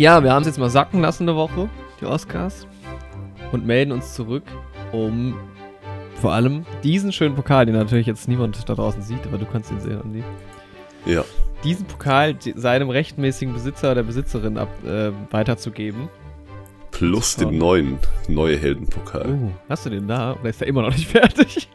Ja, 0.00 0.24
wir 0.24 0.32
haben 0.32 0.40
es 0.40 0.46
jetzt 0.46 0.58
mal 0.58 0.70
sacken 0.70 1.02
lassen 1.02 1.28
eine 1.28 1.36
Woche, 1.36 1.68
die 2.00 2.06
Oscars. 2.06 2.66
Und 3.52 3.66
melden 3.66 3.92
uns 3.92 4.14
zurück, 4.14 4.44
um 4.92 5.34
vor 6.14 6.32
allem 6.32 6.64
diesen 6.82 7.12
schönen 7.12 7.34
Pokal, 7.34 7.66
den 7.66 7.74
natürlich 7.74 8.06
jetzt 8.06 8.26
niemand 8.26 8.66
da 8.66 8.74
draußen 8.74 9.02
sieht, 9.02 9.26
aber 9.26 9.36
du 9.36 9.44
kannst 9.44 9.70
ihn 9.70 9.78
sehen, 9.78 10.00
Andi. 10.00 10.24
Ja. 11.04 11.22
Diesen 11.64 11.84
Pokal 11.84 12.34
seinem 12.54 12.88
rechtmäßigen 12.88 13.52
Besitzer 13.52 13.92
oder 13.92 14.02
Besitzerin 14.02 14.56
ab, 14.56 14.70
äh, 14.86 15.10
weiterzugeben. 15.30 16.08
Plus 16.92 17.36
den 17.36 17.58
neuen, 17.58 17.98
neue 18.26 18.56
Heldenpokal. 18.56 19.28
Uh, 19.28 19.50
hast 19.68 19.84
du 19.84 19.90
den 19.90 20.08
da? 20.08 20.32
Oder 20.40 20.48
ist 20.48 20.62
er 20.62 20.68
immer 20.68 20.80
noch 20.80 20.96
nicht 20.96 21.08
fertig? 21.10 21.68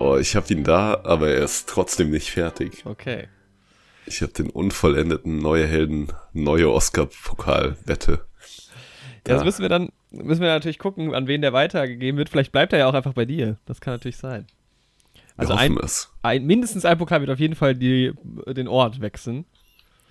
Oh, 0.00 0.16
ich 0.16 0.34
habe 0.34 0.52
ihn 0.52 0.64
da, 0.64 1.02
aber 1.04 1.28
er 1.28 1.44
ist 1.44 1.68
trotzdem 1.68 2.10
nicht 2.10 2.32
fertig. 2.32 2.82
Okay. 2.84 3.28
Ich 4.06 4.22
habe 4.22 4.32
den 4.32 4.50
unvollendeten 4.50 5.38
Neue 5.38 5.66
Helden, 5.66 6.12
neue 6.32 6.70
Oscar-Pokal-Wette. 6.70 8.24
Ja, 9.26 9.34
das 9.34 9.44
müssen 9.44 9.62
wir 9.62 9.70
dann, 9.70 9.90
müssen 10.10 10.42
wir 10.42 10.48
natürlich 10.48 10.78
gucken, 10.78 11.14
an 11.14 11.26
wen 11.26 11.40
der 11.40 11.52
weitergegeben 11.52 12.18
wird. 12.18 12.28
Vielleicht 12.28 12.52
bleibt 12.52 12.72
er 12.72 12.80
ja 12.80 12.86
auch 12.86 12.94
einfach 12.94 13.14
bei 13.14 13.24
dir. 13.24 13.56
Das 13.64 13.80
kann 13.80 13.94
natürlich 13.94 14.18
sein. 14.18 14.46
Also 15.36 15.54
ein, 15.54 15.76
ein, 16.22 16.44
mindestens 16.44 16.84
ein 16.84 16.98
Pokal 16.98 17.20
wird 17.20 17.30
auf 17.30 17.40
jeden 17.40 17.56
Fall 17.56 17.74
die, 17.74 18.12
den 18.46 18.68
Ort 18.68 19.00
wechseln. 19.00 19.46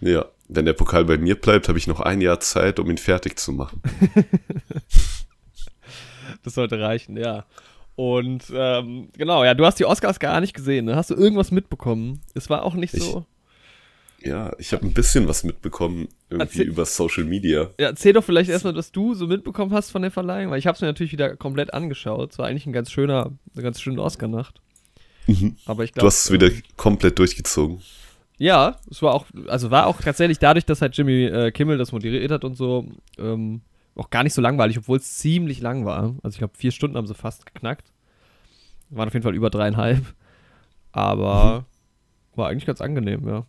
Ja, 0.02 0.25
wenn 0.49 0.66
der 0.66 0.73
Pokal 0.73 1.05
bei 1.05 1.17
mir 1.17 1.39
bleibt, 1.39 1.69
habe 1.69 1.77
ich 1.77 1.88
noch 1.88 2.02
ein 2.02 2.19
Jahr 2.19 2.41
Zeit, 2.41 2.80
um 2.80 2.89
ihn 2.89 2.97
fertig 2.97 3.39
zu 3.39 3.53
machen. 3.53 3.81
das 6.44 6.55
sollte 6.55 6.81
reichen, 6.81 7.16
ja. 7.16 7.45
Und 7.95 8.52
ähm, 8.53 9.09
genau, 9.16 9.45
ja, 9.45 9.53
du 9.53 9.66
hast 9.66 9.80
die 9.80 9.85
Oscars 9.85 10.19
gar 10.19 10.41
nicht 10.41 10.53
gesehen. 10.53 10.85
Ne? 10.85 10.95
Hast 10.95 11.11
du 11.11 11.16
irgendwas 11.16 11.52
mitbekommen? 11.52 12.21
Es 12.33 12.49
war 12.49 12.63
auch 12.63 12.73
nicht 12.73 12.94
ich, 12.94 13.03
so. 13.03 13.25
Ja, 14.23 14.53
ich 14.57 14.71
habe 14.71 14.85
ein 14.85 14.93
bisschen 14.93 15.27
was 15.27 15.43
mitbekommen, 15.43 16.07
irgendwie 16.29 16.59
erzähl, 16.59 16.67
über 16.67 16.85
Social 16.85 17.25
Media. 17.25 17.71
Ja, 17.77 17.88
erzähl 17.88 18.13
doch 18.13 18.23
vielleicht 18.23 18.49
erstmal, 18.49 18.73
was 18.75 18.91
du 18.91 19.13
so 19.16 19.27
mitbekommen 19.27 19.73
hast 19.73 19.91
von 19.91 20.02
der 20.02 20.11
Verleihung, 20.11 20.52
weil 20.52 20.59
ich 20.59 20.67
habe 20.67 20.75
es 20.75 20.81
mir 20.81 20.88
natürlich 20.88 21.11
wieder 21.11 21.35
komplett 21.35 21.73
angeschaut. 21.73 22.31
Es 22.31 22.39
war 22.39 22.47
eigentlich 22.47 22.66
ein 22.66 22.71
ganz 22.71 22.89
schöner, 22.89 23.31
eine 23.53 23.63
ganz 23.63 23.81
schöne 23.81 24.01
Oscar-Nacht. 24.01 24.61
Mhm. 25.27 25.57
Aber 25.66 25.83
ich 25.83 25.91
glaube. 25.91 26.03
Du 26.03 26.07
hast 26.07 26.25
es 26.25 26.31
wieder 26.31 26.47
ähm, 26.47 26.63
komplett 26.77 27.19
durchgezogen. 27.19 27.81
Ja, 28.38 28.77
es 28.89 29.01
war 29.01 29.13
auch, 29.13 29.25
also 29.47 29.71
war 29.71 29.88
auch 29.88 29.99
tatsächlich 30.01 30.39
dadurch, 30.39 30.66
dass 30.66 30.81
halt 30.81 30.97
Jimmy 30.97 31.25
äh, 31.25 31.51
Kimmel 31.51 31.77
das 31.77 31.91
moderiert 31.91 32.31
hat 32.31 32.45
und 32.45 32.55
so, 32.55 32.88
ähm, 33.17 33.61
auch 33.95 34.09
gar 34.09 34.23
nicht 34.23 34.33
so 34.33 34.41
langweilig, 34.41 34.77
obwohl 34.77 34.97
es 34.97 35.17
ziemlich 35.17 35.61
lang 35.61 35.85
war. 35.85 36.16
Also 36.23 36.35
ich 36.35 36.39
glaube, 36.39 36.57
vier 36.57 36.71
Stunden 36.71 36.97
haben 36.97 37.07
sie 37.07 37.13
fast 37.13 37.45
geknackt. 37.45 37.91
Waren 38.89 39.07
auf 39.07 39.13
jeden 39.13 39.23
Fall 39.23 39.35
über 39.35 39.49
dreieinhalb. 39.49 40.01
Aber 40.91 41.66
mhm. 42.35 42.38
war 42.38 42.49
eigentlich 42.49 42.66
ganz 42.66 42.81
angenehm, 42.81 43.27
ja. 43.27 43.45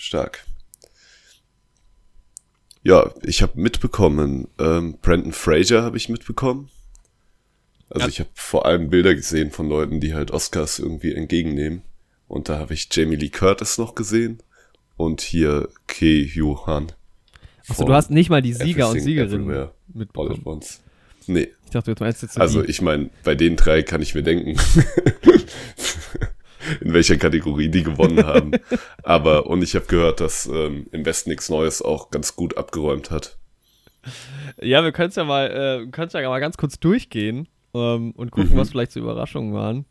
Stark. 0.00 0.46
Ja, 2.82 3.12
ich 3.22 3.42
habe 3.42 3.60
mitbekommen, 3.60 4.48
ähm, 4.58 4.96
Brandon 5.02 5.32
Fraser 5.32 5.82
habe 5.82 5.98
ich 5.98 6.08
mitbekommen. 6.08 6.70
Also 7.90 8.06
ja. 8.06 8.08
ich 8.08 8.20
habe 8.20 8.30
vor 8.32 8.64
allem 8.64 8.88
Bilder 8.88 9.14
gesehen 9.14 9.50
von 9.50 9.68
Leuten, 9.68 10.00
die 10.00 10.14
halt 10.14 10.30
Oscars 10.30 10.78
irgendwie 10.78 11.12
entgegennehmen. 11.12 11.82
Und 12.28 12.48
da 12.48 12.58
habe 12.58 12.72
ich 12.72 12.88
Jamie 12.90 13.16
Lee 13.16 13.28
Curtis 13.28 13.76
noch 13.76 13.94
gesehen 13.94 14.38
und 14.96 15.20
hier 15.20 15.68
Ke 15.86 16.22
Johan. 16.22 16.92
Achso, 17.68 17.84
du 17.84 17.92
hast 17.92 18.10
nicht 18.10 18.30
mal 18.30 18.40
die 18.40 18.54
Sieger 18.54 18.88
und 18.88 19.00
Siegerinnen 19.00 19.68
mitbekommen. 19.92 20.62
Nee. 21.26 21.48
Ich 21.66 21.70
dachte, 21.72 21.94
du 21.94 22.02
meinst 22.02 22.22
jetzt 22.22 22.34
so 22.34 22.40
Also 22.40 22.64
ich 22.64 22.80
meine, 22.80 23.10
bei 23.22 23.34
den 23.34 23.56
drei 23.56 23.82
kann 23.82 24.00
ich 24.00 24.14
mir 24.14 24.22
denken, 24.22 24.58
in 26.80 26.92
welcher 26.92 27.16
Kategorie 27.16 27.68
die 27.68 27.82
gewonnen 27.82 28.26
haben. 28.26 28.52
Aber, 29.02 29.46
und 29.46 29.62
ich 29.62 29.74
habe 29.74 29.86
gehört, 29.86 30.20
dass 30.20 30.46
ähm, 30.46 30.86
im 30.92 31.04
Westen 31.04 31.30
nichts 31.30 31.48
Neues 31.48 31.82
auch 31.82 32.10
ganz 32.10 32.36
gut 32.36 32.56
abgeräumt 32.56 33.10
hat. 33.10 33.38
Ja, 34.60 34.82
wir 34.82 34.92
können 34.92 35.10
es 35.10 35.16
ja 35.16 35.24
mal, 35.24 35.46
äh, 35.46 35.90
können 35.90 36.10
ja 36.12 36.28
mal 36.28 36.40
ganz 36.40 36.56
kurz 36.56 36.80
durchgehen 36.80 37.48
ähm, 37.74 38.12
und 38.12 38.30
gucken, 38.30 38.54
mhm. 38.54 38.58
was 38.58 38.70
vielleicht 38.70 38.92
so 38.92 39.00
Überraschungen 39.00 39.52
waren. 39.52 39.84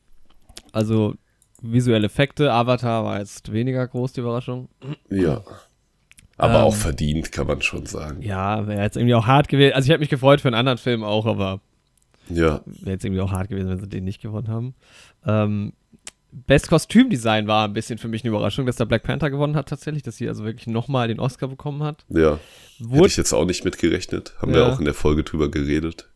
Also 0.71 1.15
visuelle 1.61 2.07
Effekte, 2.07 2.51
Avatar 2.51 3.03
war 3.03 3.19
jetzt 3.19 3.51
weniger 3.51 3.87
groß, 3.87 4.13
die 4.13 4.21
Überraschung. 4.21 4.69
Ja. 5.09 5.43
Aber 6.37 6.59
ähm, 6.59 6.61
auch 6.61 6.75
verdient, 6.75 7.31
kann 7.31 7.47
man 7.47 7.61
schon 7.61 7.85
sagen. 7.85 8.21
Ja, 8.21 8.65
wäre 8.65 8.81
jetzt 8.81 8.95
irgendwie 8.95 9.15
auch 9.15 9.27
hart 9.27 9.49
gewesen. 9.49 9.73
Also 9.73 9.87
ich 9.87 9.89
hätte 9.91 9.99
mich 9.99 10.09
gefreut 10.09 10.41
für 10.41 10.47
einen 10.47 10.55
anderen 10.55 10.77
Film 10.77 11.03
auch, 11.03 11.25
aber 11.25 11.59
ja. 12.29 12.61
wäre 12.65 12.91
jetzt 12.91 13.03
irgendwie 13.03 13.21
auch 13.21 13.31
hart 13.31 13.49
gewesen, 13.49 13.69
wenn 13.69 13.79
sie 13.79 13.89
den 13.89 14.05
nicht 14.05 14.21
gewonnen 14.21 14.47
haben. 14.47 14.75
Ähm, 15.25 15.73
Best 16.31 16.69
Kostümdesign 16.69 17.47
war 17.47 17.67
ein 17.67 17.73
bisschen 17.73 17.97
für 17.97 18.07
mich 18.07 18.23
eine 18.23 18.29
Überraschung, 18.29 18.65
dass 18.65 18.75
der 18.75 18.85
Black 18.85 19.03
Panther 19.03 19.31
gewonnen 19.31 19.55
hat 19.55 19.69
tatsächlich, 19.69 20.03
dass 20.03 20.17
sie 20.17 20.27
also 20.27 20.43
wirklich 20.43 20.67
nochmal 20.67 21.07
den 21.07 21.19
Oscar 21.19 21.47
bekommen 21.47 21.81
hat. 21.81 22.05
Ja. 22.09 22.39
Wurde, 22.79 22.97
Hätte 22.97 23.07
ich 23.07 23.17
jetzt 23.17 23.33
auch 23.33 23.45
nicht 23.45 23.65
mitgerechnet. 23.65 24.35
Haben 24.39 24.51
ja. 24.51 24.57
wir 24.57 24.67
auch 24.67 24.79
in 24.79 24.85
der 24.85 24.93
Folge 24.93 25.23
drüber 25.23 25.49
geredet. 25.49 26.07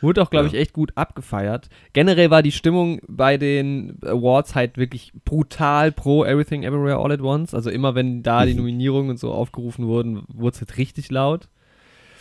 Wurde 0.00 0.22
auch, 0.22 0.30
glaube 0.30 0.46
ja. 0.46 0.52
ich, 0.52 0.58
echt 0.58 0.72
gut 0.72 0.92
abgefeiert. 0.94 1.68
Generell 1.92 2.30
war 2.30 2.42
die 2.42 2.52
Stimmung 2.52 3.00
bei 3.08 3.38
den 3.38 3.98
Awards 4.02 4.54
halt 4.54 4.76
wirklich 4.76 5.12
brutal 5.24 5.90
pro 5.90 6.24
Everything 6.24 6.62
Everywhere 6.62 6.98
All 6.98 7.12
at 7.12 7.22
Once. 7.22 7.54
Also 7.54 7.70
immer 7.70 7.94
wenn 7.94 8.22
da 8.22 8.42
mhm. 8.42 8.46
die 8.46 8.54
Nominierungen 8.54 9.10
und 9.10 9.18
so 9.18 9.32
aufgerufen 9.32 9.86
wurden, 9.86 10.22
wurde 10.28 10.54
es 10.54 10.60
halt 10.60 10.76
richtig 10.78 11.10
laut. 11.10 11.48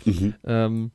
Mhm. 0.05 0.33
Ähm, 0.45 0.91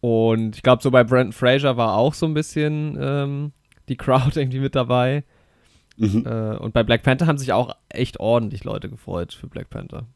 und 0.00 0.56
ich 0.56 0.62
glaube, 0.62 0.82
so 0.82 0.90
bei 0.90 1.04
Brandon 1.04 1.32
Fraser 1.32 1.76
war 1.76 1.94
auch 1.94 2.14
so 2.14 2.26
ein 2.26 2.34
bisschen 2.34 2.96
ähm, 2.98 3.52
die 3.90 3.96
Crowd 3.96 4.32
irgendwie 4.40 4.60
mit 4.60 4.74
dabei. 4.74 5.24
Mhm. 5.98 6.24
Äh, 6.26 6.56
und 6.56 6.72
bei 6.72 6.82
Black 6.82 7.02
Panther 7.02 7.26
haben 7.26 7.36
sich 7.36 7.52
auch 7.52 7.76
echt 7.90 8.18
ordentlich 8.18 8.64
Leute 8.64 8.88
gefreut 8.88 9.34
für 9.34 9.48
Black 9.48 9.68
Panther. 9.68 10.06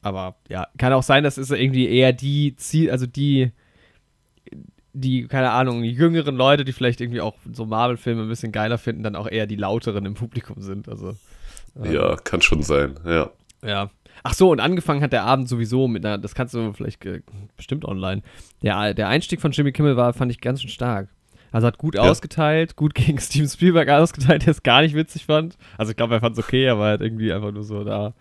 Aber 0.00 0.36
ja, 0.48 0.68
kann 0.78 0.92
auch 0.92 1.02
sein, 1.02 1.24
dass 1.24 1.38
es 1.38 1.50
irgendwie 1.50 1.88
eher 1.88 2.12
die 2.12 2.54
Ziel, 2.56 2.90
also 2.90 3.06
die 3.06 3.52
die, 4.94 5.26
keine 5.26 5.50
Ahnung, 5.50 5.82
die 5.82 5.90
jüngeren 5.90 6.36
Leute, 6.36 6.64
die 6.64 6.72
vielleicht 6.72 7.00
irgendwie 7.00 7.20
auch 7.20 7.34
so 7.52 7.66
Marvel-Filme 7.66 8.22
ein 8.22 8.28
bisschen 8.28 8.52
geiler 8.52 8.78
finden, 8.78 9.02
dann 9.02 9.16
auch 9.16 9.28
eher 9.28 9.46
die 9.46 9.56
lauteren 9.56 10.06
im 10.06 10.14
Publikum 10.14 10.62
sind. 10.62 10.88
Also, 10.88 11.16
ähm, 11.76 11.92
ja, 11.92 12.16
kann 12.16 12.40
schon 12.40 12.62
sein, 12.62 12.94
ja. 13.04 13.30
Ja. 13.64 13.90
Ach 14.22 14.34
so, 14.34 14.50
und 14.50 14.60
angefangen 14.60 15.02
hat 15.02 15.12
der 15.12 15.24
Abend 15.24 15.48
sowieso 15.48 15.88
mit 15.88 16.06
einer, 16.06 16.16
das 16.16 16.34
kannst 16.34 16.54
du 16.54 16.72
vielleicht 16.72 17.04
äh, 17.04 17.22
bestimmt 17.56 17.84
online. 17.84 18.22
Der, 18.62 18.94
der 18.94 19.08
Einstieg 19.08 19.40
von 19.40 19.50
Jimmy 19.50 19.72
Kimmel 19.72 19.96
war, 19.96 20.12
fand 20.12 20.30
ich 20.30 20.40
ganz 20.40 20.62
schön 20.62 20.70
stark. 20.70 21.08
Also 21.54 21.68
hat 21.68 21.78
gut 21.78 21.94
ja. 21.94 22.00
ausgeteilt, 22.00 22.74
gut 22.74 22.94
gegen 22.96 23.20
Steven 23.20 23.48
Spielberg 23.48 23.88
ausgeteilt, 23.88 24.44
der 24.44 24.50
es 24.50 24.64
gar 24.64 24.82
nicht 24.82 24.96
witzig 24.96 25.26
fand. 25.26 25.56
Also 25.78 25.90
ich 25.90 25.96
glaube, 25.96 26.14
er 26.14 26.20
fand 26.20 26.36
es 26.36 26.44
okay, 26.44 26.68
aber 26.68 26.88
er 26.88 26.92
hat 26.94 27.00
irgendwie 27.00 27.32
einfach 27.32 27.52
nur 27.52 27.62
so 27.62 27.84
da 27.84 28.12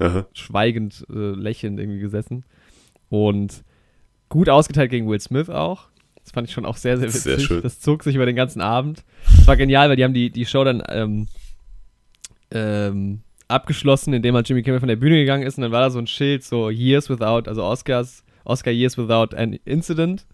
Aha. 0.00 0.26
schweigend, 0.32 1.06
äh, 1.08 1.30
lächelnd 1.30 1.78
irgendwie 1.78 2.00
gesessen. 2.00 2.44
Und 3.08 3.62
gut 4.28 4.48
ausgeteilt 4.48 4.90
gegen 4.90 5.08
Will 5.08 5.20
Smith 5.20 5.48
auch. 5.48 5.84
Das 6.24 6.32
fand 6.32 6.48
ich 6.48 6.54
schon 6.54 6.66
auch 6.66 6.76
sehr, 6.76 6.98
sehr 6.98 7.06
witzig. 7.06 7.22
Sehr 7.22 7.38
schön. 7.38 7.62
Das 7.62 7.78
zog 7.78 8.02
sich 8.02 8.16
über 8.16 8.26
den 8.26 8.34
ganzen 8.34 8.60
Abend. 8.60 9.04
Das 9.36 9.46
war 9.46 9.56
genial, 9.56 9.88
weil 9.88 9.94
die 9.94 10.02
haben 10.02 10.14
die, 10.14 10.30
die 10.30 10.44
Show 10.44 10.64
dann 10.64 10.82
ähm, 10.88 11.28
ähm, 12.50 13.20
abgeschlossen, 13.46 14.12
indem 14.12 14.34
halt 14.34 14.48
Jimmy 14.48 14.64
Kimmel 14.64 14.80
von 14.80 14.88
der 14.88 14.96
Bühne 14.96 15.18
gegangen 15.18 15.46
ist 15.46 15.56
und 15.56 15.62
dann 15.62 15.70
war 15.70 15.82
da 15.82 15.90
so 15.90 16.00
ein 16.00 16.08
Schild, 16.08 16.42
so 16.42 16.68
Years 16.68 17.08
Without, 17.08 17.48
also 17.48 17.62
Oscars, 17.62 18.24
Oscar 18.42 18.72
Years 18.72 18.98
Without 18.98 19.36
an 19.36 19.52
Incident. 19.64 20.26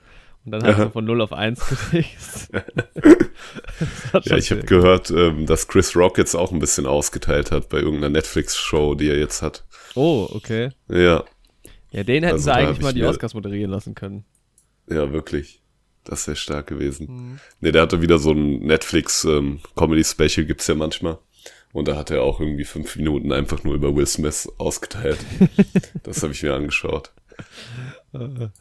Und 0.44 0.52
dann 0.52 0.64
hat 0.64 0.78
er 0.78 0.90
von 0.90 1.04
0 1.04 1.20
auf 1.20 1.32
1 1.32 1.68
gekriegt. 1.68 2.48
ja, 4.24 4.36
ich 4.36 4.50
habe 4.50 4.62
gehört, 4.62 5.10
ähm, 5.10 5.46
dass 5.46 5.68
Chris 5.68 5.94
Rock 5.94 6.18
jetzt 6.18 6.34
auch 6.34 6.50
ein 6.50 6.58
bisschen 6.58 6.86
ausgeteilt 6.86 7.52
hat 7.52 7.68
bei 7.68 7.78
irgendeiner 7.78 8.10
Netflix-Show, 8.10 8.96
die 8.96 9.08
er 9.08 9.18
jetzt 9.18 9.40
hat. 9.40 9.64
Oh, 9.94 10.28
okay. 10.32 10.70
Ja. 10.88 11.24
Ja, 11.92 12.02
den 12.02 12.24
hätten 12.24 12.34
also 12.34 12.44
sie 12.44 12.52
eigentlich 12.52 12.80
mal 12.80 12.92
die 12.92 13.04
Oscars 13.04 13.34
moderieren 13.34 13.70
lassen 13.70 13.94
können. 13.94 14.24
Ja, 14.88 15.12
wirklich. 15.12 15.62
Das 16.04 16.26
wäre 16.26 16.36
stark 16.36 16.66
gewesen. 16.66 17.06
Mhm. 17.08 17.40
Ne, 17.60 17.70
der 17.70 17.82
hatte 17.82 18.02
wieder 18.02 18.18
so 18.18 18.32
ein 18.32 18.60
Netflix 18.60 19.24
ähm, 19.24 19.60
Comedy 19.76 20.02
Special, 20.02 20.44
gibt's 20.44 20.66
ja 20.66 20.74
manchmal. 20.74 21.18
Und 21.72 21.88
da 21.88 21.96
hat 21.96 22.10
er 22.10 22.22
auch 22.22 22.40
irgendwie 22.40 22.64
fünf 22.64 22.96
Minuten 22.96 23.32
einfach 23.32 23.62
nur 23.62 23.74
über 23.74 23.94
Will 23.94 24.06
Smith 24.06 24.48
ausgeteilt. 24.58 25.18
das 26.02 26.22
habe 26.22 26.32
ich 26.32 26.42
mir 26.42 26.54
angeschaut. 26.54 27.12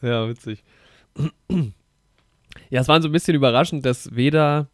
Ja, 0.01 0.29
witzig. 0.29 0.63
Ja, 2.69 2.81
es 2.81 2.87
war 2.87 3.01
so 3.01 3.09
ein 3.09 3.11
bisschen 3.11 3.35
überraschend, 3.35 3.85
dass 3.85 4.15
weder 4.15 4.67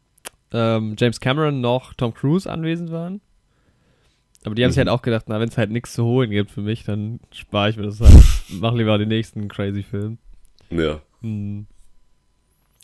ähm, 0.51 0.95
James 0.97 1.19
Cameron 1.19 1.61
noch 1.61 1.93
Tom 1.93 2.13
Cruise 2.13 2.49
anwesend 2.49 2.91
waren. 2.91 3.21
Aber 4.45 4.55
die 4.55 4.63
haben 4.63 4.69
mhm. 4.69 4.73
sich 4.73 4.77
halt 4.77 4.89
auch 4.89 5.01
gedacht, 5.01 5.25
na, 5.27 5.39
wenn 5.39 5.49
es 5.49 5.57
halt 5.57 5.71
nichts 5.71 5.93
zu 5.93 6.05
holen 6.05 6.29
gibt 6.29 6.51
für 6.51 6.61
mich, 6.61 6.83
dann 6.83 7.19
spare 7.31 7.69
ich 7.69 7.77
mir 7.77 7.83
das 7.83 7.99
halt. 7.99 8.13
Mach 8.49 8.73
lieber 8.73 8.97
den 8.97 9.09
nächsten 9.09 9.47
crazy 9.47 9.83
Film. 9.83 10.19
Ja. 10.69 11.01
Hm. 11.21 11.65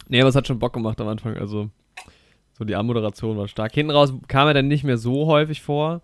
Nee, 0.09 0.19
aber 0.19 0.29
es 0.29 0.35
hat 0.35 0.47
schon 0.47 0.59
Bock 0.59 0.73
gemacht 0.73 0.99
am 0.99 1.07
Anfang. 1.07 1.37
Also, 1.37 1.69
so 2.57 2.65
die 2.65 2.75
Anmoderation 2.75 3.37
war 3.37 3.47
stark. 3.47 3.73
Hinten 3.73 3.91
raus 3.91 4.13
kam 4.27 4.47
er 4.47 4.53
dann 4.53 4.67
nicht 4.67 4.83
mehr 4.83 4.97
so 4.97 5.27
häufig 5.27 5.61
vor. 5.61 6.01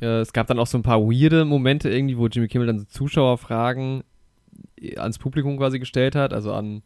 Äh, 0.00 0.20
es 0.20 0.32
gab 0.32 0.46
dann 0.46 0.58
auch 0.58 0.66
so 0.66 0.78
ein 0.78 0.82
paar 0.82 1.00
weirde 1.00 1.44
Momente 1.44 1.90
irgendwie, 1.90 2.16
wo 2.16 2.28
Jimmy 2.28 2.48
Kimmel 2.48 2.68
dann 2.68 2.78
so 2.78 2.86
Zuschauerfragen 2.86 4.04
ans 4.96 5.18
Publikum 5.18 5.56
quasi 5.58 5.78
gestellt 5.78 6.14
hat, 6.14 6.32
also 6.32 6.52
an 6.52 6.82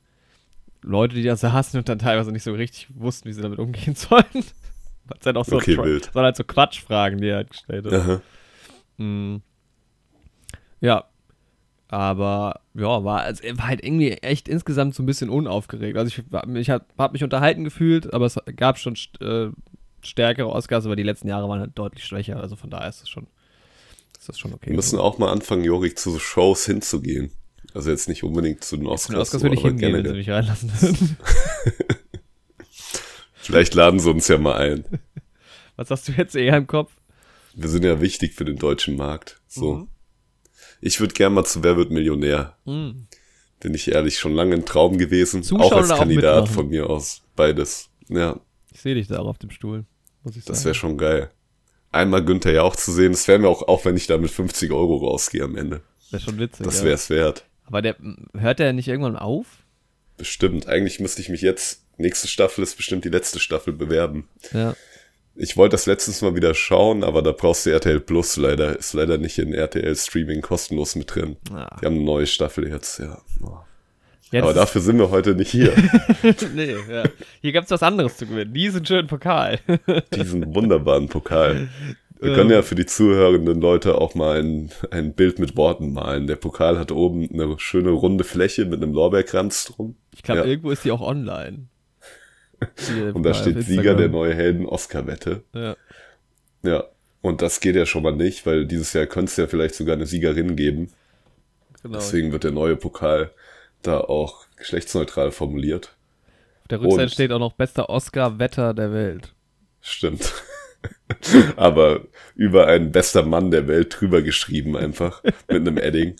Leute, 0.82 1.16
die 1.16 1.22
da 1.22 1.36
saßen 1.36 1.78
und 1.78 1.88
dann 1.88 1.98
teilweise 1.98 2.32
nicht 2.32 2.42
so 2.42 2.52
richtig 2.52 2.88
wussten, 2.94 3.28
wie 3.28 3.32
sie 3.32 3.42
damit 3.42 3.58
umgehen 3.58 3.94
sollen. 3.96 4.24
Es 4.34 5.26
halt 5.26 5.36
auch 5.36 5.44
so, 5.44 5.56
okay, 5.56 5.76
wild. 5.76 6.04
sondern 6.04 6.24
halt 6.24 6.36
so 6.36 6.44
Quatschfragen, 6.44 7.20
die 7.20 7.28
er 7.28 7.36
halt 7.36 7.50
gestellt 7.50 7.86
hat. 7.86 8.22
Mhm. 8.98 9.42
Ja. 10.80 11.04
Aber 11.88 12.60
ja, 12.74 13.04
war, 13.04 13.20
also, 13.20 13.44
war 13.44 13.68
halt 13.68 13.84
irgendwie 13.84 14.10
echt 14.10 14.48
insgesamt 14.48 14.96
so 14.96 15.04
ein 15.04 15.06
bisschen 15.06 15.30
unaufgeregt. 15.30 15.96
Also 15.96 16.08
ich, 16.08 16.18
ich 16.56 16.70
habe 16.70 16.84
hab 16.98 17.12
mich 17.12 17.22
unterhalten 17.22 17.62
gefühlt, 17.62 18.12
aber 18.12 18.26
es 18.26 18.36
gab 18.56 18.78
schon 18.78 18.96
äh, 19.20 19.50
stärkere 20.02 20.48
Oscars, 20.48 20.84
aber 20.84 20.96
die 20.96 21.04
letzten 21.04 21.28
Jahre 21.28 21.48
waren 21.48 21.60
halt 21.60 21.78
deutlich 21.78 22.04
schwächer. 22.04 22.40
Also 22.40 22.56
von 22.56 22.70
daher 22.70 22.88
ist 22.88 23.02
das 23.02 23.08
schon, 23.08 23.28
ist 24.18 24.28
das 24.28 24.36
schon 24.36 24.52
okay. 24.52 24.70
Wir 24.70 24.76
müssen 24.76 24.98
auch 24.98 25.18
mal 25.18 25.30
anfangen, 25.30 25.62
Jorik, 25.62 25.96
zu 25.96 26.18
Shows 26.18 26.66
hinzugehen. 26.66 27.30
Also 27.76 27.90
jetzt 27.90 28.08
nicht 28.08 28.24
unbedingt 28.24 28.64
zu 28.64 28.78
den 28.78 28.86
Oscars. 28.86 29.02
Zu 29.02 29.12
den 29.12 29.20
Oscars 29.20 29.42
würde 29.42 29.56
ich 29.56 29.60
hingehen, 29.60 29.92
wenn 29.92 30.06
sie 30.06 30.14
mich 30.14 30.30
reinlassen 30.30 30.72
würden. 30.80 31.16
Vielleicht 33.34 33.74
laden 33.74 34.00
sie 34.00 34.10
uns 34.10 34.28
ja 34.28 34.38
mal 34.38 34.56
ein. 34.56 34.86
Was 35.76 35.90
hast 35.90 36.08
du 36.08 36.12
jetzt 36.12 36.34
eher 36.34 36.56
im 36.56 36.66
Kopf? 36.66 36.90
Wir 37.54 37.68
sind 37.68 37.84
ja 37.84 38.00
wichtig 38.00 38.32
für 38.32 38.46
den 38.46 38.56
deutschen 38.56 38.96
Markt. 38.96 39.42
So. 39.46 39.74
Mhm. 39.74 39.88
Ich 40.80 41.00
würde 41.00 41.12
gerne 41.12 41.34
mal 41.34 41.44
zu 41.44 41.62
Wer 41.62 41.76
wird 41.76 41.90
Millionär. 41.90 42.56
Mhm. 42.64 43.08
Bin 43.60 43.74
ich 43.74 43.92
ehrlich 43.92 44.18
schon 44.18 44.32
lange 44.32 44.54
ein 44.54 44.64
Traum 44.64 44.96
gewesen. 44.96 45.42
Zuschauen 45.42 45.62
auch 45.62 45.76
als 45.76 45.90
Kandidat 45.90 46.44
auch 46.44 46.48
von 46.48 46.68
mir 46.68 46.88
aus. 46.88 47.20
Beides. 47.36 47.90
Ja. 48.08 48.40
Ich 48.72 48.80
sehe 48.80 48.94
dich 48.94 49.08
da 49.08 49.18
auch 49.18 49.26
auf 49.26 49.38
dem 49.38 49.50
Stuhl. 49.50 49.84
Muss 50.24 50.34
ich. 50.34 50.46
Das 50.46 50.64
wäre 50.64 50.74
schon 50.74 50.96
geil. 50.96 51.30
Einmal 51.92 52.24
Günther 52.24 52.52
ja 52.52 52.62
auch 52.62 52.76
zu 52.76 52.90
sehen. 52.90 53.12
Das 53.12 53.28
wäre 53.28 53.38
mir 53.38 53.48
auch, 53.48 53.68
auch 53.68 53.84
wenn 53.84 53.98
ich 53.98 54.06
da 54.06 54.16
mit 54.16 54.30
50 54.30 54.72
Euro 54.72 54.96
rausgehe 54.96 55.44
am 55.44 55.56
Ende. 55.56 55.82
Wäre 56.10 56.22
schon 56.22 56.38
witzig. 56.38 56.64
Das 56.64 56.82
wäre 56.82 56.94
es 56.94 57.10
wert. 57.10 57.44
Aber 57.66 57.82
der 57.82 57.96
hört 58.36 58.58
der 58.58 58.72
nicht 58.72 58.88
irgendwann 58.88 59.16
auf? 59.16 59.46
Bestimmt. 60.16 60.68
Eigentlich 60.68 61.00
müsste 61.00 61.20
ich 61.20 61.28
mich 61.28 61.42
jetzt, 61.42 61.82
nächste 61.98 62.28
Staffel 62.28 62.62
ist 62.62 62.76
bestimmt 62.76 63.04
die 63.04 63.10
letzte 63.10 63.38
Staffel 63.40 63.72
bewerben. 63.72 64.28
Ja. 64.52 64.74
Ich 65.34 65.56
wollte 65.58 65.74
das 65.74 65.84
letztens 65.84 66.22
mal 66.22 66.34
wieder 66.34 66.54
schauen, 66.54 67.04
aber 67.04 67.20
da 67.20 67.32
brauchst 67.32 67.66
du 67.66 67.70
RTL 67.70 68.00
Plus 68.00 68.36
leider. 68.38 68.78
Ist 68.78 68.94
leider 68.94 69.18
nicht 69.18 69.38
in 69.38 69.52
RTL 69.52 69.94
Streaming 69.94 70.40
kostenlos 70.40 70.96
mit 70.96 71.14
drin. 71.14 71.36
Ah. 71.50 71.76
Die 71.80 71.84
haben 71.84 71.96
eine 71.96 72.04
neue 72.04 72.26
Staffel 72.26 72.68
jetzt, 72.68 72.98
ja. 73.00 73.20
Oh. 73.42 73.58
Jetzt 74.30 74.42
aber 74.42 74.54
dafür 74.54 74.80
sind 74.80 74.98
wir 74.98 75.10
heute 75.10 75.34
nicht 75.34 75.50
hier. 75.50 75.72
nee, 76.54 76.74
ja. 76.90 77.04
Hier 77.42 77.52
gab's 77.52 77.70
was 77.70 77.82
anderes 77.82 78.16
zu 78.16 78.26
gewinnen. 78.26 78.52
Diesen 78.52 78.84
schönen 78.84 79.06
Pokal. 79.06 79.60
Diesen 80.14 80.54
wunderbaren 80.54 81.08
Pokal. 81.08 81.68
Wir 82.18 82.34
können 82.34 82.50
ja 82.50 82.62
für 82.62 82.74
die 82.74 82.86
zuhörenden 82.86 83.60
Leute 83.60 83.98
auch 83.98 84.14
mal 84.14 84.38
ein, 84.40 84.70
ein 84.90 85.12
Bild 85.12 85.38
mit 85.38 85.56
Worten 85.56 85.92
malen. 85.92 86.26
Der 86.26 86.36
Pokal 86.36 86.78
hat 86.78 86.90
oben 86.90 87.28
eine 87.32 87.58
schöne 87.58 87.90
runde 87.90 88.24
Fläche 88.24 88.64
mit 88.64 88.82
einem 88.82 88.94
Lorbeerkranz 88.94 89.66
drum. 89.66 89.96
Ich 90.14 90.22
glaube, 90.22 90.40
ja. 90.40 90.46
irgendwo 90.46 90.70
ist 90.70 90.84
die 90.84 90.92
auch 90.92 91.02
online. 91.02 91.66
und 93.12 93.22
da 93.22 93.34
steht 93.34 93.62
Sieger 93.62 93.94
der 93.94 94.08
neue 94.08 94.34
Helden-Oscar-Wette. 94.34 95.42
Ja. 95.52 95.76
Ja. 96.62 96.84
Und 97.20 97.42
das 97.42 97.60
geht 97.60 97.76
ja 97.76 97.84
schon 97.86 98.02
mal 98.02 98.14
nicht, 98.14 98.46
weil 98.46 98.66
dieses 98.66 98.92
Jahr 98.92 99.06
könnte 99.06 99.30
es 99.30 99.36
ja 99.36 99.46
vielleicht 99.46 99.74
sogar 99.74 99.96
eine 99.96 100.06
Siegerin 100.06 100.56
geben. 100.56 100.90
Genau. 101.82 101.98
Deswegen 101.98 102.32
wird 102.32 102.44
der 102.44 102.52
neue 102.52 102.76
Pokal 102.76 103.30
da 103.82 104.00
auch 104.00 104.46
geschlechtsneutral 104.56 105.32
formuliert. 105.32 105.96
Auf 106.62 106.68
der 106.68 106.80
Rückseite 106.80 107.02
und 107.02 107.10
steht 107.12 107.32
auch 107.32 107.38
noch 107.38 107.52
bester 107.52 107.90
Oscar-Wetter 107.90 108.74
der 108.74 108.92
Welt. 108.92 109.34
Stimmt. 109.80 110.32
Aber 111.56 112.00
über 112.34 112.66
einen 112.66 112.92
bester 112.92 113.24
Mann 113.24 113.50
der 113.50 113.68
Welt 113.68 113.96
drüber 113.98 114.22
geschrieben 114.22 114.76
einfach 114.76 115.22
mit 115.24 115.34
einem 115.48 115.78
Edding. 115.78 116.16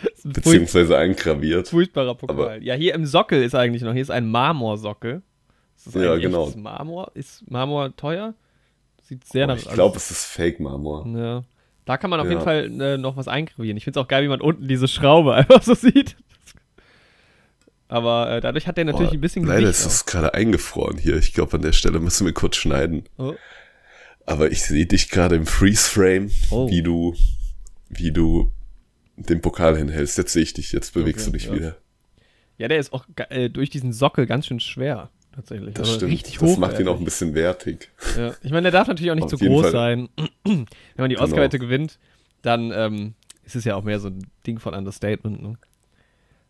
Ein 0.24 0.32
beziehungsweise 0.32 0.96
eingraviert. 0.96 1.68
Furchtbarer 1.68 2.14
Pokal. 2.14 2.36
Aber 2.36 2.62
ja, 2.62 2.74
hier 2.74 2.94
im 2.94 3.04
Sockel 3.04 3.42
ist 3.42 3.54
eigentlich 3.54 3.82
noch, 3.82 3.92
hier 3.92 4.02
ist 4.02 4.10
ein 4.10 4.30
Marmorsockel. 4.30 5.22
Ist 5.76 5.86
das 5.86 5.94
ja, 5.94 6.16
genau. 6.16 6.52
Marmor? 6.56 7.10
Ist 7.14 7.50
Marmor 7.50 7.96
teuer? 7.96 8.34
Sieht 9.02 9.24
sehr 9.26 9.46
oh, 9.46 9.48
nach 9.48 9.56
Ich 9.56 9.68
glaube, 9.68 9.96
es 9.96 10.10
ist 10.10 10.26
Fake-Marmor. 10.26 11.06
Ja. 11.16 11.44
Da 11.84 11.96
kann 11.96 12.10
man 12.10 12.20
auf 12.20 12.26
ja. 12.26 12.32
jeden 12.32 12.44
Fall 12.44 12.80
äh, 12.80 12.98
noch 12.98 13.16
was 13.16 13.28
eingravieren. 13.28 13.76
Ich 13.76 13.84
finde 13.84 13.98
es 13.98 14.04
auch 14.04 14.08
geil, 14.08 14.22
wie 14.22 14.28
man 14.28 14.40
unten 14.40 14.68
diese 14.68 14.88
Schraube 14.88 15.34
einfach 15.36 15.62
so 15.62 15.74
sieht. 15.74 16.16
Aber 17.88 18.30
äh, 18.30 18.40
dadurch 18.42 18.66
hat 18.66 18.76
der 18.76 18.84
natürlich 18.84 19.12
oh, 19.12 19.14
ein 19.14 19.20
bisschen 19.20 19.46
Leider 19.46 19.70
ist 19.70 19.86
es 19.86 20.04
gerade 20.04 20.34
eingefroren 20.34 20.98
hier. 20.98 21.16
Ich 21.16 21.32
glaube, 21.32 21.56
an 21.56 21.62
der 21.62 21.72
Stelle 21.72 22.00
müssen 22.00 22.26
wir 22.26 22.34
kurz 22.34 22.56
schneiden. 22.56 23.04
Oh. 23.16 23.34
Aber 24.28 24.52
ich 24.52 24.62
sehe 24.62 24.84
dich 24.84 25.08
gerade 25.08 25.36
im 25.36 25.46
Freeze-Frame, 25.46 26.30
oh. 26.50 26.68
wie 26.68 26.82
du, 26.82 27.14
wie 27.88 28.12
du 28.12 28.52
den 29.16 29.40
Pokal 29.40 29.78
hinhältst. 29.78 30.18
Jetzt 30.18 30.34
sehe 30.34 30.42
ich 30.42 30.52
dich, 30.52 30.72
jetzt 30.72 30.92
bewegst 30.92 31.28
okay, 31.28 31.32
du 31.32 31.38
dich 31.38 31.46
ja. 31.46 31.54
wieder. 31.54 31.76
Ja, 32.58 32.68
der 32.68 32.78
ist 32.78 32.92
auch 32.92 33.06
äh, 33.30 33.48
durch 33.48 33.70
diesen 33.70 33.94
Sockel 33.94 34.26
ganz 34.26 34.46
schön 34.46 34.60
schwer, 34.60 35.08
tatsächlich. 35.34 35.72
Das 35.72 35.88
also 35.88 35.94
stimmt. 35.94 36.12
Richtig 36.12 36.38
das 36.38 36.58
macht 36.58 36.78
ihn 36.78 36.88
auch 36.88 36.98
ein 36.98 37.06
bisschen 37.06 37.34
wertig. 37.34 37.88
Ja. 38.18 38.34
Ich 38.42 38.50
meine, 38.50 38.64
der 38.64 38.72
darf 38.72 38.88
natürlich 38.88 39.10
auch 39.10 39.14
nicht 39.14 39.30
zu 39.30 39.38
groß 39.38 39.62
Fall. 39.62 39.72
sein. 39.72 40.08
Wenn 40.44 40.66
man 40.98 41.08
die 41.08 41.14
genau. 41.14 41.24
Oscar-Wette 41.24 41.58
gewinnt, 41.58 41.98
dann 42.42 42.70
ähm, 42.70 43.14
ist 43.44 43.56
es 43.56 43.64
ja 43.64 43.76
auch 43.76 43.84
mehr 43.84 43.98
so 43.98 44.08
ein 44.08 44.26
Ding 44.46 44.58
von 44.58 44.74
Understatement. 44.74 45.42
Ne? 45.42 45.58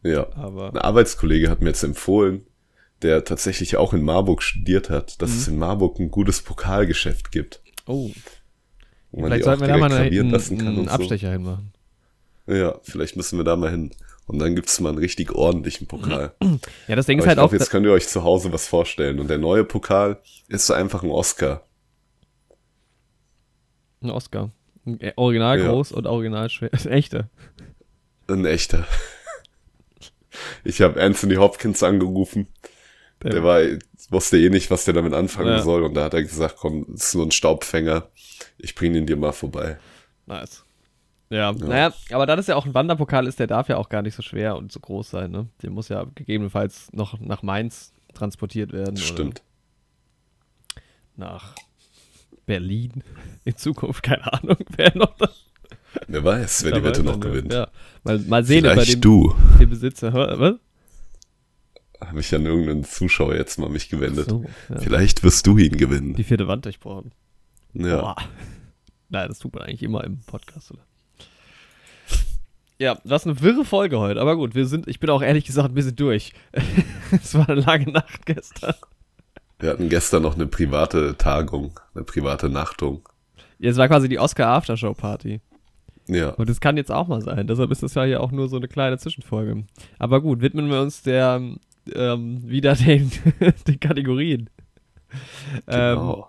Ja. 0.03 0.33
Aber 0.35 0.73
ein 0.73 0.79
Arbeitskollege 0.79 1.49
hat 1.49 1.61
mir 1.61 1.69
jetzt 1.69 1.85
empfohlen, 1.85 2.45
der 3.03 3.23
tatsächlich 3.23 3.77
auch 3.77 3.93
in 3.93 4.03
Marburg 4.03 4.43
studiert 4.43 4.91
hat, 4.91 5.23
dass 5.23 5.31
mhm. 5.31 5.37
es 5.37 5.49
in 5.49 5.59
Marburg 5.59 6.01
ein 6.01 6.11
gutes 6.11 6.43
Pokalgeschäft 6.43 7.31
gibt. 7.31 7.63
Oh. 7.89 8.11
Vielleicht 9.13 9.45
sollten 9.45 9.63
wir 9.63 9.69
da 9.69 9.79
mal 9.79 9.91
einen, 9.91 10.35
einen 10.35 10.89
Abstecher 10.89 11.29
so. 11.29 11.33
hinmachen. 11.33 11.73
Ja, 12.47 12.79
vielleicht 12.83 13.17
müssen 13.17 13.39
wir 13.39 13.45
da 13.45 13.57
mal 13.57 13.71
hin. 13.71 13.91
Und 14.27 14.39
dann 14.41 14.55
gibt 14.55 14.69
es 14.69 14.79
mal 14.81 14.91
einen 14.91 14.99
richtig 14.99 15.33
ordentlichen 15.33 15.87
Pokal. 15.87 16.35
Ja, 16.87 16.97
das 16.97 17.07
Ding 17.07 17.19
ist 17.19 17.27
halt 17.27 17.37
glaub, 17.37 17.49
auch. 17.49 17.53
Jetzt 17.53 17.71
könnt 17.71 17.87
ihr 17.87 17.93
euch 17.93 18.09
zu 18.09 18.25
Hause 18.25 18.53
was 18.53 18.67
vorstellen. 18.67 19.21
Und 19.21 19.29
der 19.29 19.39
neue 19.39 19.65
Pokal 19.65 20.21
ist 20.49 20.67
so 20.67 20.75
einfach 20.75 21.03
ein 21.03 21.11
Oscar. 21.11 21.65
Ein 24.03 24.11
Oscar. 24.11 24.51
Ein 24.85 25.13
original 25.17 25.59
ja. 25.59 25.69
groß 25.69 25.93
und 25.93 26.07
original 26.07 26.51
schwer. 26.51 26.71
Ein 26.85 26.89
echter. 26.89 27.31
Ein 28.29 28.45
echter. 28.45 28.87
Ich 30.63 30.83
habe 30.83 31.01
Anthony 31.03 31.37
Hopkins 31.37 31.83
angerufen. 31.83 32.49
Der, 33.23 33.43
war, 33.43 33.61
wusste 34.11 34.39
eh 34.39 34.49
nicht, 34.49 34.71
was 34.71 34.85
der 34.85 34.95
damit 34.95 35.13
anfangen 35.13 35.49
ja. 35.49 35.63
soll. 35.63 35.83
Und 35.83 35.95
da 35.95 36.05
hat 36.05 36.15
er 36.15 36.23
gesagt, 36.23 36.57
komm, 36.59 36.87
das 36.89 37.07
ist 37.07 37.15
nur 37.15 37.27
ein 37.27 37.33
Staubfänger. 37.33 38.09
Ich 38.59 38.75
bringe 38.75 38.99
ihn 38.99 39.07
dir 39.07 39.17
mal 39.17 39.33
vorbei. 39.33 39.79
Nice. 40.27 40.65
Ja, 41.31 41.51
ja, 41.51 41.53
naja, 41.53 41.95
aber 42.11 42.25
da 42.25 42.37
das 42.37 42.47
ja 42.47 42.57
auch 42.57 42.65
ein 42.65 42.73
Wanderpokal 42.73 43.27
ist, 43.27 43.39
der 43.39 43.47
darf 43.47 43.69
ja 43.69 43.77
auch 43.77 43.91
gar 43.91 44.01
nicht 44.01 44.15
so 44.15 44.23
schwer 44.23 44.57
und 44.57 44.73
so 44.73 44.81
groß 44.81 45.11
sein, 45.11 45.31
ne? 45.31 45.47
Der 45.61 45.71
muss 45.71 45.91
ja 45.91 46.07
gegebenenfalls 46.15 46.91
noch 46.93 47.21
nach 47.21 47.43
Mainz 47.43 47.93
transportiert 48.15 48.73
werden. 48.73 48.97
Stimmt. 48.97 49.43
nach 51.17 51.55
Berlin 52.47 53.05
in 53.45 53.57
Zukunft, 53.57 54.03
keine 54.03 54.33
Ahnung, 54.33 54.57
wer 54.77 54.97
noch 54.97 55.15
da. 55.19 55.29
Wer 56.07 56.25
weiß, 56.25 56.65
wer 56.65 56.73
die 56.73 56.83
Wette 56.83 57.03
noch 57.03 57.21
gewinnt. 57.21 57.53
Ja, 57.53 57.69
mal, 58.05 58.19
mal 58.21 58.45
sehen, 58.45 58.63
Vielleicht 58.63 58.77
bei 58.77 58.85
dem, 58.85 59.01
du. 59.01 59.35
dem 59.61 59.69
Besitzer. 59.69 60.13
Was? 60.13 60.55
Habe 62.01 62.21
ich 62.21 62.35
an 62.35 62.47
irgendeinen 62.47 62.85
Zuschauer 62.85 63.35
jetzt 63.35 63.59
mal 63.59 63.69
mich 63.69 63.89
gewendet. 63.89 64.31
So, 64.31 64.45
ja. 64.69 64.79
Vielleicht 64.79 65.25
wirst 65.25 65.47
du 65.47 65.59
ihn 65.59 65.77
gewinnen. 65.77 66.15
Die 66.15 66.25
vierte 66.25 66.47
Wand 66.47 66.65
durchbrochen. 66.65 67.13
Ja. 67.75 68.01
Boah. 68.01 68.17
Nein, 69.09 69.29
das 69.29 69.39
tut 69.39 69.55
man 69.55 69.65
eigentlich 69.65 69.83
immer 69.83 70.05
im 70.05 70.21
Podcast, 70.21 70.71
oder? 70.71 70.83
Ja, 72.79 73.01
das 73.05 73.23
ist 73.23 73.27
eine 73.27 73.41
wirre 73.41 73.65
Folge 73.65 73.99
heute, 73.99 74.21
aber 74.21 74.37
gut, 74.37 74.55
wir 74.55 74.67
sind, 74.67 74.87
ich 74.87 75.01
bin 75.01 75.11
auch 75.11 75.23
ehrlich 75.23 75.45
gesagt 75.45 75.71
ein 75.71 75.75
bisschen 75.75 75.97
durch. 75.97 76.33
es 77.11 77.35
war 77.35 77.49
eine 77.49 77.61
lange 77.61 77.91
Nacht 77.91 78.25
gestern. 78.25 78.75
Wir 79.59 79.71
hatten 79.71 79.89
gestern 79.89 80.23
noch 80.23 80.37
eine 80.37 80.47
private 80.47 81.17
Tagung, 81.19 81.81
eine 81.95 82.05
private 82.05 82.49
Nachtung. 82.49 83.09
Ja, 83.59 83.71
es 83.71 83.77
war 83.77 83.89
quasi 83.89 84.09
die 84.09 84.21
Oscar 84.21 84.51
Aftershow 84.51 84.95
Party. 84.95 85.41
Ja. 86.07 86.31
Und 86.31 86.49
das 86.49 86.61
kann 86.61 86.77
jetzt 86.77 86.93
auch 86.93 87.09
mal 87.09 87.21
sein. 87.21 87.49
Deshalb 87.49 87.73
ist 87.73 87.83
das 87.83 87.95
ja 87.95 88.05
hier 88.05 88.21
auch 88.21 88.31
nur 88.31 88.49
so 88.49 88.57
eine 88.57 88.69
kleine 88.69 88.97
Zwischenfolge. 88.99 89.65
Aber 89.99 90.21
gut, 90.23 90.41
widmen 90.41 90.71
wir 90.71 90.81
uns 90.81 91.03
der 91.03 91.43
ähm, 91.95 92.49
wieder 92.49 92.75
den, 92.75 93.11
den 93.67 93.81
Kategorien. 93.81 94.51
Genau. 95.67 96.17
Ähm, 96.17 96.25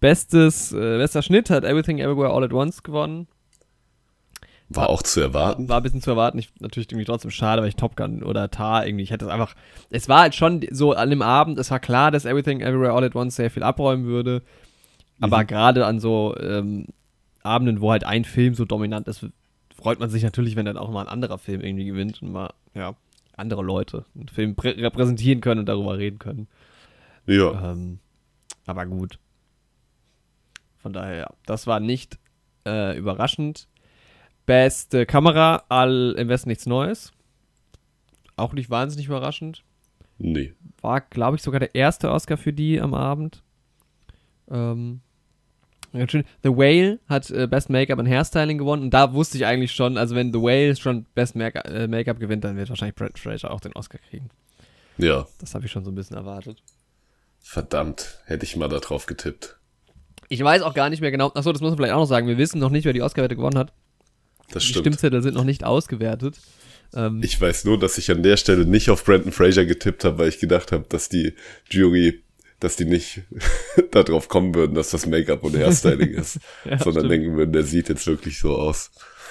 bestes, 0.00 0.72
äh, 0.72 0.98
bester 0.98 1.22
Schnitt 1.22 1.50
hat 1.50 1.64
Everything 1.64 1.98
Everywhere 1.98 2.32
All 2.32 2.44
at 2.44 2.52
Once 2.52 2.82
gewonnen. 2.82 3.26
War 4.68 4.88
auch 4.88 5.02
zu 5.02 5.20
erwarten. 5.20 5.68
War 5.68 5.78
ein 5.78 5.82
bisschen 5.82 6.00
zu 6.00 6.10
erwarten. 6.10 6.38
Ich, 6.38 6.50
natürlich 6.60 6.90
irgendwie 6.90 7.04
trotzdem 7.04 7.30
schade, 7.30 7.62
weil 7.62 7.68
ich 7.68 7.76
Top 7.76 7.96
Gun 7.96 8.22
oder 8.22 8.50
Tar 8.50 8.86
irgendwie, 8.86 9.04
ich 9.04 9.10
hätte 9.10 9.26
es 9.26 9.30
einfach. 9.30 9.54
Es 9.90 10.08
war 10.08 10.20
halt 10.20 10.34
schon 10.34 10.64
so 10.70 10.92
an 10.92 11.10
dem 11.10 11.22
Abend, 11.22 11.58
es 11.58 11.70
war 11.70 11.80
klar, 11.80 12.10
dass 12.10 12.24
Everything 12.24 12.60
Everywhere 12.60 12.92
All 12.92 13.04
at 13.04 13.14
Once 13.14 13.36
sehr 13.36 13.50
viel 13.50 13.62
abräumen 13.62 14.06
würde. 14.06 14.42
Aber 15.20 15.38
mhm. 15.42 15.46
gerade 15.46 15.86
an 15.86 16.00
so 16.00 16.34
ähm, 16.40 16.86
Abenden, 17.42 17.80
wo 17.80 17.90
halt 17.90 18.04
ein 18.04 18.24
Film 18.24 18.54
so 18.54 18.64
dominant 18.64 19.08
ist, 19.08 19.26
freut 19.76 20.00
man 20.00 20.10
sich 20.10 20.22
natürlich, 20.22 20.56
wenn 20.56 20.66
dann 20.66 20.78
auch 20.78 20.90
mal 20.90 21.02
ein 21.02 21.08
anderer 21.08 21.38
Film 21.38 21.60
irgendwie 21.60 21.84
gewinnt 21.84 22.22
und 22.22 22.32
mal, 22.32 22.52
ja, 22.74 22.94
andere 23.36 23.62
Leute 23.62 24.04
einen 24.14 24.28
Film 24.28 24.54
repräsentieren 24.58 25.40
können 25.40 25.60
und 25.60 25.66
darüber 25.66 25.98
reden 25.98 26.18
können. 26.18 26.48
Ja. 27.26 27.72
Ähm, 27.72 27.98
aber 28.66 28.86
gut. 28.86 29.18
Von 30.78 30.92
daher, 30.92 31.16
ja, 31.16 31.30
das 31.46 31.66
war 31.66 31.80
nicht 31.80 32.18
äh, 32.66 32.96
überraschend. 32.96 33.68
Beste 34.46 35.06
Kamera, 35.06 35.64
all 35.68 36.14
im 36.18 36.28
Westen 36.28 36.48
nichts 36.48 36.66
Neues. 36.66 37.12
Auch 38.36 38.52
nicht 38.52 38.70
wahnsinnig 38.70 39.06
überraschend. 39.06 39.62
Nee. 40.18 40.54
War, 40.80 41.00
glaube 41.00 41.36
ich, 41.36 41.42
sogar 41.42 41.60
der 41.60 41.74
erste 41.74 42.10
Oscar 42.10 42.36
für 42.36 42.52
die 42.52 42.80
am 42.80 42.94
Abend. 42.94 43.42
Ähm. 44.50 45.00
The 45.92 46.48
Whale 46.48 46.98
hat 47.08 47.30
äh, 47.30 47.46
Best 47.46 47.70
Make-up 47.70 47.98
und 47.98 48.06
Hairstyling 48.06 48.58
gewonnen. 48.58 48.82
Und 48.84 48.90
da 48.90 49.12
wusste 49.12 49.36
ich 49.36 49.46
eigentlich 49.46 49.72
schon, 49.72 49.98
also 49.98 50.14
wenn 50.14 50.32
The 50.32 50.40
Whale 50.40 50.74
schon 50.76 51.04
Best 51.14 51.36
äh, 51.36 51.86
Make-up 51.86 52.18
gewinnt, 52.18 52.44
dann 52.44 52.56
wird 52.56 52.68
wahrscheinlich 52.70 52.94
Brad 52.96 53.18
Fraser 53.18 53.50
auch 53.50 53.60
den 53.60 53.74
Oscar 53.74 53.98
kriegen. 53.98 54.30
Ja. 54.98 55.26
Das 55.40 55.54
habe 55.54 55.66
ich 55.66 55.72
schon 55.72 55.84
so 55.84 55.90
ein 55.90 55.94
bisschen 55.94 56.16
erwartet. 56.16 56.62
Verdammt, 57.40 58.18
hätte 58.26 58.44
ich 58.44 58.56
mal 58.56 58.68
da 58.68 58.78
drauf 58.78 59.06
getippt. 59.06 59.58
Ich 60.28 60.42
weiß 60.42 60.62
auch 60.62 60.74
gar 60.74 60.88
nicht 60.90 61.00
mehr 61.00 61.10
genau. 61.10 61.30
Achso, 61.34 61.52
das 61.52 61.60
muss 61.60 61.70
man 61.70 61.76
vielleicht 61.76 61.92
auch 61.92 62.00
noch 62.00 62.06
sagen. 62.06 62.26
Wir 62.26 62.38
wissen 62.38 62.58
noch 62.58 62.70
nicht, 62.70 62.84
wer 62.84 62.92
die 62.92 63.02
Oscar-Wette 63.02 63.36
gewonnen 63.36 63.58
hat. 63.58 63.72
Das 64.50 64.62
Die 64.62 64.70
stimmt. 64.70 64.84
Stimmzettel 64.86 65.22
sind 65.22 65.34
noch 65.34 65.44
nicht 65.44 65.64
ausgewertet. 65.64 66.38
Ähm, 66.94 67.20
Ich 67.22 67.40
weiß 67.40 67.64
nur, 67.64 67.78
dass 67.78 67.98
ich 67.98 68.10
an 68.10 68.22
der 68.22 68.36
Stelle 68.36 68.64
nicht 68.64 68.90
auf 68.90 69.04
Brandon 69.04 69.32
Fraser 69.32 69.64
getippt 69.66 70.04
habe, 70.04 70.18
weil 70.18 70.28
ich 70.28 70.38
gedacht 70.38 70.72
habe, 70.72 70.84
dass 70.88 71.08
die 71.08 71.34
Jury, 71.70 72.22
dass 72.62 72.76
die 72.76 72.84
nicht 72.84 73.22
darauf 73.90 74.28
kommen 74.28 74.54
würden, 74.54 74.74
dass 74.74 74.90
das 74.90 75.06
Make-up 75.06 75.42
und 75.44 75.56
Hairstyling 75.56 76.10
ist, 76.10 76.38
Ja, 76.64 76.78
sondern 76.78 77.06
stimmt. 77.06 77.10
denken 77.10 77.36
würden, 77.36 77.52
der 77.52 77.64
sieht 77.64 77.88
jetzt 77.88 78.06
wirklich 78.06 78.38
so 78.38 78.56
aus. 78.56 78.90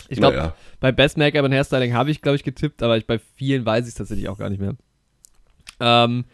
ich 0.09 0.17
glaube, 0.17 0.37
naja. 0.37 0.55
bei 0.79 0.91
Best 0.91 1.17
Make-up 1.17 1.45
und 1.45 1.53
Hairstyling 1.53 1.93
habe 1.93 2.11
ich, 2.11 2.21
glaube 2.21 2.35
ich, 2.35 2.43
getippt, 2.43 2.83
aber 2.83 2.97
ich, 2.97 3.07
bei 3.07 3.19
vielen 3.35 3.65
weiß 3.65 3.85
ich 3.85 3.89
es 3.89 3.95
tatsächlich 3.95 4.29
auch 4.29 4.37
gar 4.37 4.49
nicht 4.49 4.59
mehr. 4.61 4.75
Ähm, 5.79 6.25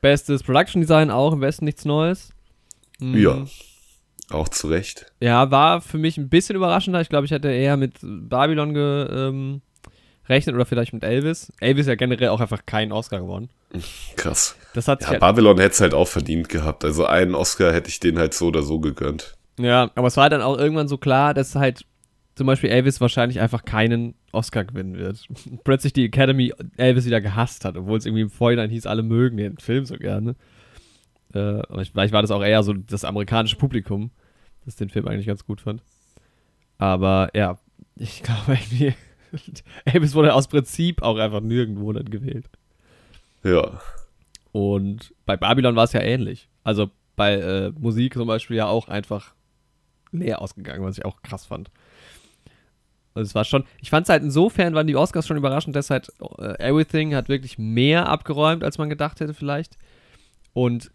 bestes 0.00 0.42
Production 0.42 0.80
Design 0.82 1.10
auch 1.10 1.32
im 1.32 1.40
Westen 1.40 1.64
nichts 1.64 1.84
Neues. 1.84 2.30
Mhm. 3.00 3.16
Ja, 3.18 3.46
auch 4.30 4.48
zu 4.48 4.68
Recht. 4.68 5.06
Ja, 5.20 5.50
war 5.50 5.80
für 5.80 5.98
mich 5.98 6.16
ein 6.18 6.28
bisschen 6.28 6.56
überraschender. 6.56 7.00
Ich 7.00 7.08
glaube, 7.08 7.24
ich 7.26 7.30
hätte 7.32 7.50
eher 7.50 7.76
mit 7.76 7.94
Babylon 8.02 8.74
gerechnet 8.74 9.18
ähm, 9.18 9.62
rechnet 10.28 10.54
oder 10.54 10.66
vielleicht 10.66 10.92
mit 10.92 11.04
Elvis. 11.04 11.52
Elvis 11.60 11.86
ja 11.86 11.94
generell 11.94 12.28
auch 12.28 12.40
einfach 12.40 12.64
keinen 12.64 12.92
Oscar 12.92 13.20
gewonnen. 13.20 13.50
Krass. 14.16 14.56
Das 14.74 14.88
hat 14.88 15.02
Ja, 15.02 15.08
halt, 15.08 15.20
Babylon 15.20 15.58
hätte 15.58 15.74
es 15.74 15.80
halt 15.80 15.94
auch 15.94 16.08
verdient 16.08 16.48
gehabt. 16.48 16.84
Also 16.84 17.04
einen 17.04 17.34
Oscar 17.34 17.72
hätte 17.72 17.88
ich 17.90 18.00
den 18.00 18.18
halt 18.18 18.34
so 18.34 18.46
oder 18.48 18.62
so 18.62 18.80
gegönnt. 18.80 19.36
ja, 19.58 19.90
aber 19.94 20.06
es 20.08 20.16
war 20.16 20.30
dann 20.30 20.42
auch 20.42 20.58
irgendwann 20.58 20.88
so 20.88 20.96
klar, 20.98 21.34
dass 21.34 21.54
halt 21.54 21.84
zum 22.34 22.46
Beispiel 22.46 22.70
Elvis 22.70 23.00
wahrscheinlich 23.00 23.40
einfach 23.40 23.64
keinen 23.64 24.14
Oscar 24.32 24.64
gewinnen 24.64 24.96
wird. 24.96 25.26
Plötzlich 25.64 25.92
die 25.92 26.04
Academy 26.06 26.52
Elvis 26.76 27.04
wieder 27.04 27.20
gehasst 27.20 27.64
hat, 27.64 27.76
obwohl 27.76 27.98
es 27.98 28.06
irgendwie 28.06 28.22
im 28.22 28.30
Vorhinein 28.30 28.70
hieß, 28.70 28.86
alle 28.86 29.02
mögen 29.02 29.36
den 29.36 29.58
Film 29.58 29.84
so 29.84 29.96
gerne. 29.96 30.34
Äh, 31.34 31.62
vielleicht 31.92 32.12
war 32.12 32.22
das 32.22 32.30
auch 32.30 32.42
eher 32.42 32.62
so 32.62 32.72
das 32.72 33.04
amerikanische 33.04 33.56
Publikum, 33.56 34.10
das 34.64 34.76
den 34.76 34.88
Film 34.90 35.06
eigentlich 35.08 35.26
ganz 35.26 35.44
gut 35.44 35.60
fand. 35.60 35.82
Aber 36.78 37.30
ja, 37.34 37.58
ich 37.96 38.22
glaube 38.22 38.58
irgendwie, 38.58 38.94
Elvis 39.84 40.14
wurde 40.14 40.32
aus 40.34 40.48
Prinzip 40.48 41.02
auch 41.02 41.18
einfach 41.18 41.40
nirgendwo 41.40 41.92
dann 41.92 42.10
gewählt. 42.10 42.48
Ja. 43.44 43.80
Und 44.52 45.14
bei 45.26 45.36
Babylon 45.36 45.76
war 45.76 45.84
es 45.84 45.92
ja 45.92 46.00
ähnlich. 46.00 46.48
Also 46.62 46.90
bei 47.16 47.34
äh, 47.34 47.72
Musik 47.78 48.14
zum 48.14 48.28
Beispiel 48.28 48.56
ja 48.56 48.66
auch 48.66 48.88
einfach 48.88 49.34
leer 50.12 50.40
ausgegangen, 50.40 50.84
was 50.84 50.98
ich 50.98 51.04
auch 51.04 51.22
krass 51.22 51.46
fand. 51.46 51.70
Also 53.14 53.28
es 53.28 53.34
war 53.34 53.44
schon, 53.44 53.64
ich 53.80 53.90
fand 53.90 54.06
es 54.06 54.10
halt 54.10 54.22
insofern, 54.22 54.74
waren 54.74 54.86
die 54.86 54.96
Oscars 54.96 55.26
schon 55.26 55.36
überraschend, 55.36 55.76
dass 55.76 55.90
halt 55.90 56.10
äh, 56.38 56.58
Everything 56.58 57.14
hat 57.14 57.28
wirklich 57.28 57.58
mehr 57.58 58.08
abgeräumt, 58.08 58.64
als 58.64 58.78
man 58.78 58.88
gedacht 58.88 59.20
hätte 59.20 59.34
vielleicht. 59.34 59.76
Und 60.54 60.90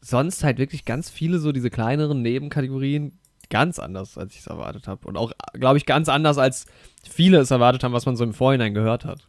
sonst 0.00 0.44
halt 0.44 0.58
wirklich 0.58 0.84
ganz 0.84 1.10
viele 1.10 1.38
so 1.38 1.52
diese 1.52 1.70
kleineren 1.70 2.22
Nebenkategorien 2.22 3.18
ganz 3.50 3.78
anders, 3.78 4.16
als 4.18 4.34
ich 4.34 4.40
es 4.40 4.46
erwartet 4.46 4.88
habe. 4.88 5.06
Und 5.06 5.16
auch, 5.16 5.32
glaube 5.52 5.78
ich, 5.78 5.86
ganz 5.86 6.08
anders, 6.08 6.38
als 6.38 6.66
viele 7.08 7.38
es 7.38 7.50
erwartet 7.50 7.84
haben, 7.84 7.92
was 7.92 8.06
man 8.06 8.16
so 8.16 8.24
im 8.24 8.34
Vorhinein 8.34 8.74
gehört 8.74 9.04
hat. 9.04 9.28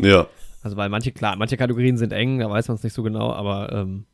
Ja. 0.00 0.26
Also 0.66 0.76
weil 0.76 0.88
manche, 0.88 1.12
klar, 1.12 1.36
manche 1.36 1.56
Kategorien 1.56 1.96
sind 1.96 2.12
eng, 2.12 2.40
da 2.40 2.50
weiß 2.50 2.66
man 2.66 2.76
es 2.76 2.82
nicht 2.82 2.92
so 2.92 3.04
genau, 3.04 3.32
aber 3.32 3.72
ähm, 3.72 4.04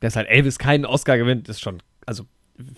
dass 0.00 0.14
halt 0.14 0.28
Elvis 0.28 0.58
keinen 0.58 0.84
Oscar 0.84 1.16
gewinnt, 1.16 1.48
ist 1.48 1.62
schon, 1.62 1.82
also 2.04 2.26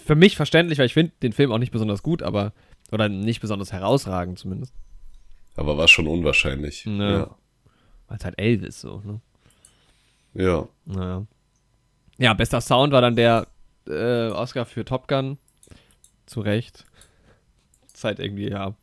für 0.05 0.15
mich 0.15 0.37
verständlich, 0.37 0.79
weil 0.79 0.87
ich 0.87 0.95
finde 0.95 1.11
den 1.21 1.33
Film 1.33 1.51
auch 1.51 1.59
nicht 1.59 1.73
besonders 1.73 2.05
gut, 2.05 2.23
aber, 2.23 2.53
oder 2.93 3.09
nicht 3.09 3.41
besonders 3.41 3.73
herausragend 3.73 4.39
zumindest. 4.39 4.73
Aber 5.57 5.79
war 5.79 5.89
schon 5.89 6.07
unwahrscheinlich. 6.07 6.85
Ja. 6.85 7.11
Ja. 7.11 7.37
Weil 8.07 8.19
es 8.19 8.25
halt 8.25 8.39
Elvis 8.39 8.81
so, 8.81 9.03
ne? 9.05 9.21
Ja. 10.35 10.69
Naja. 10.85 11.27
Ja, 12.19 12.35
bester 12.35 12.61
Sound 12.61 12.93
war 12.93 13.01
dann 13.01 13.17
der 13.17 13.49
äh, 13.89 14.29
Oscar 14.29 14.65
für 14.65 14.85
Top 14.85 15.09
Gun. 15.09 15.39
Zu 16.27 16.41
Recht. 16.41 16.87
Ist 17.93 18.05
halt 18.05 18.21
irgendwie, 18.21 18.49
ja. 18.49 18.77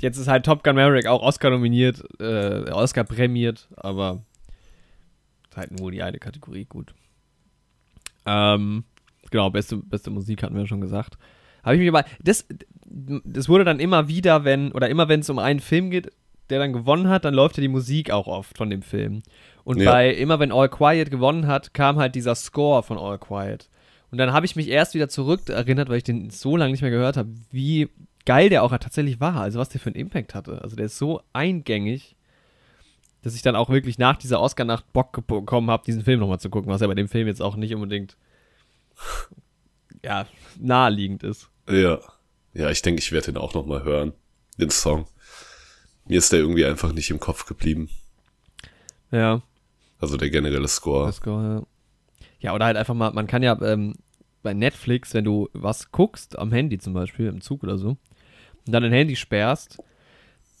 Jetzt 0.00 0.16
ist 0.18 0.28
halt 0.28 0.44
Top 0.44 0.64
Gun 0.64 0.74
Maverick 0.76 1.06
auch 1.06 1.22
Oscar 1.22 1.50
nominiert, 1.50 2.02
äh, 2.20 2.70
Oscar 2.70 3.04
prämiert, 3.04 3.68
aber 3.76 4.22
ist 5.50 5.56
halt 5.56 5.78
nur 5.78 5.90
die 5.90 6.02
eine 6.02 6.18
Kategorie 6.18 6.64
gut. 6.64 6.94
Ähm, 8.26 8.84
genau, 9.30 9.50
beste, 9.50 9.76
beste 9.76 10.10
Musik 10.10 10.42
hatten 10.42 10.56
wir 10.56 10.66
schon 10.66 10.80
gesagt. 10.80 11.18
Habe 11.62 11.74
ich 11.76 11.80
mich 11.80 11.88
aber, 11.88 12.04
das, 12.22 12.46
das 12.84 13.48
wurde 13.48 13.64
dann 13.64 13.80
immer 13.80 14.08
wieder, 14.08 14.44
wenn, 14.44 14.72
oder 14.72 14.88
immer 14.88 15.08
wenn 15.08 15.20
es 15.20 15.30
um 15.30 15.38
einen 15.38 15.60
Film 15.60 15.90
geht, 15.90 16.10
der 16.50 16.58
dann 16.58 16.72
gewonnen 16.72 17.08
hat, 17.08 17.24
dann 17.24 17.34
läuft 17.34 17.56
ja 17.56 17.60
die 17.60 17.68
Musik 17.68 18.10
auch 18.10 18.26
oft 18.26 18.58
von 18.58 18.70
dem 18.70 18.82
Film. 18.82 19.22
Und 19.64 19.80
Ja. 19.80 19.92
bei, 19.92 20.10
immer 20.12 20.40
wenn 20.40 20.52
All 20.52 20.68
Quiet 20.68 21.10
gewonnen 21.10 21.46
hat, 21.46 21.72
kam 21.74 21.96
halt 21.96 22.14
dieser 22.14 22.34
Score 22.34 22.82
von 22.82 22.98
All 22.98 23.18
Quiet. 23.18 23.68
Und 24.10 24.18
dann 24.18 24.32
habe 24.32 24.44
ich 24.44 24.56
mich 24.56 24.68
erst 24.68 24.94
wieder 24.94 25.08
zurück 25.08 25.48
erinnert, 25.48 25.88
weil 25.88 25.98
ich 25.98 26.04
den 26.04 26.30
so 26.30 26.56
lange 26.56 26.72
nicht 26.72 26.82
mehr 26.82 26.90
gehört 26.90 27.16
habe, 27.16 27.30
wie 27.50 27.88
geil 28.24 28.48
der 28.48 28.62
auch 28.62 28.70
tatsächlich 28.70 29.20
war. 29.20 29.36
Also 29.36 29.58
was 29.58 29.68
der 29.68 29.80
für 29.80 29.88
einen 29.88 29.96
Impact 29.96 30.34
hatte. 30.34 30.62
Also 30.62 30.76
der 30.76 30.86
ist 30.86 30.98
so 30.98 31.22
eingängig, 31.32 32.16
dass 33.22 33.34
ich 33.34 33.42
dann 33.42 33.56
auch 33.56 33.70
wirklich 33.70 33.98
nach 33.98 34.16
dieser 34.16 34.40
Oscar-Nacht 34.40 34.92
Bock 34.92 35.26
bekommen 35.26 35.70
habe, 35.70 35.84
diesen 35.84 36.02
Film 36.02 36.20
nochmal 36.20 36.40
zu 36.40 36.50
gucken, 36.50 36.70
was 36.72 36.80
ja 36.80 36.86
bei 36.86 36.94
dem 36.94 37.08
Film 37.08 37.26
jetzt 37.26 37.42
auch 37.42 37.56
nicht 37.56 37.74
unbedingt 37.74 38.16
ja, 40.04 40.26
naheliegend 40.58 41.22
ist. 41.22 41.48
Ja. 41.68 42.00
Ja, 42.54 42.70
ich 42.70 42.82
denke, 42.82 43.00
ich 43.00 43.12
werde 43.12 43.32
den 43.32 43.36
auch 43.38 43.54
nochmal 43.54 43.84
hören. 43.84 44.12
Den 44.58 44.70
Song. 44.70 45.06
Mir 46.06 46.18
ist 46.18 46.32
der 46.32 46.40
irgendwie 46.40 46.66
einfach 46.66 46.92
nicht 46.92 47.10
im 47.10 47.20
Kopf 47.20 47.46
geblieben. 47.46 47.88
Ja. 49.10 49.42
Also 50.00 50.16
der 50.16 50.30
generelle 50.30 50.68
Score. 50.68 51.06
Das 51.06 51.16
Score, 51.16 51.42
ja. 51.42 52.26
ja, 52.40 52.54
oder 52.54 52.66
halt 52.66 52.76
einfach 52.76 52.94
mal, 52.94 53.12
man 53.12 53.26
kann 53.26 53.42
ja 53.42 53.58
ähm, 53.62 53.94
bei 54.42 54.52
Netflix, 54.52 55.14
wenn 55.14 55.24
du 55.24 55.48
was 55.52 55.92
guckst, 55.92 56.38
am 56.38 56.52
Handy 56.52 56.78
zum 56.78 56.92
Beispiel, 56.92 57.28
im 57.28 57.40
Zug 57.40 57.62
oder 57.62 57.78
so, 57.78 57.96
und 58.66 58.72
dann 58.72 58.82
dein 58.82 58.92
Handy 58.92 59.16
sperrst 59.16 59.78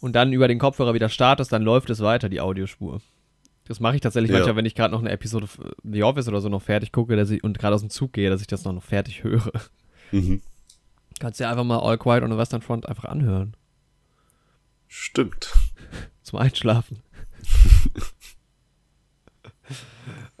und 0.00 0.14
dann 0.14 0.32
über 0.32 0.48
den 0.48 0.58
Kopfhörer 0.58 0.94
wieder 0.94 1.08
startest, 1.08 1.52
dann 1.52 1.62
läuft 1.62 1.90
es 1.90 2.00
weiter, 2.00 2.28
die 2.28 2.40
Audiospur. 2.40 3.00
Das 3.64 3.78
mache 3.80 3.94
ich 3.94 4.00
tatsächlich 4.00 4.30
Ja. 4.32 4.38
manchmal, 4.38 4.56
wenn 4.56 4.66
ich 4.66 4.74
gerade 4.74 4.92
noch 4.92 5.00
eine 5.00 5.10
Episode 5.10 5.46
The 5.84 6.02
Office 6.02 6.26
oder 6.28 6.40
so 6.40 6.48
noch 6.48 6.62
fertig 6.62 6.90
gucke 6.92 7.14
dass 7.16 7.30
ich, 7.30 7.44
und 7.44 7.58
gerade 7.58 7.74
aus 7.74 7.80
dem 7.82 7.90
Zug 7.90 8.12
gehe, 8.12 8.28
dass 8.28 8.40
ich 8.40 8.48
das 8.48 8.64
noch, 8.64 8.72
noch 8.72 8.82
fertig 8.82 9.22
höre. 9.22 9.52
Mhm. 10.10 10.42
Kannst 11.20 11.38
dir 11.38 11.48
einfach 11.48 11.64
mal 11.64 11.78
All 11.78 11.96
Quiet 11.98 12.24
on 12.24 12.32
the 12.32 12.36
Western 12.36 12.62
Front 12.62 12.88
einfach 12.88 13.04
anhören. 13.04 13.56
Stimmt. 14.88 15.52
Zum 16.22 16.38
Einschlafen. 16.40 16.98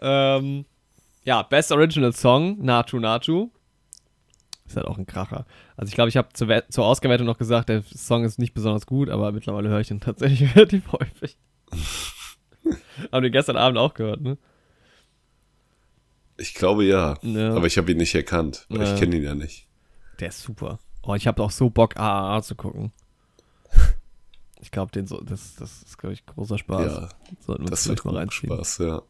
ähm, 0.00 0.64
ja, 1.24 1.42
Best 1.42 1.70
Original 1.72 2.12
Song, 2.12 2.58
Nachu 2.64 2.98
Nachu. 2.98 3.50
Ist 4.72 4.76
halt 4.76 4.86
auch 4.86 4.96
ein 4.96 5.04
Kracher. 5.06 5.44
Also 5.76 5.90
ich 5.90 5.94
glaube, 5.94 6.08
ich 6.08 6.16
habe 6.16 6.28
zur, 6.32 6.48
We- 6.48 6.64
zur 6.70 6.86
Ausgewertung 6.86 7.26
noch 7.26 7.36
gesagt, 7.36 7.68
der 7.68 7.82
Song 7.94 8.24
ist 8.24 8.38
nicht 8.38 8.54
besonders 8.54 8.86
gut, 8.86 9.10
aber 9.10 9.30
mittlerweile 9.30 9.68
höre 9.68 9.80
ich 9.80 9.88
den 9.88 10.00
tatsächlich 10.00 10.56
relativ 10.56 10.90
häufig. 10.92 11.36
Haben 13.12 13.22
den 13.22 13.32
gestern 13.32 13.56
Abend 13.58 13.76
auch 13.78 13.92
gehört, 13.92 14.22
ne? 14.22 14.38
Ich 16.38 16.54
glaube 16.54 16.84
ja. 16.84 17.18
Ja. 17.20 17.54
Aber 17.54 17.66
ich 17.66 17.76
habe 17.76 17.92
ihn 17.92 17.98
nicht 17.98 18.14
erkannt, 18.14 18.64
weil 18.70 18.80
Ja. 18.86 18.94
ich 18.94 18.98
kenne 18.98 19.14
ihn 19.16 19.22
ja 19.22 19.34
nicht. 19.34 19.66
Der 20.20 20.28
ist 20.28 20.40
super. 20.40 20.78
Oh, 21.02 21.14
ich 21.14 21.26
habe 21.26 21.42
auch 21.42 21.50
so 21.50 21.68
Bock, 21.68 21.98
AAA 21.98 22.40
zu 22.42 22.54
gucken. 22.54 22.92
Ich 24.62 24.70
glaube, 24.70 24.90
den 24.92 25.06
so, 25.06 25.20
das, 25.20 25.54
das 25.56 25.82
ist, 25.82 25.98
glaube 25.98 26.14
ich, 26.14 26.24
großer 26.24 26.56
Spaß. 26.56 26.92
Ja, 26.92 27.08
Sollten 27.40 27.64
wir 27.64 27.70
das 27.70 27.86
uns 27.86 27.88
wird 27.98 28.04
mal 28.06 28.16
reinziehen. 28.16 28.54
Spaß, 28.54 28.78
ja. 28.78 29.02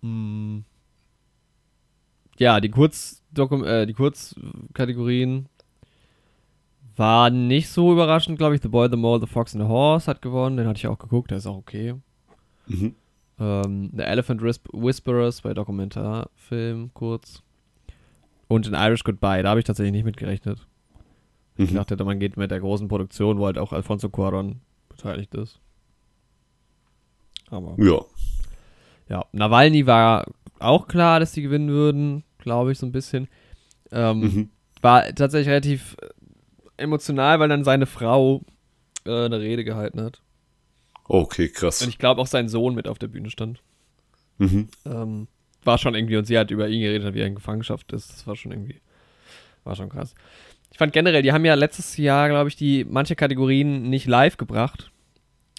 Mm. 0.00 0.60
Ja, 2.38 2.60
die, 2.60 2.68
Kurzdokum 2.70 3.64
äh, 3.64 3.86
die 3.86 3.94
Kurzkategorien 3.94 5.48
waren 6.96 7.46
nicht 7.46 7.68
so 7.68 7.92
überraschend, 7.92 8.38
glaube 8.38 8.54
ich. 8.56 8.62
The 8.62 8.68
Boy, 8.68 8.88
The 8.90 8.96
Mole, 8.96 9.20
The 9.20 9.26
Fox 9.26 9.54
and 9.54 9.62
the 9.64 9.68
Horse 9.68 10.10
hat 10.10 10.22
gewonnen. 10.22 10.56
Den 10.56 10.66
hatte 10.66 10.78
ich 10.78 10.86
auch 10.86 10.98
geguckt, 10.98 11.30
der 11.30 11.38
ist 11.38 11.46
auch 11.46 11.56
okay. 11.56 11.94
Mhm. 12.66 12.94
Ähm, 13.38 13.90
The 13.94 14.02
Elephant 14.02 14.40
Whisp- 14.42 14.68
Whisperers 14.72 15.42
bei 15.42 15.52
Dokumentarfilm 15.54 16.90
kurz. 16.94 17.42
Und 18.48 18.66
in 18.66 18.74
Irish 18.74 19.04
Goodbye, 19.04 19.42
da 19.42 19.50
habe 19.50 19.60
ich 19.60 19.66
tatsächlich 19.66 19.92
nicht 19.92 20.04
mitgerechnet. 20.04 20.66
Ich 21.56 21.70
Mhm. 21.70 21.74
dachte, 21.76 22.02
man 22.04 22.18
geht 22.20 22.36
mit 22.36 22.50
der 22.50 22.60
großen 22.60 22.88
Produktion, 22.88 23.38
wo 23.38 23.46
halt 23.46 23.58
auch 23.58 23.72
Alfonso 23.72 24.08
Cuarón 24.08 24.56
beteiligt 24.88 25.34
ist. 25.34 25.60
Aber 27.50 27.74
Ja. 27.78 28.00
ja, 29.08 29.24
Nawalny 29.32 29.86
war 29.86 30.26
auch 30.58 30.88
klar, 30.88 31.20
dass 31.20 31.32
die 31.32 31.42
gewinnen 31.42 31.68
würden, 31.68 32.24
glaube 32.46 32.72
ich, 32.72 32.78
so 32.78 32.86
ein 32.86 32.92
bisschen. 32.92 33.28
Ähm, 33.92 34.20
Mhm. 34.20 34.50
War 34.82 35.14
tatsächlich 35.14 35.48
relativ 35.48 35.96
äh, 36.00 36.08
emotional, 36.82 37.40
weil 37.40 37.48
dann 37.48 37.64
seine 37.64 37.86
Frau 37.86 38.42
äh, 39.04 39.24
eine 39.26 39.40
Rede 39.40 39.64
gehalten 39.64 40.00
hat. 40.00 40.22
Okay, 41.08 41.46
Und 41.48 41.54
krass. 41.54 41.80
ich 41.82 41.98
glaube 41.98 42.20
auch 42.20 42.26
sein 42.26 42.48
Sohn 42.48 42.74
mit 42.74 42.88
auf 42.88 42.98
der 42.98 43.08
Bühne 43.08 43.30
stand. 43.30 43.62
Mhm. 44.38 44.68
Ähm, 44.84 45.28
war 45.64 45.78
schon 45.78 45.94
irgendwie, 45.94 46.16
und 46.16 46.26
sie 46.26 46.38
hat 46.38 46.50
über 46.50 46.68
ihn 46.68 46.80
geredet, 46.80 47.14
wie 47.14 47.20
er 47.20 47.26
in 47.26 47.34
Gefangenschaft 47.34 47.92
ist. 47.92 48.10
Das 48.12 48.26
war 48.26 48.36
schon 48.36 48.52
irgendwie 48.52 48.80
war 49.64 49.74
schon 49.74 49.88
krass. 49.88 50.14
Ich 50.70 50.78
fand 50.78 50.92
generell, 50.92 51.22
die 51.22 51.32
haben 51.32 51.44
ja 51.44 51.54
letztes 51.54 51.96
Jahr, 51.96 52.28
glaube 52.28 52.48
ich, 52.48 52.56
die 52.56 52.84
manche 52.84 53.16
Kategorien 53.16 53.88
nicht 53.90 54.06
live 54.06 54.36
gebracht. 54.36 54.92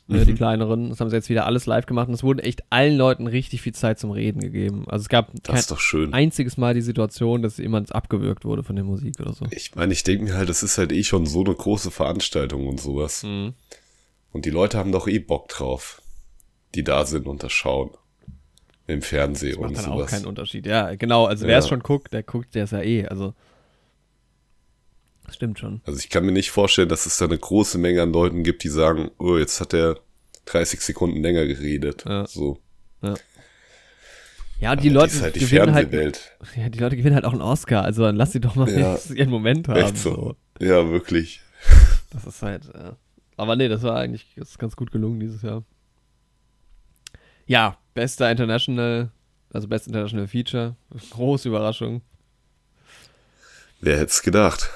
Mhm. 0.08 0.26
die 0.26 0.34
kleineren. 0.36 0.90
Das 0.90 1.00
haben 1.02 1.10
sie 1.10 1.16
jetzt 1.18 1.30
wieder 1.30 1.46
alles 1.46 1.66
live 1.66 1.86
gemacht 1.86 2.08
und 2.08 2.14
es 2.14 2.24
wurde 2.24 2.44
echt 2.44 2.64
allen 2.70 2.96
Leuten 2.98 3.28
richtig 3.28 3.62
viel 3.62 3.74
Zeit 3.74 4.00
zum 4.00 4.12
Reden 4.12 4.40
gegeben. 4.40 4.86
Also 4.88 5.04
es 5.04 5.10
gab 5.10 5.32
Das 5.34 5.44
kein 5.44 5.56
ist 5.58 5.72
doch 5.72 5.80
schön. 5.80 6.14
einziges 6.14 6.56
Mal 6.58 6.74
die 6.74 6.82
Situation, 6.82 7.42
dass 7.42 7.58
jemand 7.58 7.94
abgewürgt 7.94 8.46
wurde 8.46 8.64
von 8.64 8.76
der 8.76 8.86
Musik 8.86 9.20
oder 9.20 9.34
so. 9.34 9.46
Ich 9.52 9.76
meine, 9.76 9.92
ich 9.94 10.04
denke 10.04 10.24
mir 10.24 10.36
halt, 10.36 10.48
das 10.50 10.64
ist 10.64 10.78
halt 10.78 10.92
eh 10.92 11.04
schon 11.04 11.26
so 11.26 11.44
eine 11.44 11.54
große 11.54 11.92
Veranstaltung 11.92 12.68
und 12.68 12.80
sowas. 12.80 13.24
Mhm. 13.24 13.54
Und 14.32 14.46
die 14.46 14.50
Leute 14.50 14.78
haben 14.78 14.92
doch 14.92 15.08
eh 15.08 15.20
Bock 15.20 15.50
drauf, 15.50 16.02
die 16.76 16.84
da 16.84 17.06
sind 17.06 17.28
und 17.28 17.44
das 17.44 17.52
schauen. 17.52 17.90
Im 18.90 19.02
Fernsehen 19.02 19.60
Macht 19.60 19.70
und 19.72 19.78
dann 19.78 19.86
auch 19.92 19.98
sowas. 19.98 20.12
keinen 20.12 20.26
Unterschied. 20.26 20.66
Ja, 20.66 20.96
genau. 20.96 21.26
Also 21.26 21.46
wer 21.46 21.58
es 21.58 21.66
Ja. 21.66 21.70
schon 21.70 21.82
guckt, 21.82 22.14
der 22.14 22.24
guckt, 22.24 22.56
der 22.56 22.64
ist 22.64 22.72
ja 22.72 22.82
eh. 22.82 23.06
Also 23.06 23.28
das 23.30 23.34
stimmt 25.36 25.60
schon. 25.60 25.82
Also 25.86 26.00
ich 26.00 26.10
kann 26.10 26.26
mir 26.26 26.32
nicht 26.32 26.52
vorstellen, 26.52 26.90
dass 26.90 27.06
es 27.06 27.18
da 27.18 27.26
eine 27.26 27.38
große 27.38 27.78
Menge 27.78 28.02
an 28.02 28.12
Leuten 28.14 28.44
gibt, 28.44 28.64
die 28.64 28.70
sagen, 28.70 29.12
oh, 29.20 29.38
jetzt 29.38 29.60
hat 29.62 29.74
er 29.74 30.00
30 30.46 30.82
Sekunden 30.82 31.22
länger 31.22 31.46
geredet. 31.46 32.06
Ja. 32.08 32.26
So. 32.28 32.60
Ja, 34.60 34.72
und 34.72 34.84
die 34.84 34.90
Aber 34.90 35.02
Leute 35.02 35.16
die 35.18 35.22
halt 35.22 35.36
die 35.36 35.40
gewinnen 35.42 35.74
halt, 35.74 35.94
ja, 36.56 36.70
die 36.70 36.80
Leute 36.80 36.98
gewinnen 36.98 37.14
halt 37.16 37.26
auch 37.26 37.34
einen 37.34 37.42
Oscar. 37.44 37.84
Also 37.84 38.04
dann 38.04 38.16
lass 38.16 38.32
sie 38.32 38.40
doch 38.40 38.56
mal 38.56 38.68
Ja. 38.70 38.98
ihren 39.14 39.30
Moment 39.30 39.68
haben. 39.68 39.78
Echt 39.78 39.98
so. 39.98 40.36
Ja, 40.60 40.90
wirklich. 40.90 41.42
Das 42.12 42.26
ist 42.26 42.42
halt. 42.42 42.68
Äh, 42.74 42.94
aber 43.36 43.56
nee, 43.56 43.68
das 43.68 43.84
war 43.84 43.98
eigentlich 43.98 44.34
das 44.36 44.50
ist 44.52 44.58
ganz 44.60 44.76
gut 44.76 44.92
gelungen 44.92 45.20
dieses 45.20 45.44
Jahr. 45.44 45.64
Ja, 47.46 47.78
bester 47.94 48.30
International, 48.32 49.12
also 49.54 49.68
Best 49.68 49.88
International 49.88 50.28
Feature. 50.28 50.76
Große 51.12 51.48
Überraschung. 51.48 52.02
Wer 53.80 53.98
hätte 53.98 54.12
es 54.12 54.22
gedacht? 54.24 54.70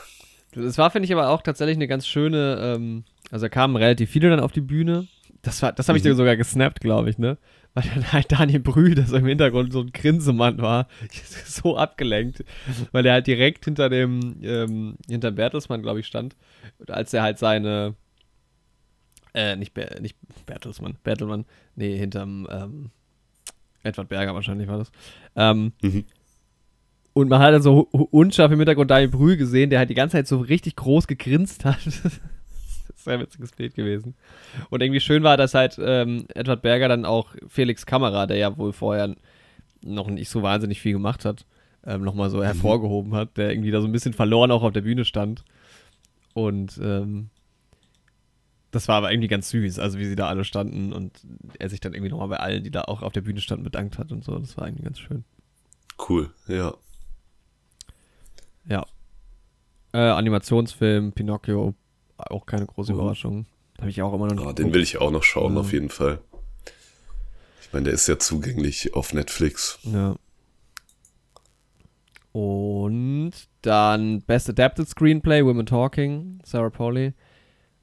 Das 0.53 0.77
war, 0.77 0.91
finde 0.91 1.05
ich, 1.05 1.13
aber 1.13 1.29
auch 1.29 1.41
tatsächlich 1.41 1.77
eine 1.77 1.87
ganz 1.87 2.05
schöne, 2.07 2.57
ähm, 2.61 3.03
also 3.31 3.45
da 3.45 3.49
kamen 3.49 3.75
relativ 3.75 4.09
viele 4.11 4.29
dann 4.29 4.39
auf 4.41 4.51
die 4.51 4.61
Bühne. 4.61 5.07
Das 5.43 5.61
war, 5.61 5.71
das 5.71 5.87
habe 5.87 5.97
ich 5.97 6.03
Mhm. 6.03 6.09
dir 6.09 6.15
sogar 6.15 6.35
gesnappt, 6.37 6.81
glaube 6.81 7.09
ich, 7.09 7.17
ne? 7.17 7.37
Weil 7.73 7.83
dann 7.95 8.11
halt 8.11 8.31
Daniel 8.31 8.59
Brühl, 8.59 8.95
der 8.95 9.05
so 9.07 9.15
im 9.15 9.25
Hintergrund 9.25 9.71
so 9.71 9.79
ein 9.81 9.91
Grinsemann 9.93 10.57
war, 10.61 10.87
so 11.45 11.77
abgelenkt, 11.77 12.43
weil 12.91 13.05
er 13.05 13.13
halt 13.13 13.27
direkt 13.27 13.63
hinter 13.65 13.89
dem, 13.89 14.37
ähm, 14.43 14.97
hinter 15.07 15.31
Bertelsmann, 15.31 15.81
glaube 15.81 16.01
ich, 16.01 16.07
stand. 16.07 16.35
Als 16.87 17.13
er 17.13 17.23
halt 17.23 17.39
seine, 17.39 17.95
äh, 19.33 19.55
nicht, 19.55 19.73
Ber 19.73 19.99
nicht 20.01 20.17
Bertelsmann, 20.45 20.97
Bertelmann, 21.03 21.45
nee, 21.75 21.97
hinterm, 21.97 22.47
ähm, 22.51 22.89
Edward 23.83 24.09
Berger 24.09 24.35
wahrscheinlich 24.35 24.67
war 24.67 24.77
das. 24.79 24.91
Ähm, 25.35 25.71
Mhm. 25.81 26.05
Und 27.13 27.29
man 27.29 27.41
hat 27.41 27.53
dann 27.53 27.61
so 27.61 27.81
unscharf 28.11 28.51
im 28.51 28.59
Hintergrund 28.59 28.89
Daniel 28.89 29.09
Brühl 29.09 29.37
gesehen, 29.37 29.69
der 29.69 29.79
halt 29.79 29.89
die 29.89 29.95
ganze 29.95 30.17
Zeit 30.17 30.27
so 30.27 30.39
richtig 30.39 30.75
groß 30.77 31.07
gegrinst 31.07 31.65
hat. 31.65 31.85
das 31.85 32.19
ist 32.95 33.07
ein 33.07 33.19
witziges 33.19 33.51
Bild 33.51 33.75
gewesen. 33.75 34.15
Und 34.69 34.81
irgendwie 34.81 35.01
schön 35.01 35.23
war, 35.23 35.35
dass 35.35 35.53
halt 35.53 35.77
ähm, 35.81 36.25
Edward 36.33 36.61
Berger 36.61 36.87
dann 36.87 37.05
auch 37.05 37.35
Felix 37.47 37.85
Kamera, 37.85 38.27
der 38.27 38.37
ja 38.37 38.57
wohl 38.57 38.71
vorher 38.71 39.15
noch 39.83 40.07
nicht 40.07 40.29
so 40.29 40.41
wahnsinnig 40.41 40.79
viel 40.79 40.93
gemacht 40.93 41.25
hat, 41.25 41.45
ähm, 41.85 42.03
nochmal 42.03 42.29
so 42.29 42.43
hervorgehoben 42.43 43.13
hat, 43.13 43.37
der 43.37 43.51
irgendwie 43.51 43.71
da 43.71 43.81
so 43.81 43.87
ein 43.87 43.91
bisschen 43.91 44.13
verloren 44.13 44.51
auch 44.51 44.63
auf 44.63 44.73
der 44.73 44.81
Bühne 44.81 45.03
stand. 45.03 45.43
Und 46.33 46.79
ähm, 46.81 47.29
das 48.71 48.87
war 48.87 48.95
aber 48.95 49.11
irgendwie 49.11 49.27
ganz 49.27 49.49
süß, 49.49 49.79
also 49.79 49.99
wie 49.99 50.05
sie 50.05 50.15
da 50.15 50.27
alle 50.27 50.45
standen 50.45 50.93
und 50.93 51.19
er 51.59 51.69
sich 51.69 51.81
dann 51.81 51.93
irgendwie 51.93 52.11
nochmal 52.11 52.29
bei 52.29 52.37
allen, 52.37 52.63
die 52.63 52.71
da 52.71 52.83
auch 52.83 53.01
auf 53.01 53.11
der 53.11 53.21
Bühne 53.21 53.41
standen, 53.41 53.65
bedankt 53.65 53.97
hat 53.97 54.13
und 54.13 54.23
so. 54.23 54.37
Das 54.39 54.57
war 54.57 54.65
irgendwie 54.65 54.85
ganz 54.85 54.99
schön. 54.99 55.25
Cool, 56.07 56.29
ja. 56.47 56.73
Ja. 58.65 58.85
Äh, 59.93 59.97
Animationsfilm, 59.97 61.11
Pinocchio, 61.13 61.73
auch 62.17 62.45
keine 62.45 62.65
große 62.65 62.93
Mhm. 62.93 62.99
Überraschung. 62.99 63.45
Habe 63.79 63.89
ich 63.89 64.01
auch 64.01 64.13
immer 64.13 64.27
noch 64.27 64.35
nicht 64.35 64.45
Ah, 64.47 64.53
den 64.53 64.73
will 64.73 64.81
ich 64.83 64.97
auch 64.99 65.11
noch 65.11 65.23
schauen, 65.23 65.55
Ja. 65.55 65.59
auf 65.61 65.73
jeden 65.73 65.89
Fall. 65.89 66.19
Ich 67.61 67.73
meine, 67.73 67.85
der 67.85 67.93
ist 67.93 68.07
ja 68.07 68.19
zugänglich 68.19 68.93
auf 68.93 69.13
Netflix. 69.13 69.79
Ja. 69.83 70.15
Und 72.31 73.33
dann 73.61 74.21
Best 74.21 74.49
Adapted 74.49 74.87
Screenplay, 74.87 75.43
Women 75.43 75.65
Talking, 75.65 76.39
Sarah 76.45 76.69
Pauli. 76.69 77.13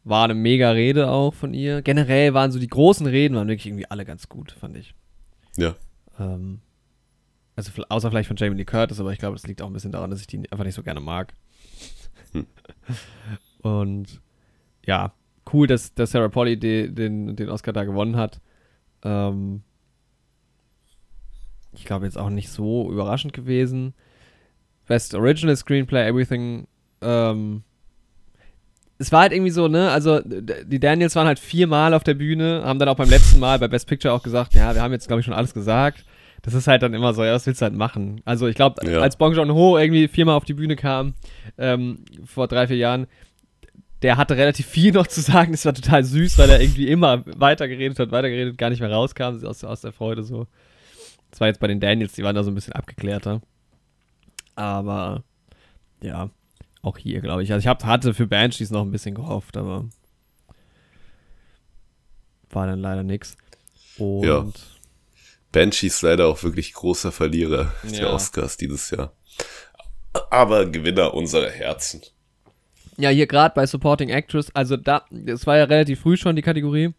War 0.05 0.24
eine 0.24 0.35
mega 0.35 0.70
Rede 0.70 1.11
auch 1.11 1.35
von 1.35 1.52
ihr. 1.52 1.83
Generell 1.83 2.33
waren 2.33 2.50
so 2.50 2.59
die 2.59 2.66
großen 2.68 3.07
Reden, 3.07 3.35
waren 3.37 3.48
wirklich 3.48 3.66
irgendwie 3.66 3.90
alle 3.90 4.07
ganz 4.07 4.29
gut, 4.29 4.52
fand 4.52 4.76
ich. 4.76 4.94
Ja. 5.57 5.74
Ähm, 6.18 6.61
also 7.59 7.73
außer 7.88 8.09
vielleicht 8.09 8.29
von 8.29 8.37
Jamie 8.37 8.57
Lee 8.57 8.64
Curtis, 8.64 9.01
aber 9.01 9.12
ich 9.12 9.18
glaube, 9.18 9.35
das 9.35 9.44
liegt 9.44 9.61
auch 9.61 9.66
ein 9.66 9.73
bisschen 9.73 9.90
daran, 9.90 10.12
dass 10.12 10.21
ich 10.21 10.29
die 10.29 10.40
einfach 10.53 10.64
nicht 10.64 10.77
so 10.77 10.85
gerne 10.85 11.01
mag. 11.01 11.35
Hm. 12.31 12.47
Und 13.62 14.21
ja, 14.87 15.12
cool, 15.53 15.66
dass, 15.66 15.92
dass 15.92 16.12
Sarah 16.12 16.29
Polly 16.29 16.57
de, 16.57 16.88
den, 16.88 17.35
den 17.35 17.49
Oscar 17.49 17.73
da 17.73 17.83
gewonnen 17.83 18.14
hat. 18.14 18.40
Ähm, 19.03 19.62
ich 21.73 21.85
glaube 21.85 22.05
jetzt 22.05 22.16
auch 22.16 22.31
nicht 22.31 22.49
so 22.49 22.92
überraschend 22.92 23.33
gewesen. 23.33 23.92
Best 24.87 25.16
Original 25.16 25.57
Screenplay, 25.57 26.09
Everything. 26.09 26.68
Ähm, 27.01 27.64
es 28.99 29.11
war 29.11 29.23
halt 29.23 29.33
irgendwie 29.33 29.51
so, 29.51 29.66
ne, 29.66 29.90
also 29.90 30.21
die 30.21 30.79
Daniels 30.79 31.16
waren 31.16 31.27
halt 31.27 31.40
viermal 31.40 31.92
auf 31.92 32.05
der 32.05 32.14
Bühne, 32.14 32.62
haben 32.64 32.79
dann 32.79 32.88
auch 32.88 32.97
beim 32.97 33.11
letzten 33.11 33.40
Mal 33.40 33.59
bei 33.59 33.66
Best 33.66 33.88
Picture 33.88 34.14
auch 34.14 34.23
gesagt, 34.23 34.55
ja, 34.55 34.77
wir 34.77 34.81
haben 34.81 34.92
jetzt, 34.92 35.09
glaube 35.09 35.18
ich, 35.18 35.27
schon 35.27 35.35
alles 35.35 35.55
gesagt. 35.55 36.05
Das 36.42 36.55
ist 36.55 36.66
halt 36.68 36.83
dann 36.83 36.94
immer 36.94 37.14
so, 37.14 37.24
ja, 37.24 37.33
was 37.35 37.46
willst 37.46 37.61
du 37.61 37.64
halt 37.64 37.74
machen? 37.74 38.20
Also 38.24 38.46
ich 38.46 38.55
glaube, 38.55 38.87
Ja. 38.88 39.01
als 39.01 39.16
Bong 39.16 39.35
Joon-ho 39.35 39.77
irgendwie 39.79 40.09
viermal 40.09 40.37
auf 40.37 40.44
die 40.44 40.55
Bühne 40.55 40.77
kam, 40.77 41.14
ähm, 41.59 42.05
vor 42.24 42.46
drei, 42.48 42.66
vier 42.68 42.77
Jahren, 42.77 43.07
der 44.03 44.16
hatte 44.16 44.37
relativ 44.37 44.66
viel 44.66 44.92
noch 44.92 45.09
zu 45.09 45.20
sagen. 45.20 45.51
Das 45.53 45.64
war 45.64 45.74
total 45.74 46.05
süß, 46.05 46.38
weil 46.38 46.48
er 46.51 46.61
irgendwie 46.61 46.88
immer 46.88 47.24
weitergeredet 47.27 47.98
hat, 47.98 48.12
weitergeredet, 48.12 48.57
gar 48.57 48.70
nicht 48.70 48.81
mehr 48.81 48.92
rauskam 48.92 49.44
aus, 49.44 49.64
aus 49.64 49.81
der 49.81 49.92
Freude 49.92 50.22
so. 50.22 50.46
Das 51.31 51.40
war 51.40 51.48
jetzt 51.48 51.61
bei 51.61 51.66
den 51.66 51.81
Daniels, 51.81 52.12
die 52.12 52.22
waren 52.22 52.35
da 52.37 52.44
so 52.44 52.51
ein 52.51 52.55
bisschen 52.55 52.72
abgeklärter. 52.74 53.42
Aber 54.55 55.24
ja, 56.01 56.31
auch 56.83 56.96
hier, 56.98 57.20
glaube 57.20 57.42
ich. 57.42 57.53
Also 57.53 57.61
ich 57.64 57.66
hab, 57.66 57.85
hatte 57.85 58.14
für 58.14 58.27
Banshees 58.29 58.70
noch 58.70 58.83
ein 58.83 58.90
bisschen 58.92 59.14
gehofft, 59.16 59.57
aber 59.57 59.87
war 62.51 62.66
dann 62.66 62.81
leider 62.81 63.03
nix. 63.03 63.37
Und 63.98 64.22
Ja. 64.24 64.46
Banshee 65.52 65.87
ist 65.87 66.02
leider 66.02 66.26
auch 66.26 66.42
wirklich 66.42 66.72
großer 66.74 67.12
Verlierer 67.12 67.72
der 67.84 68.00
Ja. 68.02 68.12
Oscars 68.12 68.56
dieses 68.56 68.90
Jahr. 68.90 69.12
Aber 70.30 70.66
Gewinner 70.66 71.14
unserer 71.14 71.50
Herzen. 71.50 72.02
Ja, 72.96 73.11
hier 73.11 73.26
gerade 73.26 73.54
bei 73.54 73.64
Supporting 73.66 74.08
Actress, 74.11 74.50
also 74.54 74.76
da, 74.76 75.04
das 75.11 75.46
war 75.46 75.56
ja 75.56 75.64
relativ 75.64 76.00
früh 76.00 76.16
schon 76.16 76.34
die 76.37 76.42
Kategorie. 76.42 76.92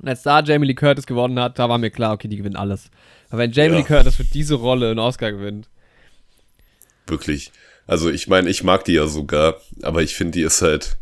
Und 0.00 0.08
als 0.08 0.22
da 0.24 0.40
Jamie 0.42 0.66
Lee 0.66 0.74
Curtis 0.74 1.06
gewonnen 1.06 1.38
hat, 1.38 1.58
da 1.58 1.68
war 1.68 1.78
mir 1.78 1.90
klar, 1.90 2.12
okay, 2.14 2.26
die 2.26 2.36
gewinnen 2.36 2.56
alles. 2.56 2.90
Aber 3.28 3.38
wenn 3.38 3.52
Jamie 3.52 3.74
Ja. 3.74 3.78
Lee 3.78 3.84
Curtis 3.84 4.16
für 4.16 4.24
diese 4.24 4.54
Rolle 4.56 4.90
einen 4.90 4.98
Oscar 4.98 5.32
gewinnt, 5.32 5.68
Wirklich. 7.06 7.52
Also 7.86 8.10
ich 8.10 8.28
meine, 8.28 8.48
ich 8.48 8.64
mag 8.64 8.84
die 8.86 8.94
ja 8.94 9.06
sogar, 9.06 9.60
aber 9.82 10.02
ich 10.02 10.14
finde, 10.14 10.32
die 10.32 10.42
ist 10.42 10.62
halt. 10.62 10.96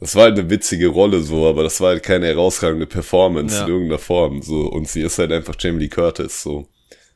Das 0.00 0.16
war 0.16 0.24
halt 0.24 0.38
eine 0.38 0.48
witzige 0.48 0.88
Rolle 0.88 1.20
so, 1.22 1.46
aber 1.46 1.62
das 1.62 1.80
war 1.80 1.90
halt 1.90 2.02
keine 2.02 2.26
herausragende 2.26 2.86
Performance 2.86 3.56
Ja. 3.56 3.64
in 3.64 3.68
irgendeiner 3.70 3.98
Form. 3.98 4.40
So. 4.42 4.62
Und 4.62 4.88
sie 4.88 5.02
ist 5.02 5.18
halt 5.18 5.30
einfach 5.30 5.54
Jamie 5.58 5.80
Lee 5.80 5.88
Curtis. 5.88 6.42
So. 6.42 6.68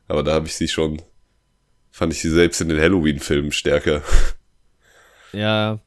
Aber 0.07 0.23
da 0.23 0.35
habe 0.35 0.47
ich 0.47 0.55
sie 0.55 0.69
schon. 0.69 1.01
Fand 1.91 2.13
ich 2.13 2.21
sie 2.21 2.31
selbst 2.31 2.61
in 2.61 2.69
den 2.69 2.81
Halloween-Filmen 2.81 3.53
stärker. 3.53 4.03
ja, 5.33 5.79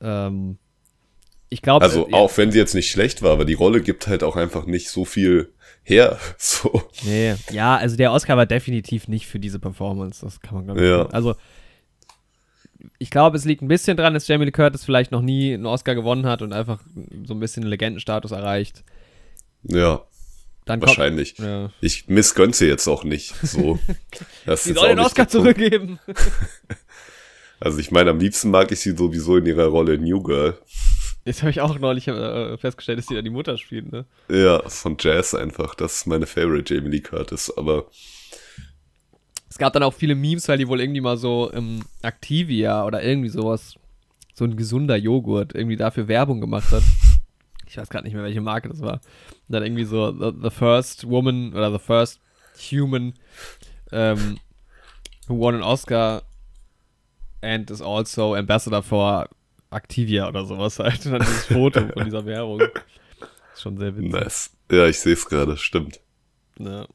ähm, 0.00 0.58
ich 1.48 1.62
glaube, 1.62 1.84
Also 1.84 2.08
auch 2.12 2.36
wenn 2.36 2.50
sie 2.50 2.58
jetzt 2.58 2.74
nicht 2.74 2.90
schlecht 2.90 3.22
war, 3.22 3.30
aber 3.32 3.44
die 3.44 3.54
Rolle 3.54 3.80
gibt 3.80 4.08
halt 4.08 4.24
auch 4.24 4.36
einfach 4.36 4.66
nicht 4.66 4.88
so 4.90 5.04
viel 5.04 5.52
her. 5.82 6.18
So. 6.38 6.82
Nee, 7.04 7.34
ja, 7.52 7.76
also 7.76 7.96
der 7.96 8.12
Oscar 8.12 8.36
war 8.36 8.46
definitiv 8.46 9.08
nicht 9.08 9.26
für 9.26 9.38
diese 9.38 9.58
Performance. 9.60 10.24
Das 10.24 10.40
kann 10.40 10.56
man, 10.56 10.64
glaube 10.66 10.80
ich. 10.80 10.88
Ja. 10.88 10.98
sagen. 10.98 11.14
Also, 11.14 11.34
ich 12.98 13.10
glaube, 13.10 13.36
es 13.36 13.44
liegt 13.44 13.62
ein 13.62 13.68
bisschen 13.68 13.96
dran, 13.96 14.14
dass 14.14 14.28
Jamie 14.28 14.44
Lee 14.46 14.52
Curtis 14.52 14.84
vielleicht 14.84 15.12
noch 15.12 15.22
nie 15.22 15.54
einen 15.54 15.66
Oscar 15.66 15.94
gewonnen 15.94 16.26
hat 16.26 16.42
und 16.42 16.52
einfach 16.52 16.80
so 17.24 17.34
ein 17.34 17.40
bisschen 17.40 17.62
Legendenstatus 17.64 18.30
erreicht. 18.32 18.84
Ja, 19.62 20.02
Dann 20.64 20.80
kommt, 20.80 20.88
wahrscheinlich. 20.90 21.38
ja. 21.38 21.70
Ich 21.80 22.08
missgönne 22.08 22.52
sie 22.52 22.66
jetzt 22.66 22.86
auch 22.88 23.04
nicht. 23.04 23.34
So. 23.42 23.78
Das 24.46 24.64
Sie 24.64 24.72
soll 24.74 24.88
den 24.88 25.00
Oscar 25.00 25.28
zurückgeben. 25.28 25.98
Also 27.58 27.78
ich 27.78 27.90
meine, 27.90 28.10
am 28.10 28.18
liebsten 28.18 28.50
mag 28.50 28.70
ich 28.70 28.80
sie 28.80 28.94
sowieso 28.94 29.38
in 29.38 29.46
ihrer 29.46 29.68
Rolle 29.68 29.96
New 29.98 30.22
Girl. 30.22 30.58
Jetzt 31.24 31.40
habe 31.42 31.50
ich 31.50 31.62
auch 31.62 31.78
neulich 31.78 32.06
äh, 32.06 32.58
festgestellt, 32.58 32.98
dass 32.98 33.06
die 33.06 33.14
da 33.14 33.22
die 33.22 33.30
Mutter 33.30 33.56
spielt, 33.56 33.90
ne? 33.90 34.04
Ja, 34.28 34.62
von 34.68 34.96
Jazz 35.00 35.34
einfach. 35.34 35.74
Das 35.74 35.94
ist 35.96 36.06
meine 36.06 36.26
Favorite 36.26 36.74
Jamie 36.74 36.90
Lee 36.90 37.00
Curtis. 37.00 37.50
Aber 37.56 37.86
Es 39.48 39.58
gab 39.58 39.72
dann 39.72 39.82
auch 39.82 39.94
viele 39.94 40.14
Memes, 40.14 40.48
weil 40.48 40.58
die 40.58 40.68
wohl 40.68 40.80
irgendwie 40.80 41.00
mal 41.00 41.16
so 41.16 41.50
im 41.50 41.82
Activia 42.02 42.84
oder 42.84 43.02
irgendwie 43.02 43.28
sowas, 43.28 43.76
so 44.34 44.44
ein 44.44 44.56
gesunder 44.56 44.96
Joghurt, 44.96 45.54
irgendwie 45.54 45.76
dafür 45.76 46.08
Werbung 46.08 46.40
gemacht 46.40 46.70
hat. 46.72 46.82
Ich 47.68 47.76
weiß 47.76 47.88
gerade 47.88 48.04
nicht 48.04 48.14
mehr, 48.14 48.22
welche 48.22 48.40
Marke 48.40 48.68
das 48.68 48.80
war. 48.80 48.94
Und 48.94 49.52
dann 49.52 49.62
irgendwie 49.62 49.84
so 49.84 50.12
the, 50.12 50.36
the 50.42 50.50
first 50.50 51.08
woman 51.08 51.52
oder 51.52 51.72
the 51.72 51.78
first 51.78 52.20
human 52.70 53.14
ähm, 53.92 54.38
who 55.28 55.38
won 55.38 55.54
an 55.56 55.62
Oscar 55.62 56.22
and 57.42 57.70
is 57.70 57.82
also 57.82 58.34
ambassador 58.34 58.82
for 58.82 59.28
Activia 59.70 60.28
oder 60.28 60.44
sowas 60.44 60.78
halt. 60.78 61.04
Und 61.06 61.12
dann 61.12 61.20
dieses 61.22 61.46
Foto 61.46 61.88
von 61.88 62.04
dieser 62.04 62.24
Werbung. 62.24 62.60
Ist 62.60 62.72
schon 63.62 63.76
sehr 63.78 63.96
witzig. 63.96 64.12
Nice. 64.12 64.50
Ja, 64.70 64.86
ich 64.86 64.98
sehe 64.98 65.14
es 65.14 65.26
gerade, 65.26 65.56
stimmt. 65.56 66.00
Ja. 66.58 66.86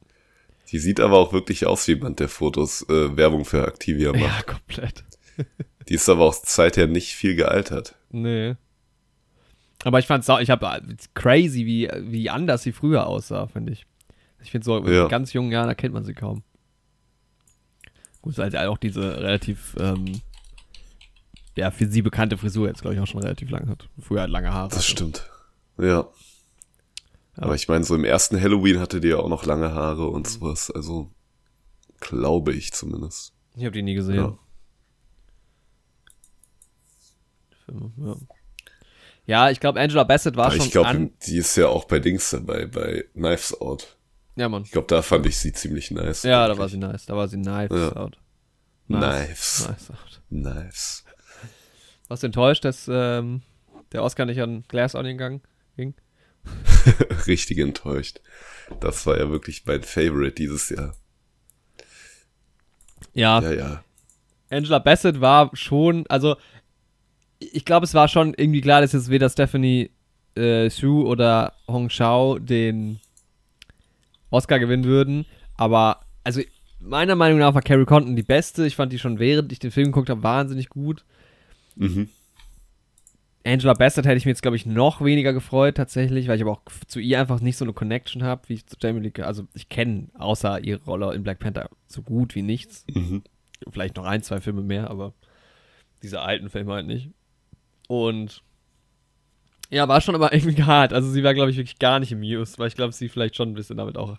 Die 0.72 0.78
sieht 0.78 1.00
aber 1.00 1.18
auch 1.18 1.32
wirklich 1.32 1.66
aus 1.66 1.86
wie 1.86 1.92
jemand, 1.92 2.18
der 2.18 2.28
Fotos 2.28 2.82
äh, 2.88 3.16
Werbung 3.16 3.44
für 3.44 3.66
Activia 3.66 4.12
macht. 4.12 4.22
ja, 4.22 4.42
komplett. 4.42 5.04
Die 5.88 5.94
ist 5.94 6.08
aber 6.08 6.24
auch 6.24 6.34
seither 6.34 6.86
nicht 6.86 7.14
viel 7.14 7.34
gealtert. 7.36 7.94
Nee. 8.10 8.54
Aber 9.84 9.98
ich 9.98 10.06
fand's, 10.06 10.26
sau- 10.26 10.38
ich 10.38 10.48
habe 10.50 10.80
crazy, 11.14 11.66
wie, 11.66 11.88
wie 12.02 12.30
anders 12.30 12.62
sie 12.62 12.72
früher 12.72 13.06
aussah, 13.06 13.48
finde 13.48 13.72
ich. 13.72 13.84
Ich 14.42 14.50
finde 14.50 14.64
so, 14.64 14.78
in 14.78 14.92
Ja. 14.92 15.08
ganz 15.08 15.32
jungen 15.32 15.50
Jahren 15.52 15.68
erkennt 15.68 15.92
man 15.94 16.04
sie 16.04 16.14
kaum. 16.14 16.42
Gut, 18.22 18.38
halt 18.38 18.56
auch 18.56 18.78
diese 18.78 19.16
relativ, 19.18 19.74
ähm, 19.80 20.20
ja, 21.56 21.70
für 21.72 21.86
sie 21.88 22.02
bekannte 22.02 22.38
Frisur 22.38 22.68
jetzt, 22.68 22.80
glaube 22.82 22.94
ich, 22.94 23.00
auch 23.00 23.06
schon 23.06 23.20
relativ 23.20 23.50
lang 23.50 23.68
hat. 23.68 23.88
Früher 24.00 24.20
halt 24.20 24.30
lange 24.30 24.52
Haare. 24.52 24.68
Das 24.70 24.86
stimmt. 24.86 25.28
Ja. 25.78 26.06
Aber 27.36 27.54
ich 27.54 27.66
meine, 27.68 27.84
so 27.84 27.94
im 27.94 28.04
ersten 28.04 28.40
Halloween 28.40 28.78
hatte 28.78 29.00
die 29.00 29.08
ja 29.08 29.16
auch 29.16 29.28
noch 29.28 29.46
lange 29.46 29.72
Haare 29.72 30.08
und 30.08 30.28
sowas. 30.28 30.70
Also, 30.70 31.10
glaube 32.00 32.52
ich 32.52 32.72
zumindest. 32.72 33.32
Ich 33.56 33.64
habe 33.64 33.72
die 33.72 33.82
nie 33.82 33.94
gesehen. 33.94 34.16
Ja. 34.16 34.38
Ja, 37.96 38.16
ja 39.26 39.50
ich 39.50 39.60
glaube, 39.60 39.80
Angela 39.80 40.04
Bassett 40.04 40.36
war 40.36 40.46
Aber 40.46 40.56
schon 40.56 40.66
ich 40.66 40.72
glaube, 40.72 41.10
die 41.26 41.36
ist 41.38 41.56
ja 41.56 41.68
auch 41.68 41.84
bei 41.84 41.98
Dings 42.00 42.30
dabei, 42.30 42.66
bei 42.66 43.04
Knives 43.14 43.58
Out. 43.60 43.96
Ja, 44.36 44.48
Mann. 44.48 44.62
Ich 44.62 44.70
glaube, 44.70 44.86
da 44.88 45.02
fand 45.02 45.26
ich 45.26 45.38
sie 45.38 45.52
ziemlich 45.52 45.90
nice. 45.90 46.22
Ja, 46.22 46.30
da 46.40 46.44
eigentlich. 46.46 46.58
war 46.58 46.68
sie 46.68 46.78
nice. 46.78 47.06
Da 47.06 47.16
war 47.16 47.28
sie 47.28 47.36
nice 47.36 47.70
Ja. 47.70 47.96
out. 47.96 48.18
Knives. 48.86 49.68
Nice 49.68 49.90
out. 49.90 50.22
Nice. 50.30 51.04
Warst 52.08 52.22
du 52.22 52.26
enttäuscht, 52.26 52.64
dass 52.64 52.88
ähm, 52.90 53.42
der 53.92 54.02
Oscar 54.02 54.26
nicht 54.26 54.40
an 54.40 54.64
Glass 54.68 54.94
Onion 54.94 55.18
gang, 55.18 55.42
ging? 55.76 55.94
Richtig 57.26 57.58
enttäuscht. 57.58 58.20
Das 58.80 59.06
war 59.06 59.18
ja 59.18 59.30
wirklich 59.30 59.64
mein 59.66 59.82
Favorite 59.82 60.34
dieses 60.34 60.68
Jahr. 60.70 60.94
Ja, 63.14 63.40
Ja, 63.40 63.52
ja. 63.52 63.84
Angela 64.50 64.78
Bassett 64.78 65.20
war 65.20 65.50
schon, 65.54 66.06
also 66.08 66.36
ich 67.38 67.64
glaube, 67.64 67.84
es 67.84 67.94
war 67.94 68.08
schon 68.08 68.34
irgendwie 68.34 68.60
klar, 68.60 68.80
dass 68.80 68.92
jetzt 68.92 69.10
weder 69.10 69.28
Stephanie 69.28 69.90
äh, 70.36 70.68
Xu 70.68 71.06
oder 71.06 71.54
Hong 71.66 71.90
Shao 71.90 72.38
den 72.38 73.00
Oscar 74.30 74.58
gewinnen 74.58 74.84
würden. 74.84 75.26
Aber, 75.56 76.00
also 76.24 76.40
meiner 76.80 77.16
Meinung 77.16 77.38
nach 77.38 77.54
war 77.54 77.62
Carrie 77.62 77.84
Condon 77.84 78.16
die 78.16 78.22
beste. 78.22 78.66
Ich 78.66 78.76
fand 78.76 78.92
die 78.92 78.98
schon, 78.98 79.18
während 79.18 79.52
ich 79.52 79.58
den 79.58 79.70
Film 79.70 79.86
geguckt 79.86 80.10
habe, 80.10 80.22
wahnsinnig 80.22 80.68
gut. 80.68 81.04
Mhm. 81.76 82.08
Angela 83.44 83.74
Bassett 83.74 84.06
hätte 84.06 84.16
ich 84.16 84.24
mir 84.24 84.30
jetzt, 84.30 84.42
glaube 84.42 84.56
ich, 84.56 84.66
noch 84.66 85.02
weniger 85.02 85.32
gefreut, 85.32 85.76
tatsächlich, 85.76 86.28
weil 86.28 86.36
ich 86.36 86.42
aber 86.42 86.52
auch 86.52 86.62
zu 86.86 87.00
ihr 87.00 87.20
einfach 87.20 87.40
nicht 87.40 87.56
so 87.56 87.64
eine 87.64 87.72
Connection 87.72 88.22
habe, 88.22 88.48
wie 88.48 88.54
ich 88.54 88.66
zu 88.66 88.76
Jamie 88.80 89.00
Lee 89.00 89.10
Curtis. 89.10 89.26
Also, 89.26 89.48
ich 89.54 89.68
kenne 89.68 90.08
außer 90.14 90.62
ihre 90.62 90.84
Rolle 90.84 91.12
in 91.14 91.24
Black 91.24 91.40
Panther 91.40 91.68
so 91.86 92.02
gut 92.02 92.34
wie 92.34 92.42
nichts. 92.42 92.84
Mhm. 92.92 93.22
Vielleicht 93.70 93.96
noch 93.96 94.04
ein, 94.04 94.22
zwei 94.22 94.40
Filme 94.40 94.62
mehr, 94.62 94.90
aber 94.90 95.12
diese 96.02 96.20
alten 96.20 96.50
Filme 96.50 96.72
halt 96.72 96.86
nicht. 96.86 97.10
Und 97.88 98.42
ja, 99.70 99.88
war 99.88 100.00
schon 100.00 100.14
aber 100.14 100.32
irgendwie 100.34 100.62
hart. 100.62 100.92
Also, 100.92 101.10
sie 101.10 101.24
war, 101.24 101.34
glaube 101.34 101.50
ich, 101.50 101.56
wirklich 101.56 101.80
gar 101.80 101.98
nicht 101.98 102.12
amused, 102.12 102.58
weil 102.58 102.68
ich 102.68 102.76
glaube, 102.76 102.92
sie 102.92 103.08
vielleicht 103.08 103.34
schon 103.34 103.50
ein 103.50 103.54
bisschen 103.54 103.76
damit 103.76 103.96
auch 103.96 104.18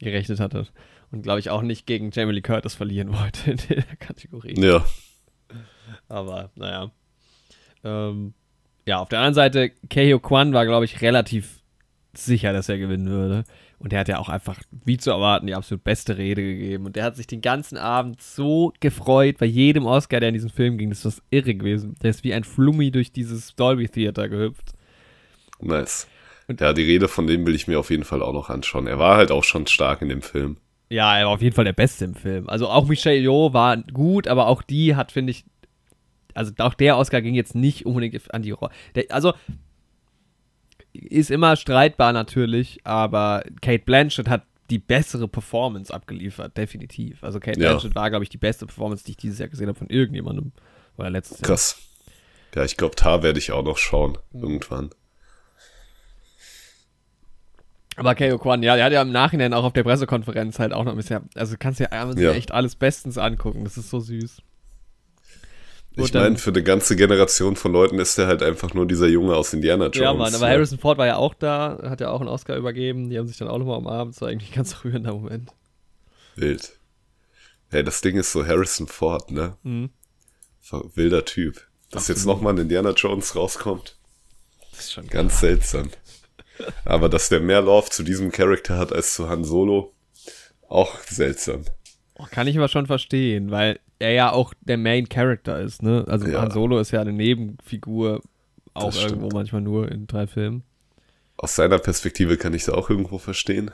gerechnet 0.00 0.40
hatte. 0.40 0.66
Und, 1.12 1.22
glaube 1.22 1.38
ich, 1.38 1.50
auch 1.50 1.62
nicht 1.62 1.86
gegen 1.86 2.10
Jamie 2.10 2.32
Lee 2.32 2.40
Curtis 2.40 2.74
verlieren 2.74 3.12
wollte 3.16 3.52
in 3.52 3.58
der 3.68 3.96
Kategorie. 3.96 4.60
Ja. 4.60 4.84
Aber 6.08 6.50
naja. 6.56 6.90
Ähm, 7.84 8.34
ja, 8.86 8.98
auf 8.98 9.08
der 9.08 9.18
anderen 9.18 9.34
Seite, 9.34 9.70
Keiho 9.90 10.18
Kwan 10.20 10.52
war, 10.52 10.64
glaube 10.66 10.84
ich, 10.84 11.02
relativ 11.02 11.60
sicher, 12.14 12.52
dass 12.52 12.68
er 12.68 12.78
gewinnen 12.78 13.08
würde. 13.08 13.44
Und 13.78 13.92
der 13.92 14.00
hat 14.00 14.08
ja 14.08 14.18
auch 14.18 14.30
einfach, 14.30 14.58
wie 14.86 14.96
zu 14.96 15.10
erwarten, 15.10 15.46
die 15.46 15.54
absolut 15.54 15.84
beste 15.84 16.16
Rede 16.16 16.40
gegeben. 16.42 16.86
Und 16.86 16.96
der 16.96 17.04
hat 17.04 17.16
sich 17.16 17.26
den 17.26 17.42
ganzen 17.42 17.76
Abend 17.76 18.22
so 18.22 18.72
gefreut 18.80 19.36
bei 19.38 19.44
jedem 19.44 19.84
Oscar, 19.84 20.18
der 20.20 20.30
in 20.30 20.34
diesen 20.34 20.48
Film 20.48 20.78
ging. 20.78 20.88
Das 20.88 21.00
ist 21.00 21.04
was 21.04 21.22
irre 21.30 21.54
gewesen. 21.54 21.94
Der 22.02 22.08
ist 22.10 22.24
wie 22.24 22.32
ein 22.32 22.44
Flummi 22.44 22.90
durch 22.90 23.12
dieses 23.12 23.54
Dolby 23.54 23.86
Theater 23.88 24.30
gehüpft. 24.30 24.72
Nice. 25.60 26.06
Und- 26.48 26.60
ja, 26.60 26.72
die 26.72 26.84
Rede 26.84 27.08
von 27.08 27.26
dem 27.26 27.44
will 27.46 27.54
ich 27.54 27.66
mir 27.66 27.78
auf 27.78 27.90
jeden 27.90 28.04
Fall 28.04 28.22
auch 28.22 28.32
noch 28.32 28.48
anschauen. 28.48 28.86
Er 28.86 28.98
war 28.98 29.16
halt 29.16 29.30
auch 29.30 29.44
schon 29.44 29.66
stark 29.66 30.00
in 30.00 30.08
dem 30.08 30.22
Film. 30.22 30.56
Ja, 30.88 31.18
er 31.18 31.26
war 31.26 31.32
auf 31.34 31.42
jeden 31.42 31.54
Fall 31.54 31.64
der 31.64 31.72
Beste 31.72 32.04
im 32.04 32.14
Film. 32.14 32.48
Also 32.48 32.68
auch 32.68 32.86
Michelle 32.86 33.18
Yeoh 33.18 33.52
war 33.52 33.76
gut, 33.76 34.28
aber 34.28 34.46
auch 34.46 34.62
die 34.62 34.94
hat, 34.94 35.10
finde 35.12 35.32
ich, 35.32 35.44
also 36.36 36.52
auch 36.58 36.74
der 36.74 36.96
Oscar 36.98 37.22
ging 37.22 37.34
jetzt 37.34 37.54
nicht 37.54 37.86
unbedingt 37.86 38.32
an 38.34 38.42
die 38.42 38.50
Rolle. 38.52 38.72
Also 39.10 39.32
ist 40.92 41.30
immer 41.30 41.56
streitbar 41.56 42.12
natürlich, 42.12 42.80
aber 42.84 43.44
Kate 43.60 43.84
Blanchett 43.84 44.28
hat 44.28 44.44
die 44.70 44.78
bessere 44.78 45.28
Performance 45.28 45.92
abgeliefert, 45.92 46.56
definitiv. 46.56 47.22
Also 47.22 47.38
Kate 47.40 47.60
Ja. 47.60 47.70
Blanchett 47.70 47.94
war, 47.94 48.10
glaube 48.10 48.24
ich, 48.24 48.28
die 48.30 48.38
beste 48.38 48.66
Performance, 48.66 49.04
die 49.04 49.12
ich 49.12 49.16
dieses 49.16 49.38
Jahr 49.38 49.48
gesehen 49.48 49.68
habe 49.68 49.78
von 49.78 49.88
irgendjemandem. 49.88 50.52
Oder 50.96 51.10
letztes 51.10 51.38
Jahr. 51.40 51.46
Krass. 51.48 51.78
Ja, 52.54 52.64
ich 52.64 52.76
glaube, 52.76 52.96
Tar 52.96 53.22
werde 53.22 53.38
ich 53.38 53.52
auch 53.52 53.62
noch 53.62 53.76
schauen. 53.76 54.16
Mhm. 54.32 54.42
Irgendwann. 54.42 54.90
Aber 57.96 58.14
Keo 58.14 58.38
Kwan, 58.38 58.62
ja, 58.62 58.76
der 58.76 58.84
hat 58.86 58.92
ja 58.92 59.00
im 59.02 59.10
Nachhinein 59.12 59.54
auch 59.54 59.64
auf 59.64 59.72
der 59.72 59.82
Pressekonferenz 59.82 60.58
halt 60.58 60.72
auch 60.74 60.84
noch 60.84 60.92
ein 60.92 60.96
bisschen, 60.98 61.28
also 61.34 61.52
du 61.54 61.58
kannst 61.58 61.80
ja 61.80 61.88
Ja. 62.16 62.32
echt 62.32 62.52
alles 62.52 62.76
bestens 62.76 63.16
angucken. 63.16 63.64
Das 63.64 63.78
ist 63.78 63.88
so 63.88 64.00
süß. 64.00 64.42
Ich 65.98 66.12
meine, 66.12 66.36
für 66.36 66.50
eine 66.50 66.62
ganze 66.62 66.94
Generation 66.94 67.56
von 67.56 67.72
Leuten 67.72 67.98
ist 67.98 68.18
der 68.18 68.26
halt 68.26 68.42
einfach 68.42 68.74
nur 68.74 68.86
dieser 68.86 69.06
Junge 69.06 69.34
aus 69.34 69.54
Indiana 69.54 69.86
Jones. 69.86 69.96
Ja, 69.96 70.12
Mann, 70.12 70.34
aber 70.34 70.46
ne? 70.46 70.52
Harrison 70.52 70.78
Ford 70.78 70.98
war 70.98 71.06
ja 71.06 71.16
auch 71.16 71.32
da, 71.32 71.78
hat 71.84 72.00
ja 72.02 72.10
auch 72.10 72.20
einen 72.20 72.28
Oscar 72.28 72.56
übergeben. 72.56 73.08
Die 73.08 73.18
haben 73.18 73.26
sich 73.26 73.38
dann 73.38 73.48
auch 73.48 73.58
nochmal 73.58 73.78
umarmt. 73.78 74.14
Das 74.14 74.20
war 74.20 74.28
eigentlich 74.28 74.50
ein 74.50 74.56
ganz 74.56 74.84
rührender 74.84 75.14
Moment. 75.14 75.52
Wild. 76.34 76.78
Hey, 77.70 77.82
das 77.82 78.02
Ding 78.02 78.16
ist 78.16 78.30
so 78.30 78.46
Harrison 78.46 78.86
Ford, 78.86 79.30
ne? 79.30 79.56
Mhm. 79.62 79.90
Wilder 80.94 81.24
Typ. 81.24 81.66
Dass 81.90 82.08
jetzt 82.08 82.18
Absolut. 82.18 82.36
nochmal 82.36 82.54
ein 82.54 82.58
Indiana 82.58 82.90
Jones 82.90 83.34
rauskommt, 83.34 83.96
Das 84.72 84.80
ist 84.80 84.92
schon 84.92 85.06
ganz 85.06 85.40
seltsam. 85.40 85.90
Aber 86.84 87.08
dass 87.08 87.28
der 87.28 87.40
mehr 87.40 87.62
Love 87.62 87.90
zu 87.90 88.02
diesem 88.02 88.32
Charakter 88.32 88.76
hat 88.76 88.92
als 88.92 89.14
zu 89.14 89.28
Han 89.28 89.44
Solo, 89.44 89.94
auch 90.68 90.98
seltsam. 91.02 91.64
Kann 92.30 92.46
ich 92.46 92.56
aber 92.56 92.68
schon 92.68 92.86
verstehen, 92.86 93.50
weil 93.50 93.78
er 93.98 94.12
ja 94.12 94.32
auch 94.32 94.54
der 94.60 94.78
Main 94.78 95.08
Character 95.08 95.60
ist, 95.60 95.82
ne? 95.82 96.04
Also 96.08 96.26
Ja. 96.26 96.40
Han 96.42 96.50
Solo 96.50 96.78
ist 96.78 96.90
ja 96.90 97.00
eine 97.00 97.12
Nebenfigur, 97.12 98.22
auch 98.74 98.86
Das 98.86 98.96
stimmt. 98.96 99.12
irgendwo 99.12 99.36
manchmal 99.36 99.60
nur 99.62 99.90
in 99.90 100.06
drei 100.06 100.26
Filmen. 100.26 100.62
Aus 101.36 101.54
seiner 101.56 101.78
Perspektive 101.78 102.36
kann 102.38 102.54
ich 102.54 102.62
es 102.62 102.68
auch 102.70 102.88
irgendwo 102.88 103.18
verstehen. 103.18 103.70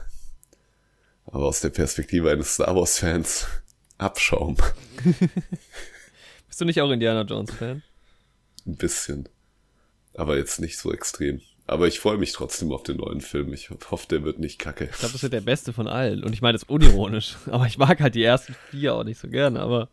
Aber 1.26 1.46
aus 1.46 1.60
der 1.60 1.70
Perspektive 1.70 2.30
eines 2.30 2.54
Star 2.54 2.74
Wars-Fans, 2.74 3.46
Abschaum. 3.98 4.56
Bist 6.48 6.60
du 6.60 6.64
nicht 6.64 6.80
auch 6.80 6.90
Indiana 6.90 7.22
Jones-Fan? 7.22 7.82
Ein 8.66 8.76
bisschen. 8.76 9.28
Aber 10.14 10.36
jetzt 10.36 10.60
nicht 10.60 10.76
so 10.78 10.92
extrem. 10.92 11.40
Aber 11.66 11.86
ich 11.86 12.00
freue 12.00 12.18
mich 12.18 12.32
trotzdem 12.32 12.72
auf 12.72 12.82
den 12.82 12.96
neuen 12.98 13.20
Film. 13.20 13.52
Ich 13.52 13.70
hoffe, 13.90 14.06
der 14.08 14.24
wird 14.24 14.38
nicht 14.38 14.58
kacke. 14.58 14.84
Ich 14.90 14.98
glaube, 14.98 15.12
das 15.12 15.22
wird 15.22 15.32
der 15.32 15.40
beste 15.40 15.72
von 15.72 15.86
allen. 15.86 16.24
Und 16.24 16.32
ich 16.32 16.42
meine 16.42 16.54
das 16.54 16.64
unironisch. 16.64 17.36
aber 17.50 17.66
ich 17.66 17.78
mag 17.78 18.00
halt 18.00 18.14
die 18.14 18.24
ersten 18.24 18.54
vier 18.70 18.94
auch 18.94 19.04
nicht 19.04 19.18
so 19.18 19.28
gerne, 19.28 19.60
aber 19.60 19.88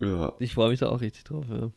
Ja. 0.00 0.32
ich 0.40 0.54
freue 0.54 0.70
mich 0.70 0.80
da 0.80 0.88
auch 0.88 1.00
richtig 1.00 1.24
drauf, 1.24 1.44
ja. 1.48 1.70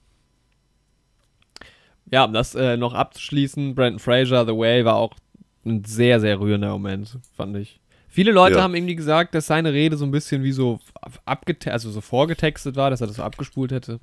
Ja, 2.11 2.25
um 2.25 2.33
das 2.33 2.55
äh, 2.55 2.75
noch 2.77 2.93
abzuschließen, 2.93 3.75
Brandon 3.75 3.99
Fraser, 3.99 4.45
The 4.45 4.53
Way, 4.57 4.83
war 4.85 4.95
auch 4.95 5.13
ein 5.65 5.85
sehr, 5.85 6.19
sehr 6.19 6.39
rührender 6.39 6.71
Moment, 6.71 7.19
fand 7.35 7.55
ich. 7.57 7.79
Viele 8.07 8.31
Leute 8.31 8.55
Ja. 8.55 8.63
haben 8.63 8.73
irgendwie 8.73 8.95
gesagt, 8.95 9.35
dass 9.35 9.45
seine 9.45 9.71
Rede 9.71 9.95
so 9.95 10.05
ein 10.05 10.11
bisschen 10.11 10.43
wie 10.43 10.51
so 10.51 10.79
abgete 11.25 11.71
also 11.71 11.91
so 11.91 12.01
vorgetextet 12.01 12.75
war, 12.75 12.89
dass 12.89 13.01
er 13.01 13.07
das 13.07 13.17
so 13.17 13.23
abgespult 13.23 13.71
hätte. 13.71 13.99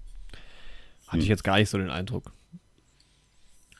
Hatte 1.08 1.18
ich 1.18 1.24
Hm. 1.24 1.30
jetzt 1.30 1.42
gar 1.44 1.56
nicht 1.58 1.68
so 1.68 1.78
den 1.78 1.90
Eindruck. 1.90 2.30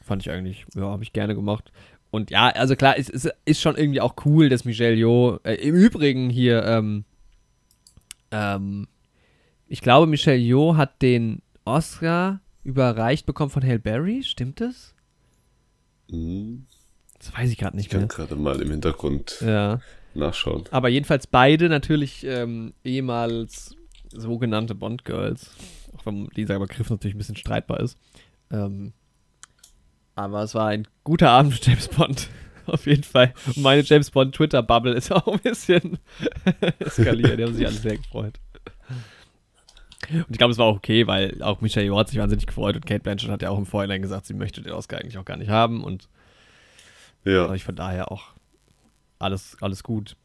Fand 0.06 0.22
ich 0.22 0.30
eigentlich, 0.30 0.64
ja, 0.74 0.82
habe 0.82 1.02
ich 1.02 1.12
gerne 1.12 1.34
gemacht. 1.34 1.72
Und 2.12 2.30
ja, 2.30 2.48
also 2.50 2.76
klar, 2.76 2.94
es, 2.96 3.10
es 3.10 3.28
ist 3.44 3.60
schon 3.60 3.76
irgendwie 3.76 4.00
auch 4.00 4.14
cool, 4.24 4.48
dass 4.48 4.64
Michelle 4.64 4.94
Yeoh, 4.94 5.38
äh, 5.42 5.54
im 5.54 5.74
Übrigen 5.74 6.30
hier, 6.30 6.64
ähm, 6.64 7.04
ähm, 8.30 8.86
ich 9.68 9.80
glaube, 9.80 10.06
Michelle 10.06 10.38
Yeoh 10.38 10.76
hat 10.76 11.02
den 11.02 11.42
Oscar 11.64 12.40
überreicht 12.62 13.26
bekommen 13.26 13.50
von 13.50 13.64
Halle 13.64 13.80
Berry, 13.80 14.22
stimmt 14.22 14.60
das? 14.60 14.94
Hm, 16.10 16.66
Das 17.18 17.36
weiß 17.36 17.50
ich 17.50 17.58
gerade 17.58 17.76
Ich 17.76 17.82
nicht 17.84 17.90
kann 17.90 18.00
mehr. 18.00 18.08
gerade 18.08 18.36
mal 18.36 18.60
im 18.62 18.70
Hintergrund 18.70 19.38
Ja. 19.44 19.80
nachschauen. 20.14 20.64
Aber 20.70 20.88
jedenfalls 20.88 21.26
beide 21.26 21.68
natürlich 21.68 22.24
ähm, 22.24 22.74
ehemals 22.84 23.74
sogenannte 24.12 24.74
Bond-Girls. 24.76 25.50
Auch 25.96 26.06
wenn 26.06 26.28
dieser 26.36 26.58
Begriff 26.60 26.88
natürlich 26.90 27.14
ein 27.16 27.18
bisschen 27.18 27.36
streitbar 27.36 27.80
ist. 27.80 27.98
Ähm, 28.52 28.92
aber 30.16 30.42
es 30.42 30.54
war 30.54 30.66
ein 30.68 30.88
guter 31.04 31.30
Abend 31.30 31.52
mit 31.52 31.64
James 31.66 31.86
Bond. 31.88 32.28
Auf 32.66 32.86
jeden 32.86 33.04
Fall. 33.04 33.32
Und 33.46 33.58
meine 33.58 33.82
James 33.82 34.10
Bond 34.10 34.34
Twitter-Bubble 34.34 34.92
ist 34.94 35.12
auch 35.12 35.28
ein 35.28 35.38
bisschen 35.38 35.98
eskaliert. 36.80 37.38
Die 37.38 37.44
haben 37.44 37.54
sich 37.54 37.64
alle 37.64 37.76
sehr 37.76 37.96
gefreut. 37.98 38.34
Und 40.12 40.30
ich 40.30 40.38
glaube, 40.38 40.52
es 40.52 40.58
war 40.58 40.66
auch 40.66 40.76
okay, 40.76 41.06
weil 41.06 41.42
auch 41.42 41.60
Michelle 41.60 41.86
Yeoh 41.86 41.98
hat 41.98 42.08
sich 42.08 42.18
wahnsinnig 42.18 42.46
gefreut 42.46 42.76
und 42.76 42.86
Kate 42.86 43.00
Blanchett 43.00 43.30
hat 43.30 43.42
ja 43.42 43.50
auch 43.50 43.58
im 43.58 43.66
Vorhinein 43.66 44.02
gesagt, 44.02 44.26
sie 44.26 44.34
möchte 44.34 44.62
den 44.62 44.72
Oscar 44.72 44.98
eigentlich 44.98 45.18
auch 45.18 45.24
gar 45.24 45.36
nicht 45.36 45.48
haben 45.50 45.82
und 45.82 46.08
Ja. 47.24 47.52
ich 47.54 47.64
von 47.64 47.74
daher 47.74 48.12
auch 48.12 48.24
alles, 49.18 49.56
alles 49.60 49.82
gut, 49.82 50.16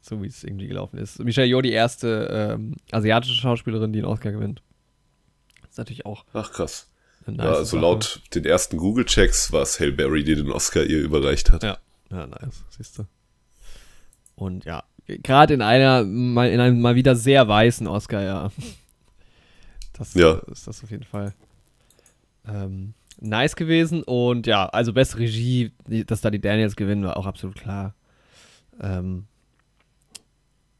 so 0.00 0.20
wie 0.22 0.26
es 0.26 0.42
irgendwie 0.42 0.66
gelaufen 0.66 0.98
ist. 0.98 1.22
Michelle 1.22 1.46
Yeoh, 1.46 1.60
die 1.62 1.70
erste 1.72 2.56
ähm, 2.58 2.74
asiatische 2.90 3.34
Schauspielerin, 3.34 3.92
die 3.92 4.00
einen 4.00 4.08
Oscar 4.08 4.32
gewinnt. 4.32 4.62
Das 5.62 5.70
ist 5.72 5.78
natürlich 5.78 6.06
auch 6.06 6.24
Ach 6.32 6.50
krass. 6.50 6.89
Eine 7.34 7.42
Ja, 7.44 7.50
nice 7.50 7.58
also 7.58 7.78
laut 7.78 8.22
den 8.34 8.44
ersten 8.44 8.76
Google-Checks 8.76 9.52
war 9.52 9.62
es 9.62 9.78
Halle 9.80 9.92
Berry, 9.92 10.24
die 10.24 10.34
den 10.36 10.50
Oscar 10.50 10.84
ihr 10.84 11.00
überreicht 11.00 11.50
hat. 11.50 11.62
Ja. 11.62 11.78
Ja, 12.10 12.26
nice, 12.26 12.64
siehst 12.70 12.98
du. 12.98 13.04
Und 14.34 14.64
ja, 14.64 14.82
gerade 15.06 15.54
in 15.54 15.62
einer, 15.62 16.02
mal 16.04 16.48
in 16.50 16.58
einem 16.60 16.80
mal 16.80 16.94
wieder 16.96 17.14
sehr 17.14 17.46
weißen 17.46 17.86
Oscar, 17.86 18.22
ja. 18.22 18.50
Das 19.92 20.14
Ja. 20.14 20.40
ist 20.50 20.66
das 20.66 20.82
auf 20.82 20.90
jeden 20.90 21.04
Fall 21.04 21.34
ähm, 22.48 22.94
nice 23.20 23.54
gewesen. 23.54 24.02
Und 24.02 24.46
ja, 24.46 24.66
also 24.66 24.92
beste 24.92 25.18
Regie, 25.18 25.72
dass 26.06 26.20
da 26.22 26.30
die 26.30 26.40
Daniels 26.40 26.74
gewinnen, 26.74 27.04
war 27.04 27.16
auch 27.16 27.26
absolut 27.26 27.56
klar. 27.56 27.94
Ähm, 28.80 29.26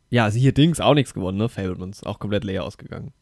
ja, 0.09 0.31
sie 0.31 0.41
hier 0.41 0.53
Dings 0.55 0.81
auch 0.81 0.95
nichts 0.95 1.15
gewonnen, 1.15 1.39
ne? 1.39 1.49
Fablemans, 1.49 2.03
auch 2.03 2.19
komplett 2.19 2.45
leer 2.45 2.65
ausgegangen. 2.65 3.13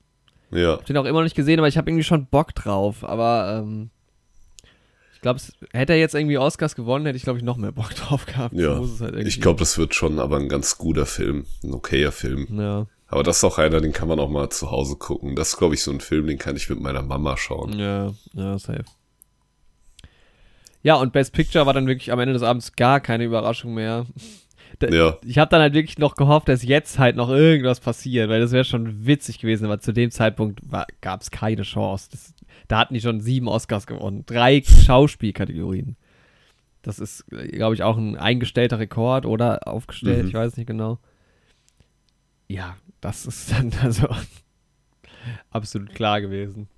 Ja. 0.51 0.73
Hab 0.73 0.87
den 0.87 0.97
auch 0.97 1.05
immer 1.05 1.19
noch 1.19 1.25
nicht 1.25 1.37
gesehen, 1.37 1.59
aber 1.59 1.69
ich 1.69 1.77
habe 1.77 1.91
irgendwie 1.91 2.05
schon 2.05 2.27
Bock 2.27 2.55
drauf. 2.55 3.05
Aber 3.05 3.59
ähm, 3.63 3.91
ich 5.15 5.21
glaube, 5.21 5.41
hätte 5.73 5.93
er 5.93 5.99
jetzt 5.99 6.15
irgendwie 6.15 6.39
Oscars 6.39 6.75
gewonnen, 6.75 7.05
hätte 7.07 7.17
ich, 7.17 7.25
glaube 7.25 7.39
ich, 7.39 7.45
noch 7.45 7.57
mehr 7.57 7.73
Bock 7.73 7.91
drauf 7.95 8.25
gehabt. 8.27 8.55
So 8.55 8.61
Ja. 8.61 8.79
es 8.81 9.01
halt 9.01 9.17
Ich 9.27 9.41
glaube, 9.41 9.59
das 9.59 9.77
wird 9.79 9.95
schon 9.95 10.19
aber 10.19 10.37
ein 10.37 10.49
ganz 10.49 10.79
guter 10.79 11.07
Film. 11.07 11.45
Ein 11.65 11.75
okayer 11.75 12.13
Film. 12.13 12.47
Ja, 12.61 12.87
Aber 13.09 13.23
das 13.23 13.39
ist 13.39 13.45
auch 13.45 13.59
einer, 13.59 13.81
den 13.81 13.93
kann 13.93 14.09
man 14.09 14.19
auch 14.21 14.31
mal 14.31 14.49
zu 14.51 14.71
Hause 14.71 14.97
gucken. 14.97 15.35
Das 15.37 15.51
ist, 15.51 15.57
glaube 15.59 15.75
ich, 15.75 15.83
so 15.83 15.91
ein 15.91 16.01
Film, 16.01 16.27
den 16.27 16.39
kann 16.39 16.57
ich 16.57 16.69
mit 16.71 16.81
meiner 16.81 17.03
Mama 17.03 17.37
schauen. 17.37 17.79
ja, 17.79 18.13
ja, 18.35 18.59
safe. 18.59 18.85
Ja, 20.83 20.95
und 20.95 21.13
Best 21.13 21.33
Picture 21.33 21.67
war 21.67 21.75
dann 21.75 21.89
wirklich 21.89 22.13
am 22.13 22.21
Ende 22.21 22.33
des 22.35 22.43
Abends 22.43 22.75
gar 22.77 23.01
keine 23.01 23.25
Überraschung 23.25 23.75
mehr. 23.75 24.07
Da- 24.79 24.89
Ja. 24.89 25.17
Ich 25.25 25.39
habe 25.39 25.51
dann 25.51 25.61
halt 25.61 25.75
wirklich 25.75 25.99
noch 25.99 26.15
gehofft, 26.15 26.49
dass 26.49 26.63
jetzt 26.63 26.99
halt 26.99 27.17
noch 27.17 27.29
irgendwas 27.31 27.81
passiert, 27.81 28.29
weil 28.29 28.41
das 28.41 28.53
wäre 28.53 28.65
schon 28.65 29.07
witzig 29.07 29.39
gewesen, 29.39 29.65
aber 29.65 29.81
zu 29.81 29.93
dem 29.93 30.11
Zeitpunkt 30.11 30.61
gab 31.01 31.21
es 31.23 31.31
keine 31.31 31.63
Chance. 31.63 32.09
Das, 32.13 32.35
da 32.69 32.79
hatten 32.79 32.95
die 32.95 33.01
schon 33.01 33.21
sieben 33.21 33.49
Oscars 33.49 33.87
gewonnen. 33.87 34.25
Drei 34.27 34.63
Schauspielkategorien. 34.65 35.97
Das 36.83 36.99
ist, 37.01 37.27
glaube 37.29 37.75
ich, 37.75 37.83
auch 37.83 37.97
ein 37.99 38.17
eingestellter 38.17 38.79
Rekord 38.79 39.27
oder 39.27 39.67
aufgestellt, 39.67 40.23
Mhm. 40.23 40.29
ich 40.29 40.35
weiß 40.35 40.57
nicht 40.57 40.67
genau. 40.67 40.99
Ja, 42.47 42.77
das 43.01 43.27
ist 43.27 43.53
dann 43.53 43.73
also 43.83 44.09
absolut 45.51 45.95
klar 45.95 46.21
gewesen. 46.21 46.69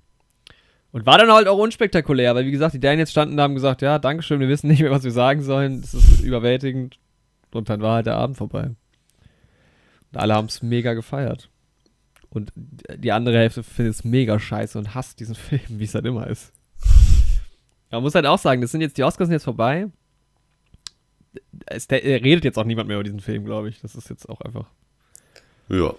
Und 0.92 1.06
war 1.06 1.18
dann 1.18 1.30
halt 1.32 1.46
auch 1.46 1.58
unspektakulär, 1.58 2.34
weil 2.34 2.46
wie 2.46 2.50
gesagt, 2.50 2.74
die 2.74 2.80
Daniels 2.80 3.12
standen 3.12 3.36
da 3.36 3.44
und 3.44 3.50
haben 3.50 3.54
gesagt, 3.54 3.80
ja, 3.82 3.98
Dankeschön, 4.00 4.40
wir 4.40 4.48
wissen 4.48 4.66
nicht 4.66 4.80
mehr, 4.82 4.90
was 4.90 5.04
wir 5.04 5.12
sagen 5.12 5.42
sollen. 5.42 5.82
Das 5.82 5.94
ist 5.94 6.20
überwältigend. 6.20 6.98
Und 7.52 7.68
dann 7.68 7.80
war 7.80 7.96
halt 7.96 8.06
der 8.06 8.16
Abend 8.16 8.36
vorbei. 8.36 8.70
Und 10.12 10.18
alle 10.18 10.34
haben 10.34 10.46
es 10.46 10.62
mega 10.62 10.94
gefeiert. 10.94 11.50
Und 12.30 12.52
die 12.54 13.12
andere 13.12 13.38
Hälfte 13.38 13.62
findet 13.62 13.94
es 13.94 14.04
mega 14.04 14.38
scheiße 14.38 14.78
und 14.78 14.94
hasst 14.94 15.20
diesen 15.20 15.34
Film, 15.36 15.62
wie 15.66 15.84
es 15.84 15.94
halt 15.94 16.06
immer 16.06 16.26
ist. 16.26 16.52
Man 17.90 18.02
muss 18.02 18.14
halt 18.14 18.26
auch 18.26 18.38
sagen, 18.38 18.60
das 18.60 18.70
sind 18.70 18.82
jetzt, 18.82 18.96
die 18.98 19.04
Oscars 19.04 19.26
sind 19.26 19.34
jetzt 19.34 19.44
vorbei. 19.44 19.88
Es 21.66 21.88
der, 21.88 22.02
redet 22.02 22.44
jetzt 22.44 22.58
auch 22.58 22.64
niemand 22.64 22.88
mehr 22.88 22.96
über 22.96 23.04
diesen 23.04 23.20
Film, 23.20 23.44
glaube 23.44 23.68
ich. 23.68 23.80
Das 23.80 23.96
ist 23.96 24.08
jetzt 24.10 24.28
auch 24.28 24.40
einfach. 24.40 24.66
Ja. 25.68 25.94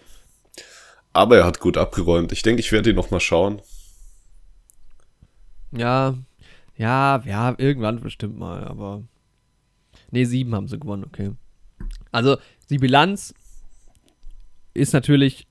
Aber 1.13 1.37
er 1.37 1.45
hat 1.45 1.59
gut 1.59 1.77
abgeräumt. 1.77 2.31
Ich 2.31 2.41
denke, 2.41 2.61
ich 2.61 2.71
werde 2.71 2.89
ihn 2.89 2.95
noch 2.95 3.11
mal 3.11 3.19
schauen. 3.19 3.61
Ja, 5.71 6.15
ja, 6.77 7.21
ja, 7.25 7.55
irgendwann 7.57 8.01
bestimmt 8.01 8.37
mal, 8.37 8.63
aber. 8.65 9.03
Ne, 10.11 10.25
sieben 10.25 10.53
haben 10.53 10.67
sie 10.67 10.79
gewonnen, 10.79 11.03
okay. 11.05 11.31
Also, 12.11 12.37
die 12.69 12.77
Bilanz 12.77 13.33
ist 14.73 14.93
natürlich, 14.93 15.47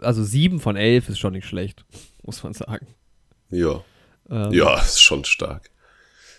also 0.00 0.24
sieben 0.24 0.60
von 0.60 0.76
elf 0.76 1.08
ist 1.08 1.18
schon 1.18 1.32
nicht 1.34 1.46
schlecht, 1.46 1.84
muss 2.22 2.42
man 2.42 2.54
sagen. 2.54 2.86
Ja. 3.50 3.82
Ähm, 4.30 4.52
Ja, 4.52 4.78
ist 4.80 5.00
schon 5.02 5.24
stark. 5.24 5.70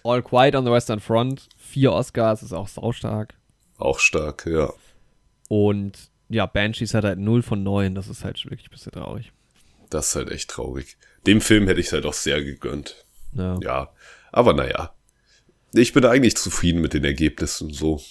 All 0.03 0.21
Quiet 0.21 0.55
on 0.55 0.65
the 0.65 0.71
Western 0.71 0.99
Front, 0.99 1.47
vier 1.57 1.93
Oscars, 1.93 2.43
ist 2.43 2.53
auch 2.53 2.67
saustark. 2.67 3.35
Auch 3.77 3.99
stark, 3.99 4.45
ja. 4.45 4.73
Und 5.47 6.09
ja, 6.29 6.45
Banshees 6.45 6.93
hat 6.93 7.03
halt 7.05 7.19
0 7.19 7.41
von 7.43 7.63
9, 7.63 7.95
das 7.95 8.07
ist 8.07 8.23
halt 8.23 8.43
wirklich 8.45 8.67
ein 8.67 8.71
bisschen 8.71 8.91
traurig. 8.91 9.31
Das 9.89 10.07
ist 10.09 10.15
halt 10.15 10.31
echt 10.31 10.49
traurig. 10.49 10.97
Dem 11.27 11.39
Film 11.41 11.67
hätte 11.67 11.79
ich 11.79 11.87
es 11.87 11.93
halt 11.93 12.05
auch 12.05 12.13
sehr 12.13 12.43
gegönnt. 12.43 13.05
Ja. 13.33 13.57
Ja. 13.61 13.89
Aber 14.31 14.53
naja. 14.53 14.93
Ich 15.73 15.93
bin 15.93 16.05
eigentlich 16.05 16.35
zufrieden 16.35 16.81
mit 16.81 16.93
den 16.93 17.03
Ergebnissen 17.03 17.71
so. 17.71 18.01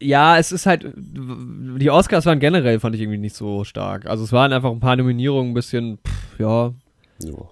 Ja, 0.00 0.38
es 0.38 0.52
ist 0.52 0.66
halt, 0.66 0.90
die 0.96 1.90
Oscars 1.90 2.26
waren 2.26 2.40
generell, 2.40 2.80
fand 2.80 2.94
ich 2.94 3.02
irgendwie 3.02 3.18
nicht 3.18 3.36
so 3.36 3.64
stark. 3.64 4.06
Also 4.06 4.24
es 4.24 4.32
waren 4.32 4.52
einfach 4.52 4.70
ein 4.70 4.80
paar 4.80 4.96
Nominierungen, 4.96 5.52
ein 5.52 5.54
bisschen, 5.54 5.98
pff, 5.98 6.40
ja, 6.40 6.74
Ja. 7.22 7.50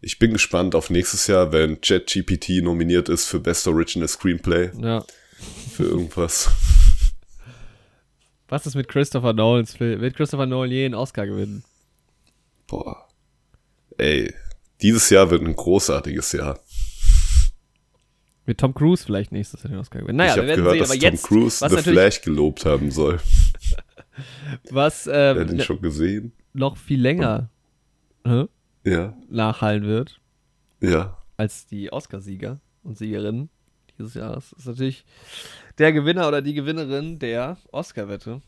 Ich 0.00 0.18
bin 0.18 0.34
gespannt 0.34 0.74
auf 0.74 0.90
nächstes 0.90 1.28
Jahr, 1.28 1.50
wenn 1.52 1.80
ChatGPT 1.80 2.62
nominiert 2.62 3.08
ist 3.08 3.24
für 3.26 3.40
Best 3.40 3.66
Original 3.66 4.06
Screenplay 4.06 4.70
ja. 4.78 5.02
für 5.72 5.84
irgendwas. 5.84 6.50
Was 8.48 8.66
ist 8.66 8.74
mit 8.74 8.88
Christopher 8.88 9.32
Nolans 9.32 9.74
Film? 9.74 10.02
Wird 10.02 10.14
Christopher 10.14 10.44
Nolan 10.44 10.70
je 10.70 10.84
einen 10.84 10.94
Oscar 10.94 11.26
gewinnen? 11.26 11.64
Boah. 12.66 13.08
Ey, 13.96 14.34
dieses 14.82 15.10
Jahr 15.10 15.30
wird 15.30 15.42
ein 15.42 15.54
großartiges 15.54 16.32
Jahr. 16.32 16.58
Wird 18.46 18.60
Tom 18.60 18.74
Cruise 18.74 19.04
vielleicht 19.04 19.32
nächstes 19.32 19.62
Jahr 19.62 19.72
den 19.72 19.78
Oscar 19.78 20.00
gewinnen? 20.00 20.18
Naja, 20.18 20.32
ich 20.32 20.38
habe 20.38 20.54
gehört, 20.54 20.70
sehen, 20.72 20.78
dass 20.80 20.90
Tom 20.90 21.00
jetzt, 21.00 21.24
Cruise 21.24 21.68
The 21.68 21.76
Flash 21.82 22.20
gelobt 22.22 22.66
haben 22.66 22.90
soll. 22.90 23.20
was 24.70 25.06
Wer 25.06 25.36
ähm, 25.36 25.48
den 25.48 25.60
schon 25.60 25.80
gesehen? 25.80 26.32
noch 26.52 26.76
viel 26.76 27.00
länger 27.00 27.50
hä, 28.24 28.46
Ja, 28.84 29.14
nachhallen 29.28 29.84
wird 29.84 30.20
ja. 30.80 31.18
als 31.36 31.66
die 31.66 31.92
Oscarsieger 31.92 32.60
und 32.82 32.96
Siegerinnen 32.96 33.50
dieses 33.98 34.14
Jahres, 34.14 34.52
ist 34.52 34.66
natürlich 34.66 35.04
der 35.78 35.92
Gewinner 35.92 36.26
oder 36.28 36.42
die 36.42 36.54
Gewinnerin 36.54 37.18
der 37.18 37.58
Oscar-Wette. 37.70 38.42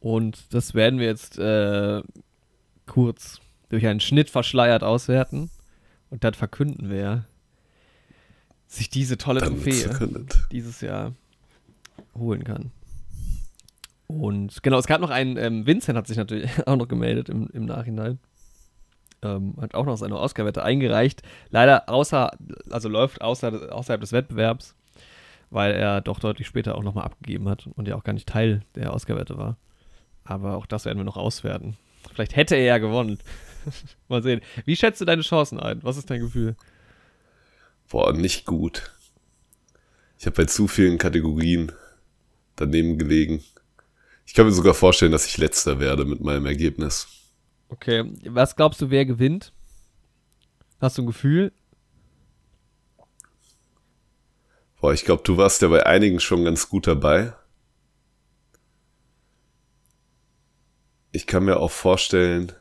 Und 0.00 0.52
das 0.54 0.74
werden 0.74 0.98
wir 0.98 1.06
jetzt 1.06 1.38
äh, 1.38 2.02
kurz 2.86 3.40
durch 3.68 3.86
einen 3.86 4.00
Schnitt 4.00 4.30
verschleiert 4.30 4.82
auswerten 4.82 5.50
und 6.10 6.24
dann 6.24 6.34
verkünden, 6.34 6.88
wer 6.88 7.26
sich 8.66 8.90
diese 8.90 9.16
tolle 9.18 9.40
Dann 9.40 9.54
Trophäe 9.54 10.26
dieses 10.52 10.80
Jahr 10.80 11.14
holen 12.14 12.44
kann. 12.44 12.70
Und 14.06 14.62
genau, 14.62 14.78
es 14.78 14.86
gab 14.86 15.00
noch 15.00 15.10
einen, 15.10 15.36
ähm, 15.36 15.66
Vincent 15.66 15.96
hat 15.96 16.06
sich 16.06 16.16
natürlich 16.16 16.50
auch 16.66 16.76
noch 16.76 16.88
gemeldet 16.88 17.28
im, 17.28 17.48
im 17.52 17.66
Nachhinein. 17.66 18.18
Ähm, 19.20 19.54
hat 19.60 19.74
auch 19.74 19.84
noch 19.84 19.96
seine 19.96 20.18
Oscar-Wette 20.18 20.62
eingereicht. 20.62 21.22
Leider 21.50 21.88
außer, 21.88 22.30
also 22.70 22.88
läuft 22.88 23.20
außer, 23.20 23.74
außerhalb 23.74 24.00
des 24.00 24.12
Wettbewerbs, 24.12 24.76
weil 25.50 25.72
er 25.72 26.00
doch 26.00 26.20
deutlich 26.20 26.46
später 26.46 26.76
auch 26.76 26.82
nochmal 26.82 27.04
abgegeben 27.04 27.48
hat 27.48 27.68
und 27.74 27.88
ja 27.88 27.96
auch 27.96 28.04
gar 28.04 28.12
nicht 28.12 28.28
Teil 28.28 28.62
der 28.76 28.94
Oscar-Wette 28.94 29.36
war. 29.36 29.56
Aber 30.24 30.56
auch 30.56 30.66
das 30.66 30.84
werden 30.84 30.98
wir 30.98 31.04
noch 31.04 31.16
auswerten. 31.16 31.76
Vielleicht 32.14 32.36
hätte 32.36 32.54
er 32.54 32.64
ja 32.64 32.78
gewonnen. 32.78 33.18
Mal 34.08 34.22
sehen. 34.22 34.40
Wie 34.64 34.76
schätzt 34.76 35.00
du 35.00 35.04
deine 35.04 35.22
Chancen 35.22 35.60
ein? 35.60 35.82
Was 35.82 35.96
ist 35.96 36.10
dein 36.10 36.20
Gefühl? 36.20 36.56
Boah, 37.88 38.12
nicht 38.12 38.44
gut. 38.44 38.90
Ich 40.18 40.26
habe 40.26 40.36
bei 40.36 40.44
zu 40.44 40.68
vielen 40.68 40.98
Kategorien 40.98 41.72
daneben 42.56 42.98
gelegen. 42.98 43.42
Ich 44.26 44.34
kann 44.34 44.46
mir 44.46 44.52
sogar 44.52 44.74
vorstellen, 44.74 45.12
dass 45.12 45.26
ich 45.26 45.38
letzter 45.38 45.80
werde 45.80 46.04
mit 46.04 46.20
meinem 46.20 46.46
Ergebnis. 46.46 47.08
Okay, 47.68 48.04
was 48.24 48.56
glaubst 48.56 48.80
du, 48.80 48.90
wer 48.90 49.06
gewinnt? 49.06 49.52
Hast 50.80 50.98
du 50.98 51.02
ein 51.02 51.06
Gefühl? 51.06 51.52
Boah, 54.80 54.92
ich 54.92 55.04
glaube, 55.04 55.22
du 55.24 55.36
warst 55.36 55.62
ja 55.62 55.68
bei 55.68 55.84
einigen 55.86 56.20
schon 56.20 56.44
ganz 56.44 56.68
gut 56.68 56.86
dabei. 56.86 57.32
Ich 61.10 61.26
kann 61.26 61.44
mir 61.44 61.58
auch 61.58 61.70
vorstellen, 61.70 62.52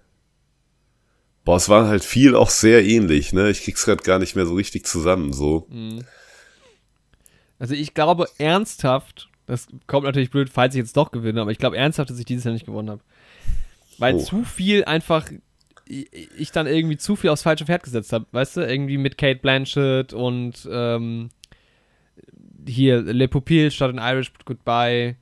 boah, 1.47 1.55
es 1.55 1.69
war 1.69 1.88
halt 1.88 2.03
viel 2.03 2.36
auch 2.36 2.49
sehr 2.49 2.86
ähnlich, 2.86 3.31
ne? 3.31 3.49
Ich 3.49 3.62
krieg's 3.62 3.86
gerade 3.86 4.03
gar 4.03 4.19
nicht 4.19 4.36
mehr 4.36 4.45
so 4.45 4.53
richtig 4.53 4.86
zusammen, 4.86 5.31
so. 5.31 5.65
Also 7.57 7.73
ich 7.73 7.93
glaube 7.93 8.27
ernsthaft, 8.38 9.29
das 9.45 9.67
kommt 9.88 10.03
natürlich 10.05 10.29
blöd, 10.29 10.49
falls 10.49 10.75
ich 10.75 10.79
jetzt 10.79 10.97
doch 10.97 11.10
gewinne, 11.10 11.39
aber 11.39 11.51
ich 11.51 11.57
glaube 11.57 11.77
ernsthaft, 11.77 12.10
dass 12.10 12.19
ich 12.19 12.25
dieses 12.25 12.43
Jahr 12.43 12.53
nicht 12.53 12.65
gewonnen 12.65 12.89
habe. 12.89 13.01
Weil 13.97 14.15
Oh. 14.15 14.19
zu 14.19 14.43
viel 14.43 14.83
einfach, 14.83 15.31
ich, 15.88 16.51
dann 16.51 16.67
irgendwie 16.67 16.97
zu 16.97 17.15
viel 17.15 17.29
aufs 17.29 17.43
falsche 17.43 17.65
Pferd 17.65 17.83
gesetzt 17.83 18.12
habe, 18.12 18.25
weißt 18.33 18.57
du? 18.57 18.67
Irgendwie 18.67 18.97
mit 18.97 19.17
Kate 19.17 19.39
Blanchett 19.39 20.12
und 20.12 20.67
ähm, 20.69 21.29
hier 22.67 23.01
Le 23.03 23.29
Pupille 23.29 23.71
statt 23.71 23.91
in 23.91 23.99
Irish 23.99 24.33
Goodbye, 24.43 25.15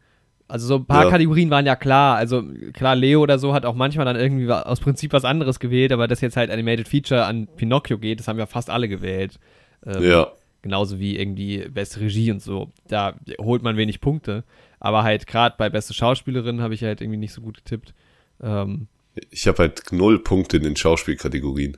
Also 0.47 0.67
so 0.67 0.75
ein 0.75 0.85
paar 0.85 1.05
Ja. 1.05 1.09
Kategorien 1.09 1.49
waren 1.49 1.65
ja 1.65 1.75
klar. 1.75 2.17
Also 2.17 2.43
klar, 2.73 2.95
Leo 2.95 3.21
oder 3.21 3.39
so 3.39 3.53
hat 3.53 3.65
auch 3.65 3.73
manchmal 3.75 4.05
dann 4.05 4.15
irgendwie 4.15 4.49
aus 4.51 4.79
Prinzip 4.79 5.11
was 5.13 5.25
anderes 5.25 5.59
gewählt, 5.59 5.91
aber 5.91 6.07
dass 6.07 6.21
jetzt 6.21 6.37
halt 6.37 6.51
Animated 6.51 6.87
Feature 6.87 7.25
an 7.25 7.47
Pinocchio 7.55 7.97
geht, 7.97 8.19
das 8.19 8.27
haben 8.27 8.37
ja 8.37 8.45
fast 8.45 8.69
alle 8.69 8.87
gewählt. 8.87 9.39
Ähm, 9.85 10.03
Ja. 10.03 10.27
Genauso 10.61 10.99
wie 10.99 11.15
irgendwie 11.17 11.59
beste 11.69 11.99
Regie 11.99 12.31
und 12.31 12.41
so. 12.41 12.71
Da 12.87 13.15
holt 13.39 13.61
man 13.61 13.77
wenig 13.77 14.01
Punkte. 14.01 14.43
Aber 14.79 15.03
halt 15.03 15.27
gerade 15.27 15.55
bei 15.59 15.69
beste 15.69 15.93
Schauspielerin 15.93 16.59
habe 16.61 16.73
ich 16.73 16.83
halt 16.83 17.01
irgendwie 17.01 17.19
nicht 17.19 17.33
so 17.33 17.41
gut 17.41 17.57
getippt. 17.57 17.93
Ähm, 18.41 18.87
Ich 19.31 19.47
habe 19.47 19.59
halt 19.59 19.91
null 19.91 20.19
Punkte 20.19 20.57
in 20.57 20.63
den 20.63 20.75
Schauspielkategorien. 20.75 21.77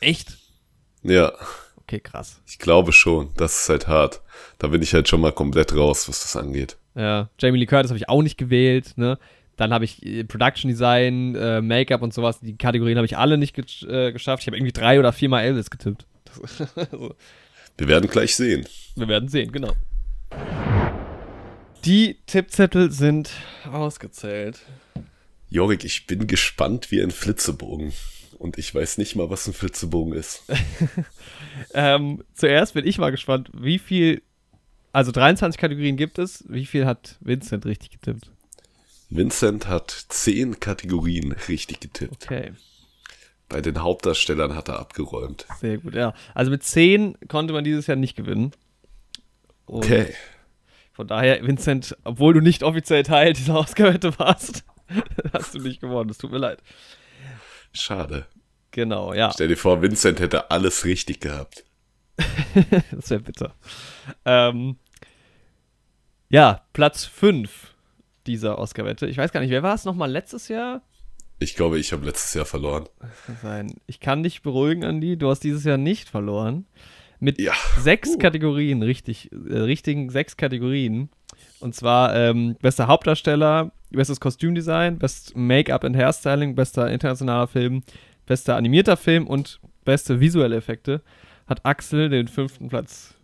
echt? 0.00 0.38
Ja, 1.02 1.32
Okay, 1.76 2.00
krass. 2.00 2.40
ich 2.46 2.58
glaube 2.58 2.92
schon. 2.92 3.30
Das 3.36 3.62
ist 3.62 3.68
halt 3.68 3.86
hart. 3.88 4.22
Da 4.58 4.68
bin 4.68 4.80
ich 4.82 4.94
halt 4.94 5.08
schon 5.08 5.20
mal 5.20 5.32
komplett 5.32 5.74
raus, 5.76 6.08
was 6.08 6.22
das 6.22 6.36
angeht. 6.36 6.76
Ja, 6.94 7.30
Jamie 7.38 7.58
Lee 7.58 7.66
Curtis 7.66 7.90
habe 7.90 7.98
ich 7.98 8.08
auch 8.08 8.22
nicht 8.22 8.36
gewählt, 8.38 8.92
ne? 8.96 9.18
Dann 9.56 9.72
habe 9.72 9.84
ich 9.84 10.04
äh, 10.04 10.24
Production 10.24 10.70
Design, 10.70 11.34
äh, 11.34 11.60
Make-up 11.60 12.02
und 12.02 12.12
sowas. 12.14 12.40
Die 12.40 12.56
Kategorien 12.56 12.96
habe 12.96 13.06
ich 13.06 13.16
alle 13.16 13.38
nicht 13.38 13.54
ge 13.54 13.64
äh, 13.88 14.12
geschafft. 14.12 14.42
Ich 14.42 14.46
habe 14.46 14.56
irgendwie 14.56 14.72
drei 14.72 14.98
oder 14.98 15.12
viermal 15.12 15.44
Elvis 15.44 15.70
getippt. 15.70 16.06
Also, 16.76 17.14
Wir 17.76 17.88
werden 17.88 18.08
gleich 18.10 18.34
sehen. 18.36 18.66
wir 18.96 19.08
werden 19.08 19.28
sehen, 19.28 19.52
genau. 19.52 19.72
Die 21.84 22.16
Tippzettel 22.26 22.90
sind 22.92 23.30
ausgezählt. 23.70 24.60
Jorik, 25.50 25.84
ich 25.84 26.06
bin 26.06 26.26
gespannt 26.26 26.90
wie 26.90 27.02
ein 27.02 27.10
Flitzebogen. 27.10 27.92
Und 28.38 28.58
ich 28.58 28.74
weiß 28.74 28.98
nicht 28.98 29.14
mal, 29.14 29.30
was 29.30 29.46
ein 29.46 29.52
Flitzebogen 29.52 30.14
ist. 30.14 30.42
Ähm, 31.74 32.24
zuerst 32.34 32.74
bin 32.74 32.86
ich 32.86 32.98
mal 32.98 33.10
gespannt, 33.10 33.50
wie 33.54 33.78
viel, 33.78 34.22
also 34.92 35.12
23 35.12 35.58
Kategorien 35.60 35.96
gibt 35.96 36.18
es. 36.18 36.44
Wie 36.48 36.66
viel 36.66 36.86
hat 36.86 37.16
Vincent 37.20 37.64
richtig 37.66 37.90
getippt? 37.90 38.30
Vincent 39.10 39.66
hat 39.68 39.90
zehn 40.08 40.58
Kategorien 40.60 41.32
richtig 41.48 41.80
getippt. 41.80 42.24
Okay, 42.24 42.52
Bei 43.48 43.60
den 43.60 43.82
Hauptdarstellern 43.82 44.54
hat 44.54 44.68
er 44.68 44.78
abgeräumt. 44.78 45.46
sehr 45.60 45.78
gut, 45.78 45.94
ja. 45.94 46.14
Also 46.34 46.50
mit 46.50 46.62
10 46.62 47.18
konnte 47.28 47.52
man 47.52 47.64
dieses 47.64 47.86
Jahr 47.86 47.96
nicht 47.96 48.16
gewinnen. 48.16 48.52
Und 49.66 49.84
Okay. 49.84 50.14
Von 50.94 51.06
daher, 51.08 51.46
Vincent, 51.46 51.96
obwohl 52.04 52.34
du 52.34 52.40
nicht 52.40 52.62
offiziell 52.62 53.02
Teil 53.02 53.32
dieser 53.32 53.56
Ausgabewette 53.56 54.18
warst, 54.18 54.64
hast 55.32 55.54
du 55.54 55.58
nicht 55.58 55.80
gewonnen. 55.80 56.10
Es 56.10 56.18
tut 56.18 56.30
mir 56.32 56.38
leid. 56.38 56.62
Schade. 57.72 58.26
Genau, 58.72 59.12
ja. 59.14 59.30
Stell 59.32 59.48
dir 59.48 59.56
vor, 59.56 59.80
Vincent 59.82 60.20
hätte 60.20 60.50
alles 60.50 60.84
richtig 60.84 61.20
gehabt. 61.20 61.64
Das 62.90 63.08
wäre 63.08 63.20
bitter. 63.20 63.54
Ähm, 64.26 64.76
ja, 66.32 66.62
Platz 66.72 67.04
5 67.04 67.74
dieser 68.26 68.58
Oscar-Wette. 68.58 69.06
Ich 69.06 69.16
weiß 69.18 69.30
gar 69.32 69.40
nicht, 69.40 69.50
wer 69.50 69.62
war 69.62 69.74
es 69.74 69.84
nochmal 69.84 70.10
letztes 70.10 70.48
Jahr? 70.48 70.82
Ich 71.38 71.54
glaube, 71.54 71.78
ich 71.78 71.92
habe 71.92 72.04
letztes 72.06 72.34
Jahr 72.34 72.44
verloren. 72.44 72.88
Kann 73.26 73.36
sein. 73.42 73.74
Ich 73.86 74.00
kann 74.00 74.22
dich 74.22 74.42
beruhigen, 74.42 74.84
Andi. 74.84 75.16
Du 75.16 75.28
hast 75.28 75.40
dieses 75.40 75.64
Jahr 75.64 75.76
nicht 75.76 76.08
verloren. 76.08 76.66
Mit 77.20 77.40
Ja. 77.40 77.52
sechs 77.78 78.10
Uh. 78.10 78.18
Kategorien, 78.18 78.82
richtig, 78.82 79.30
äh, 79.32 79.58
richtigen 79.58 80.10
sechs 80.10 80.36
Kategorien. 80.36 81.08
Und 81.60 81.74
zwar 81.74 82.14
ähm, 82.16 82.56
bester 82.60 82.86
Hauptdarsteller, 82.88 83.72
bestes 83.90 84.18
Kostümdesign, 84.20 84.98
best 84.98 85.36
Make-up 85.36 85.84
and 85.84 85.96
Hairstyling, 85.96 86.54
bester 86.54 86.90
internationaler 86.90 87.46
Film, 87.46 87.82
bester 88.26 88.56
animierter 88.56 88.96
Film 88.96 89.26
und 89.26 89.60
beste 89.84 90.20
visuelle 90.20 90.56
Effekte 90.56 91.02
hat 91.46 91.64
Axel 91.66 92.08
den 92.08 92.28
fünften 92.28 92.68
Platz 92.68 93.14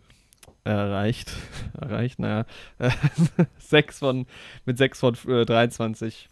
erreicht. 0.63 1.31
erreicht, 1.79 2.19
naja. 2.19 2.45
sechs 3.57 3.99
von, 3.99 4.25
mit 4.65 4.77
sechs 4.77 4.99
von 4.99 5.15
äh, 5.27 5.45
23 5.45 6.29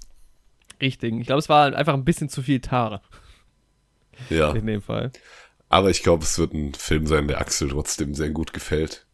richtigen. 0.81 1.19
Ich 1.21 1.27
glaube, 1.27 1.39
es 1.39 1.49
war 1.49 1.73
einfach 1.75 1.93
ein 1.93 2.05
bisschen 2.05 2.29
zu 2.29 2.41
viel 2.41 2.61
Tare 2.61 3.01
Ja. 4.29 4.51
in 4.53 4.65
dem 4.67 4.81
Fall. 4.81 5.11
Aber 5.69 5.89
ich 5.89 6.03
glaube, 6.03 6.23
es 6.23 6.37
wird 6.39 6.53
ein 6.53 6.73
Film 6.73 7.07
sein, 7.07 7.27
der 7.27 7.41
Axel 7.41 7.69
trotzdem 7.69 8.13
sehr 8.13 8.29
gut 8.29 8.53
gefällt. 8.53 9.05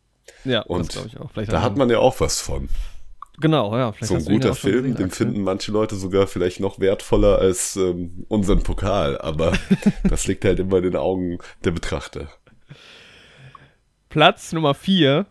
Ja, 0.46 0.62
Und 0.62 0.88
das 0.88 0.90
glaube 0.94 1.08
ich 1.08 1.18
auch. 1.20 1.32
Vielleicht 1.32 1.52
Da 1.52 1.62
hat 1.62 1.78
man 1.78 1.90
ja 1.90 2.00
auch 2.00 2.20
was 2.20 2.42
von. 2.42 2.70
Genau, 3.40 3.76
ja. 3.76 3.92
Vielleicht 3.92 4.10
So 4.10 4.16
ein 4.16 4.26
guter 4.26 4.54
Film, 4.54 4.84
gesehen, 4.84 4.96
den 4.96 5.06
Axel. 5.08 5.26
finden 5.28 5.42
manche 5.44 5.72
Leute 5.72 5.96
sogar 5.96 6.28
vielleicht 6.28 6.60
noch 6.60 6.80
wertvoller 6.80 7.40
als 7.40 7.76
ähm, 7.76 8.26
unseren 8.28 8.62
Pokal. 8.62 9.18
Aber 9.20 9.54
das 10.04 10.28
liegt 10.28 10.46
halt 10.46 10.60
immer 10.60 10.78
in 10.78 10.84
den 10.84 10.96
Augen 10.96 11.40
der 11.64 11.72
Betrachter. 11.72 12.28
Platz 14.14 14.52
Nummer 14.54 14.76
4 14.76 15.26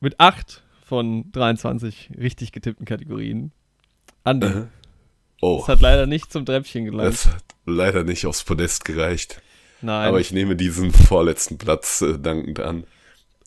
mit 0.00 0.20
8 0.20 0.62
von 0.84 1.32
23 1.32 2.10
richtig 2.18 2.52
getippten 2.52 2.84
Kategorien. 2.84 3.52
Andi. 4.22 4.64
Oh, 5.40 5.60
Das 5.60 5.68
hat 5.68 5.80
leider 5.80 6.04
nicht 6.04 6.30
zum 6.30 6.44
Treppchen 6.44 6.84
gelangt. 6.84 7.08
das 7.08 7.24
hat 7.28 7.42
leider 7.64 8.04
nicht 8.04 8.26
aufs 8.26 8.44
Podest 8.44 8.84
gereicht. 8.84 9.40
Nein. 9.80 10.08
Aber 10.08 10.20
ich 10.20 10.30
nehme 10.30 10.56
diesen 10.56 10.92
vorletzten 10.92 11.56
Platz 11.56 12.02
äh, 12.02 12.18
dankend 12.18 12.60
an. 12.60 12.84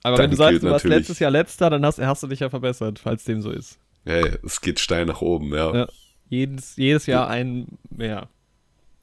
Aber 0.02 0.18
wenn 0.18 0.32
du 0.32 0.38
sagst, 0.38 0.64
du 0.64 0.72
warst 0.72 0.86
letztes 0.86 1.20
Jahr 1.20 1.30
letzter, 1.30 1.70
dann 1.70 1.86
hast, 1.86 2.00
hast 2.00 2.24
du 2.24 2.28
dich 2.28 2.40
ja 2.40 2.50
verbessert, 2.50 2.98
falls 2.98 3.24
dem 3.24 3.44
so 3.44 3.52
ist. 3.52 3.78
Hey, 4.04 4.32
es 4.44 4.62
geht 4.62 4.80
steil 4.80 5.06
nach 5.06 5.22
oben, 5.22 5.54
ja. 5.54 5.76
Ja. 5.76 5.88
Jedes, 6.28 6.76
jedes 6.76 7.06
Jahr 7.06 7.28
ein 7.28 7.68
mehr. 7.92 8.30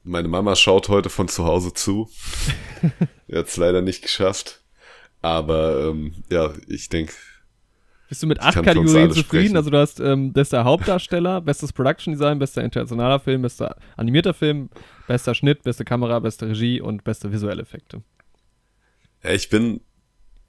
Meine 0.02 0.26
Mama 0.26 0.56
schaut 0.56 0.88
heute 0.88 1.08
von 1.08 1.28
zu 1.28 1.44
Hause 1.44 1.72
zu. 1.72 2.10
Er 3.28 3.38
hat 3.40 3.46
es 3.46 3.56
leider 3.56 3.80
nicht 3.80 4.02
geschafft. 4.02 4.60
Aber 5.22 5.88
ähm, 5.90 6.14
ja, 6.30 6.52
ich 6.68 6.88
denke, 6.88 7.12
Bist 8.08 8.22
du 8.22 8.26
mit 8.26 8.40
acht 8.40 8.54
Kategorien 8.54 9.10
zufrieden? 9.10 9.24
sprechen. 9.24 9.56
Also 9.56 9.70
du 9.70 9.78
hast 9.78 10.00
ähm, 10.00 10.32
bester 10.32 10.64
Hauptdarsteller, 10.64 11.40
bestes 11.42 11.72
Production 11.72 12.12
Design, 12.14 12.38
bester 12.38 12.62
internationaler 12.62 13.18
Film, 13.20 13.42
bester 13.42 13.76
animierter 13.96 14.32
Film, 14.34 14.70
bester 15.06 15.34
Schnitt, 15.34 15.62
beste 15.64 15.84
Kamera, 15.84 16.18
beste 16.20 16.48
Regie 16.48 16.80
und 16.80 17.04
beste 17.04 17.32
visuelle 17.32 17.62
Effekte. 17.62 18.02
ja, 19.24 19.30
ich 19.32 19.48
bin 19.48 19.80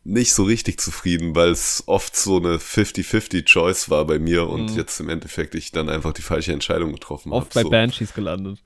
nicht 0.06 0.34
so 0.34 0.44
richtig 0.44 0.80
zufrieden, 0.80 1.36
weil 1.36 1.50
es 1.50 1.84
oft 1.88 2.16
so 2.16 2.38
eine 2.38 2.58
50-50 2.58 3.44
Choice 3.46 3.90
war 3.90 4.06
bei 4.06 4.18
mir 4.18 4.48
und 4.48 4.72
Mhm. 4.72 4.78
jetzt 4.78 5.00
im 5.02 5.10
Endeffekt 5.10 5.56
ich 5.56 5.72
dann 5.72 5.90
einfach 5.90 6.14
die 6.14 6.22
falsche 6.22 6.54
Entscheidung 6.54 6.94
getroffen 6.94 7.32
habe. 7.34 7.42
Oft 7.42 7.54
bei 7.54 7.64
so. 7.64 7.70
Banshees 7.70 8.14
gelandet. 8.14 8.60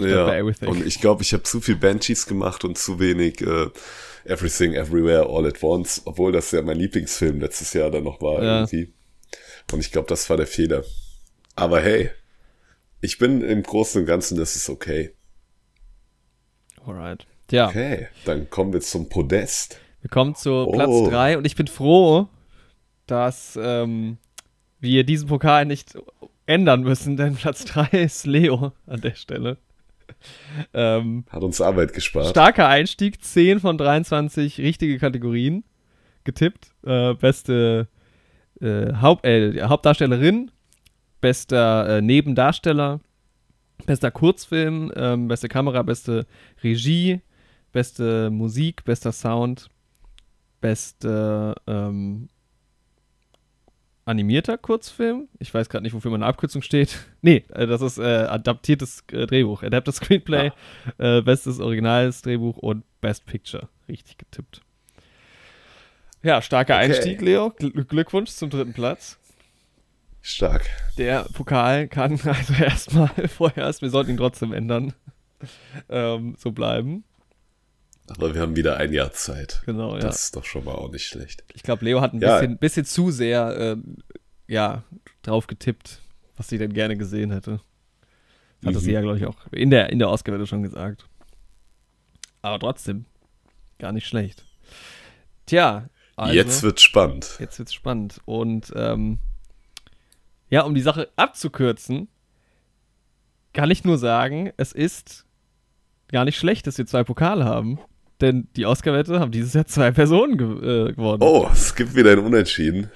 ja. 0.00 0.26
Und 0.66 0.84
ich 0.84 1.00
glaube, 1.00 1.22
ich 1.22 1.32
habe 1.32 1.44
zu 1.44 1.60
viel 1.60 1.76
Banshees 1.76 2.26
gemacht 2.26 2.64
und 2.64 2.76
zu 2.76 2.98
wenig 2.98 3.40
äh, 3.40 3.68
Everything 4.26 4.72
Everywhere 4.74 5.26
All 5.28 5.46
at 5.46 5.62
Once, 5.62 6.02
obwohl 6.04 6.32
das 6.32 6.50
ja 6.52 6.62
mein 6.62 6.78
Lieblingsfilm 6.78 7.40
letztes 7.40 7.72
Jahr 7.74 7.90
dann 7.90 8.04
noch 8.04 8.20
war 8.22 8.42
Ja. 8.42 8.60
irgendwie. 8.60 8.92
Und 9.72 9.80
ich 9.80 9.90
glaube, 9.92 10.08
das 10.08 10.28
war 10.30 10.36
der 10.36 10.46
Fehler. 10.46 10.84
Aber 11.56 11.80
hey, 11.80 12.10
ich 13.00 13.18
bin 13.18 13.42
im 13.42 13.62
Großen 13.62 14.00
und 14.00 14.06
Ganzen, 14.06 14.36
das 14.38 14.56
ist 14.56 14.68
okay. 14.70 15.14
Alright. 16.86 17.26
Tja, 17.48 17.68
Okay, 17.68 18.08
dann 18.24 18.48
kommen 18.50 18.72
wir 18.72 18.80
zum 18.80 19.08
Podest. 19.08 19.78
wir 20.00 20.10
kommen 20.10 20.34
zu 20.34 20.50
Oh. 20.50 20.72
Platz 20.72 21.10
3 21.10 21.38
und 21.38 21.46
ich 21.46 21.56
bin 21.56 21.66
froh, 21.66 22.28
dass 23.06 23.58
ähm, 23.60 24.16
wir 24.80 25.04
diesen 25.04 25.28
Pokal 25.28 25.66
nicht 25.66 25.96
ändern 26.46 26.82
müssen, 26.82 27.16
denn 27.16 27.34
Platz 27.36 27.64
3 27.66 27.86
ist 28.04 28.26
Leo 28.26 28.72
an 28.86 29.00
der 29.00 29.14
Stelle. 29.14 29.58
Ähm, 30.72 31.24
Hat 31.30 31.42
uns 31.42 31.60
Arbeit 31.60 31.92
gespart. 31.92 32.28
starker 32.28 32.68
Einstieg, 32.68 33.22
10 33.22 33.60
von 33.60 33.78
23 33.78 34.58
richtige 34.58 34.98
Kategorien 34.98 35.64
getippt. 36.24 36.72
Äh, 36.84 37.14
beste 37.14 37.88
äh, 38.60 38.92
Haupt, 39.00 39.24
äh, 39.24 39.62
Hauptdarstellerin, 39.62 40.50
bester 41.20 41.98
äh, 41.98 42.02
Nebendarsteller, 42.02 43.00
bester 43.86 44.10
Kurzfilm, 44.10 44.92
ähm, 44.96 45.28
beste 45.28 45.48
Kamera, 45.48 45.82
beste 45.82 46.26
Regie, 46.62 47.20
beste 47.72 48.30
Musik, 48.30 48.84
bester 48.84 49.12
Sound, 49.12 49.68
beste 50.60 51.54
ähm, 51.66 52.28
animierter 54.04 54.58
Kurzfilm. 54.58 55.28
Ich 55.38 55.52
weiß 55.52 55.68
gerade 55.68 55.82
nicht, 55.82 55.94
wofür 55.94 56.10
meine 56.10 56.26
Abkürzung 56.26 56.62
steht. 56.62 56.98
Nee, 57.22 57.44
äh, 57.54 57.66
das 57.66 57.80
ist 57.80 57.96
äh, 57.96 58.02
adaptiertes 58.02 59.02
äh, 59.10 59.26
Drehbuch. 59.26 59.62
Adapted 59.62 59.94
Screenplay, 59.94 60.52
äh, 60.98 61.22
bestes 61.22 61.58
originales 61.58 62.20
Drehbuch 62.20 62.58
und 62.58 62.84
Best 63.00 63.24
Picture. 63.24 63.68
Richtig 63.88 64.18
getippt. 64.18 64.60
Ja, 66.22 66.42
starker 66.42 66.74
Okay. 66.74 66.84
Einstieg, 66.84 67.22
Leo. 67.22 67.50
Gl 67.50 67.70
Glückwunsch 67.84 68.30
zum 68.30 68.50
dritten 68.50 68.74
Platz. 68.74 69.18
Stark. 70.20 70.68
Der 70.96 71.26
Pokal 71.34 71.86
kann 71.86 72.12
also 72.24 72.54
erstmal 72.54 73.08
vorerst, 73.28 73.82
wir 73.82 73.90
sollten 73.90 74.12
ihn 74.12 74.16
trotzdem 74.16 74.52
ändern, 74.52 74.94
ähm, 75.88 76.34
so 76.38 76.52
bleiben. 76.52 77.04
Aber 78.08 78.34
wir 78.34 78.40
haben 78.42 78.54
wieder 78.56 78.76
ein 78.76 78.92
Jahr 78.92 79.12
Zeit. 79.12 79.62
Genau, 79.64 79.94
ja. 79.94 80.00
Das 80.00 80.24
ist 80.24 80.36
doch 80.36 80.44
schon 80.44 80.64
mal 80.64 80.74
auch 80.74 80.90
nicht 80.90 81.06
schlecht. 81.06 81.42
Ich 81.54 81.62
glaube, 81.62 81.84
Leo 81.84 82.00
hat 82.02 82.12
ein 82.12 82.20
Ja. 82.20 82.38
bisschen, 82.38 82.58
bisschen 82.58 82.84
zu 82.84 83.10
sehr 83.10 83.56
ähm, 83.58 83.96
ja, 84.46 84.84
drauf 85.22 85.46
getippt, 85.46 86.00
was 86.36 86.48
sie 86.48 86.58
denn 86.58 86.74
gerne 86.74 86.96
gesehen 86.98 87.30
hätte. 87.30 87.60
Das 88.60 88.68
hatte 88.68 88.78
Mhm. 88.78 88.82
sie 88.82 88.92
ja, 88.92 89.00
glaube 89.00 89.16
ich, 89.18 89.24
auch 89.26 89.36
in 89.52 89.70
der, 89.70 89.88
in 89.90 89.98
der 89.98 90.10
Oscar-Wette 90.10 90.46
schon 90.46 90.62
gesagt. 90.62 91.06
Aber 92.42 92.58
trotzdem, 92.58 93.06
gar 93.78 93.92
nicht 93.92 94.06
schlecht. 94.06 94.44
Tja, 95.46 95.88
also, 96.16 96.34
Jetzt 96.34 96.62
wird 96.62 96.80
spannend. 96.80 97.36
jetzt 97.40 97.58
wird's 97.58 97.72
spannend. 97.74 98.20
Und 98.26 98.70
ähm, 98.76 99.18
Ja, 100.50 100.62
um 100.62 100.74
die 100.74 100.82
Sache 100.82 101.10
abzukürzen, 101.16 102.08
kann 103.54 103.70
ich 103.70 103.82
nur 103.84 103.96
sagen, 103.98 104.52
es 104.58 104.72
ist 104.72 105.24
gar 106.08 106.24
nicht 106.26 106.36
schlecht, 106.38 106.66
dass 106.66 106.76
wir 106.78 106.86
zwei 106.86 107.02
Pokale 107.02 107.44
haben. 107.46 107.78
Denn 108.20 108.48
die 108.56 108.64
Oscar-Wette 108.66 109.18
haben 109.18 109.32
dieses 109.32 109.54
Jahr 109.54 109.66
zwei 109.66 109.90
Personen 109.90 110.38
ge 110.38 110.88
äh, 110.88 110.92
gewonnen. 110.92 111.22
Oh, 111.22 111.48
es 111.52 111.74
gibt 111.74 111.94
wieder 111.96 112.12
ein 112.12 112.20
Unentschieden. 112.20 112.90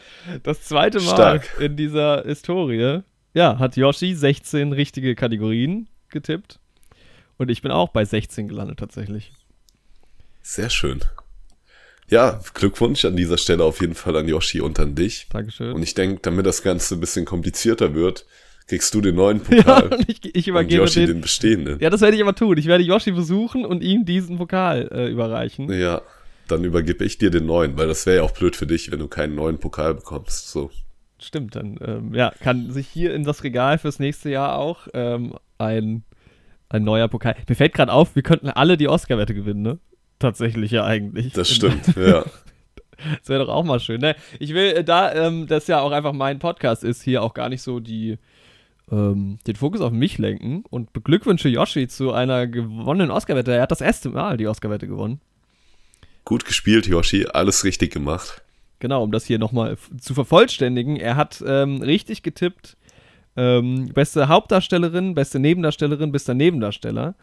Das 0.44 0.62
zweite 0.62 1.00
Mal 1.00 1.12
Stark. 1.12 1.56
in 1.60 1.76
dieser 1.76 2.22
Historie. 2.24 3.00
Ja, 3.34 3.58
hat 3.58 3.76
Yoshi 3.76 4.14
16 4.14 4.72
richtige 4.72 5.14
Kategorien 5.14 5.88
getippt. 6.08 6.60
Und 7.36 7.50
ich 7.50 7.62
bin 7.62 7.70
auch 7.70 7.90
bei 7.90 8.04
16 8.04 8.48
gelandet 8.48 8.78
tatsächlich. 8.78 9.32
Sehr 10.42 10.70
schön. 10.70 11.00
Ja, 12.08 12.40
Glückwunsch 12.54 13.04
an 13.04 13.16
dieser 13.16 13.36
Stelle 13.36 13.64
auf 13.64 13.80
jeden 13.80 13.94
Fall 13.94 14.16
an 14.16 14.26
Yoshi 14.26 14.60
und 14.60 14.80
an 14.80 14.94
dich. 14.94 15.26
Dankeschön. 15.30 15.72
Und 15.72 15.82
ich 15.82 15.94
denke, 15.94 16.20
damit 16.22 16.46
das 16.46 16.62
Ganze 16.62 16.94
ein 16.94 17.00
bisschen 17.00 17.26
komplizierter 17.26 17.94
wird, 17.94 18.24
kriegst 18.68 18.94
du 18.94 19.00
den 19.00 19.16
neuen 19.16 19.40
ja, 19.50 19.62
Pokal 19.62 19.88
und 19.88 20.08
ich, 20.08 20.24
ich 20.24 20.46
und 20.46 20.46
übergebe 20.48 20.82
Yoshi 20.82 21.00
den. 21.00 21.06
den 21.08 21.20
bestehenden. 21.22 21.78
Ja, 21.80 21.90
das 21.90 22.00
werde 22.02 22.16
ich 22.16 22.22
aber 22.22 22.34
tun. 22.34 22.56
Ich 22.58 22.66
werde 22.66 22.84
Yoshi 22.84 23.10
besuchen 23.10 23.64
und 23.64 23.82
ihm 23.82 24.04
diesen 24.04 24.36
Pokal 24.36 24.88
äh, 24.92 25.08
überreichen. 25.08 25.72
Ja, 25.72 26.02
dann 26.46 26.64
übergebe 26.64 27.04
ich 27.04 27.18
dir 27.18 27.30
den 27.30 27.46
neuen, 27.46 27.76
weil 27.76 27.88
das 27.88 28.06
wäre 28.06 28.18
ja 28.18 28.22
auch 28.22 28.30
blöd 28.30 28.56
für 28.56 28.66
dich, 28.66 28.90
wenn 28.92 28.98
du 28.98 29.08
keinen 29.08 29.34
neuen 29.34 29.58
Pokal 29.58 29.94
bekommst. 29.94 30.50
So. 30.50 30.70
Stimmt, 31.20 31.56
dann 31.56 31.78
ähm, 31.84 32.14
ja, 32.14 32.32
kann 32.40 32.70
sich 32.70 32.86
hier 32.86 33.14
in 33.14 33.24
das 33.24 33.42
Regal 33.42 33.78
fürs 33.78 33.98
nächste 33.98 34.30
Jahr 34.30 34.56
auch 34.56 34.86
ähm, 34.94 35.34
ein, 35.58 36.04
ein 36.68 36.84
neuer 36.84 37.08
Pokal. 37.08 37.34
Mir 37.48 37.56
fällt 37.56 37.74
gerade 37.74 37.92
auf, 37.92 38.14
wir 38.14 38.22
könnten 38.22 38.50
alle 38.50 38.76
die 38.76 38.88
Oscar-Wette 38.88 39.34
gewinnen, 39.34 39.62
ne? 39.62 39.78
Tatsächlich 40.18 40.70
ja 40.70 40.84
eigentlich. 40.84 41.32
Das 41.32 41.50
stimmt, 41.54 41.96
ja. 41.96 42.24
Das 43.20 43.28
wäre 43.28 43.44
doch 43.44 43.52
auch 43.52 43.64
mal 43.64 43.80
schön, 43.80 44.00
ne? 44.00 44.16
Ich 44.38 44.54
will, 44.54 44.72
äh, 44.76 44.84
da 44.84 45.12
ähm, 45.14 45.46
das 45.46 45.66
ja 45.66 45.80
auch 45.80 45.92
einfach 45.92 46.12
mein 46.12 46.38
Podcast 46.38 46.84
ist, 46.84 47.02
hier 47.02 47.22
auch 47.22 47.34
gar 47.34 47.48
nicht 47.48 47.62
so 47.62 47.80
die, 47.80 48.18
ähm, 48.90 49.38
den 49.46 49.56
Fokus 49.56 49.80
auf 49.80 49.92
mich 49.92 50.18
lenken 50.18 50.64
und 50.70 50.92
beglückwünsche 50.92 51.48
Yoshi 51.48 51.88
zu 51.88 52.12
einer 52.12 52.46
gewonnenen 52.46 53.10
Oscar-Wette. 53.10 53.52
Er 53.52 53.62
hat 53.62 53.70
das 53.70 53.80
erste 53.80 54.10
Mal 54.10 54.36
die 54.36 54.46
Oscar-Wette 54.46 54.86
gewonnen. 54.86 55.20
Gut 56.24 56.44
gespielt, 56.44 56.86
Yoshi, 56.86 57.26
alles 57.26 57.64
richtig 57.64 57.92
gemacht. 57.92 58.42
Genau, 58.80 59.02
um 59.02 59.10
das 59.10 59.24
hier 59.24 59.38
nochmal 59.38 59.76
zu 60.00 60.14
vervollständigen. 60.14 60.96
Er 60.96 61.16
hat 61.16 61.42
ähm, 61.46 61.82
richtig 61.82 62.22
getippt. 62.22 62.76
Ähm, 63.36 63.90
beste 63.94 64.28
Hauptdarstellerin, 64.28 65.14
beste 65.14 65.38
Nebendarstellerin, 65.38 66.12
bester 66.12 66.34
Nebendarsteller. 66.34 67.14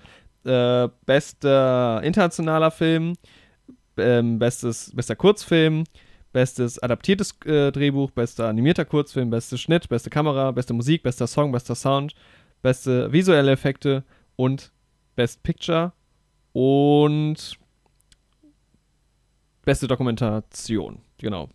Äh, 0.43 0.89
bester 1.05 2.01
internationaler 2.03 2.71
Film, 2.71 3.13
ähm, 3.97 4.37
bestes, 4.37 4.91
bester 4.93 5.15
Kurzfilm, 5.15 5.85
bestes 6.35 6.79
adaptiertes 6.79 7.33
äh, 7.45 7.71
Drehbuch, 7.71 8.11
bester 8.11 8.49
animierter 8.49 8.83
Kurzfilm, 8.83 9.29
beste 9.29 9.57
Schnitt, 9.57 9.87
beste 9.87 10.09
Kamera, 10.09 10.51
beste 10.51 10.73
Musik, 10.73 11.01
bester 11.01 11.27
Song, 11.27 11.53
bester 11.53 11.75
Sound, 11.75 12.13
beste 12.61 13.09
visuelle 13.13 13.53
Effekte 13.53 14.03
und 14.35 14.73
Best 15.15 15.43
Picture 15.43 15.93
und 16.51 17.57
beste 19.63 19.87
Dokumentation. 19.87 21.03
Genau. 21.19 21.47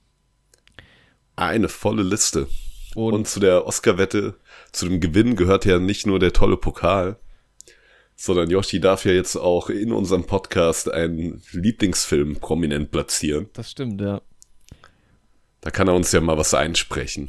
Eine 1.37 1.69
volle 1.69 2.03
Liste. 2.03 2.49
Und, 2.95 3.13
Und 3.13 3.29
zu 3.29 3.39
der 3.39 3.67
Oscar-Wette, 3.67 4.37
zu 4.73 4.89
dem 4.89 4.99
Gewinn 4.99 5.37
gehört 5.37 5.67
ja 5.67 5.79
nicht 5.79 6.07
nur 6.07 6.19
der 6.19 6.33
tolle 6.33 6.57
Pokal, 6.57 7.19
sondern 8.17 8.49
Yoshi 8.49 8.81
darf 8.81 9.05
ja 9.05 9.13
jetzt 9.13 9.37
auch 9.37 9.69
in 9.69 9.93
unserem 9.93 10.25
Podcast 10.25 10.91
einen 10.91 11.43
Lieblingsfilm 11.53 12.37
prominent 12.37 12.91
platzieren. 12.91 13.51
das 13.53 13.73
stimmt, 13.73 14.01
ja. 14.01 14.23
Da 15.61 15.71
kann 15.71 15.89
er 15.89 15.95
uns 15.95 16.13
ja 16.13 16.21
mal 16.21 16.39
was 16.39 16.55
einsprechen, 16.55 17.29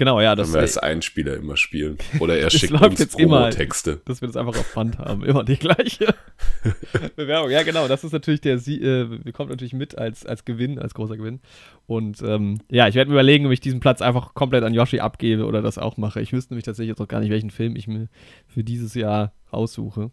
Genau, 0.00 0.18
ja, 0.18 0.30
wenn 0.30 0.38
das, 0.38 0.54
wir 0.54 0.60
als 0.60 0.78
Einspieler 0.78 1.36
immer 1.36 1.58
spielen. 1.58 1.98
Oder 2.20 2.38
er 2.38 2.48
schickt 2.50 2.72
uns 2.72 2.98
jetzt 2.98 3.20
immer. 3.20 3.40
Promo-Texte. 3.40 4.00
dass 4.06 4.22
wir 4.22 4.28
das 4.28 4.36
einfach 4.38 4.58
auf 4.58 4.74
Band 4.74 4.96
haben. 4.98 5.22
Immer 5.22 5.44
die 5.44 5.58
gleiche 5.58 6.14
Bewerbung. 7.16 7.50
Ja, 7.50 7.64
genau. 7.64 7.86
Das 7.86 8.02
ist 8.02 8.12
natürlich 8.12 8.40
der, 8.40 8.58
Sie 8.58 8.80
äh, 8.80 9.30
kommt 9.32 9.50
natürlich 9.50 9.74
mit 9.74 9.98
als, 9.98 10.24
als 10.24 10.46
Gewinn, 10.46 10.78
als 10.78 10.94
großer 10.94 11.18
Gewinn. 11.18 11.40
Und 11.86 12.22
ähm, 12.22 12.60
ja, 12.70 12.88
ich 12.88 12.94
werde 12.94 13.10
mir 13.10 13.16
überlegen, 13.16 13.44
ob 13.44 13.52
ich 13.52 13.60
diesen 13.60 13.80
Platz 13.80 14.00
einfach 14.00 14.32
komplett 14.32 14.64
an 14.64 14.72
Yoshi 14.72 15.00
abgebe 15.00 15.44
oder 15.44 15.60
das 15.60 15.76
auch 15.76 15.98
mache. 15.98 16.22
Ich 16.22 16.32
wüsste 16.32 16.54
nämlich 16.54 16.64
tatsächlich 16.64 16.88
jetzt 16.88 17.02
auch 17.02 17.08
gar 17.08 17.20
nicht, 17.20 17.28
welchen 17.28 17.50
Film 17.50 17.76
ich 17.76 17.86
mir 17.86 18.08
für 18.48 18.64
dieses 18.64 18.94
Jahr 18.94 19.34
aussuche. 19.50 20.10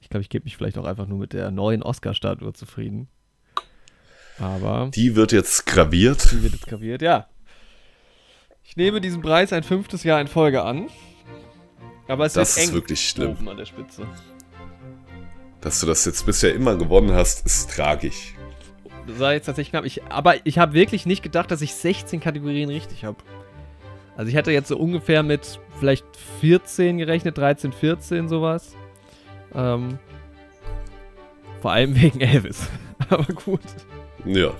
Ich 0.00 0.08
glaube, 0.08 0.22
ich 0.22 0.30
gebe 0.30 0.44
mich 0.44 0.56
vielleicht 0.56 0.78
auch 0.78 0.86
einfach 0.86 1.06
nur 1.06 1.18
mit 1.18 1.34
der 1.34 1.50
neuen 1.50 1.82
Oscar-Statue 1.82 2.54
zufrieden. 2.54 3.08
Aber 4.40 4.90
Die 4.94 5.14
wird 5.16 5.32
jetzt 5.32 5.66
graviert. 5.66 6.32
die 6.32 6.42
wird 6.42 6.54
jetzt 6.54 6.66
graviert, 6.66 7.02
ja. 7.02 7.26
Ich 8.64 8.76
nehme 8.76 9.00
diesen 9.00 9.20
Preis 9.20 9.52
ein 9.52 9.62
fünftes 9.62 10.04
Jahr 10.04 10.20
in 10.20 10.28
Folge 10.28 10.62
an. 10.62 10.88
Aber 12.08 12.24
es 12.26 12.32
Das 12.32 12.56
ist 12.56 12.68
eng 12.68 12.74
wirklich 12.74 13.08
schlimm. 13.08 13.32
oben 13.32 13.48
an 13.48 13.56
der 13.56 13.66
Spitze. 13.66 14.06
Dass 15.60 15.80
du 15.80 15.86
das 15.86 16.04
jetzt 16.04 16.24
bisher 16.24 16.54
immer 16.54 16.76
gewonnen 16.76 17.12
hast, 17.12 17.44
ist 17.44 17.70
tragisch. 17.70 18.34
Das 19.06 19.18
war 19.18 19.32
jetzt 19.32 19.46
tatsächlich 19.46 19.70
knapp. 19.70 19.84
Ich, 19.84 20.02
aber 20.04 20.46
ich 20.46 20.58
habe 20.58 20.72
wirklich 20.72 21.04
nicht 21.04 21.22
gedacht, 21.22 21.50
dass 21.50 21.60
ich 21.60 21.74
16 21.74 22.20
Kategorien 22.20 22.70
richtig 22.70 23.04
habe. 23.04 23.18
Also 24.16 24.30
ich 24.30 24.36
hatte 24.36 24.52
jetzt 24.52 24.68
so 24.68 24.78
ungefähr 24.78 25.22
mit 25.22 25.60
vielleicht 25.78 26.04
14 26.40 26.98
gerechnet, 26.98 27.36
13, 27.38 27.72
14 27.72 28.28
sowas. 28.28 28.74
Ähm, 29.54 29.98
vor 31.60 31.72
allem 31.72 32.00
wegen 32.00 32.20
Elvis. 32.20 32.68
aber 33.08 33.24
gut. 33.34 33.60
Ja. 34.24 34.50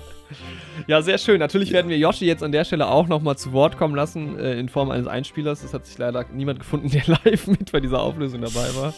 Ja, 0.87 1.01
sehr 1.01 1.17
schön. 1.17 1.39
Natürlich 1.39 1.73
werden 1.73 1.89
wir 1.89 1.97
Yoshi 1.97 2.25
jetzt 2.25 2.41
an 2.41 2.53
der 2.53 2.63
Stelle 2.63 2.87
auch 2.87 3.07
nochmal 3.07 3.37
zu 3.37 3.51
Wort 3.51 3.77
kommen 3.77 3.95
lassen, 3.95 4.39
äh, 4.39 4.57
in 4.57 4.69
Form 4.69 4.89
eines 4.89 5.05
Einspielers. 5.07 5.61
Es 5.63 5.73
hat 5.73 5.85
sich 5.85 5.97
leider 5.97 6.25
niemand 6.33 6.59
gefunden, 6.59 6.89
der 6.91 7.03
live 7.05 7.47
mit 7.47 7.71
bei 7.73 7.79
dieser 7.81 8.01
Auflösung 8.01 8.41
dabei 8.41 8.73
war. 8.75 8.93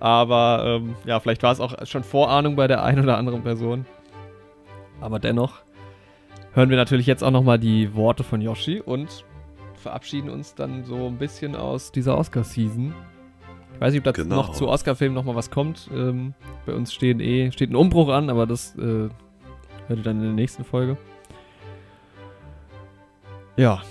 Aber 0.00 0.64
ähm, 0.82 0.94
ja, 1.06 1.18
vielleicht 1.20 1.42
war 1.42 1.52
es 1.52 1.60
auch 1.60 1.74
schon 1.86 2.04
Vorahnung 2.04 2.56
bei 2.56 2.66
der 2.68 2.84
einen 2.84 3.02
oder 3.02 3.16
anderen 3.16 3.42
Person. 3.42 3.86
Aber 5.00 5.18
dennoch 5.18 5.60
hören 6.52 6.68
wir 6.70 6.76
natürlich 6.76 7.06
jetzt 7.06 7.24
auch 7.24 7.30
nochmal 7.30 7.58
die 7.58 7.94
Worte 7.94 8.22
von 8.22 8.40
Yoshi 8.40 8.80
und 8.80 9.24
verabschieden 9.74 10.30
uns 10.30 10.54
dann 10.54 10.84
so 10.84 11.06
ein 11.06 11.16
bisschen 11.18 11.56
aus 11.56 11.90
dieser 11.90 12.16
Oscar-Season. 12.18 12.94
Ich 13.74 13.80
weiß 13.80 13.92
nicht, 13.94 14.06
ob 14.06 14.14
da 14.14 14.22
Genau. 14.22 14.36
noch 14.36 14.52
zu 14.52 14.68
Oscar-Filmen 14.68 15.14
nochmal 15.14 15.34
was 15.34 15.50
kommt. 15.50 15.88
Ähm, 15.92 16.34
bei 16.66 16.74
uns 16.74 16.92
stehen 16.92 17.18
eh, 17.18 17.50
steht 17.50 17.70
ein 17.70 17.76
Umbruch 17.76 18.10
an, 18.10 18.30
aber 18.30 18.46
das 18.46 18.76
äh, 18.76 19.08
hört 19.88 19.98
ihr 19.98 20.02
dann 20.04 20.16
in 20.18 20.22
der 20.22 20.32
nächsten 20.32 20.64
Folge. 20.64 20.96
Ja. 23.56 23.82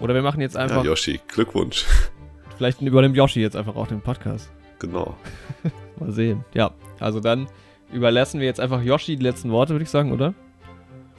Oder 0.00 0.14
wir 0.14 0.22
machen 0.22 0.40
jetzt 0.40 0.54
Ja, 0.54 0.62
einfach, 0.62 0.84
Yoshi, 0.84 1.20
Glückwunsch. 1.28 1.86
vielleicht 2.56 2.80
übernimmt 2.82 3.16
Yoshi 3.16 3.40
jetzt 3.40 3.56
einfach 3.56 3.76
auch 3.76 3.86
den 3.86 4.00
Podcast. 4.00 4.50
Genau. 4.78 5.16
Mal 6.00 6.12
sehen. 6.12 6.44
Ja, 6.54 6.72
also 6.98 7.20
dann 7.20 7.46
überlassen 7.92 8.40
wir 8.40 8.46
jetzt 8.46 8.60
einfach 8.60 8.82
Yoshi 8.82 9.16
die 9.16 9.22
letzten 9.22 9.50
Worte, 9.50 9.72
würde 9.74 9.82
ich 9.84 9.90
sagen, 9.90 10.12
oder? 10.12 10.34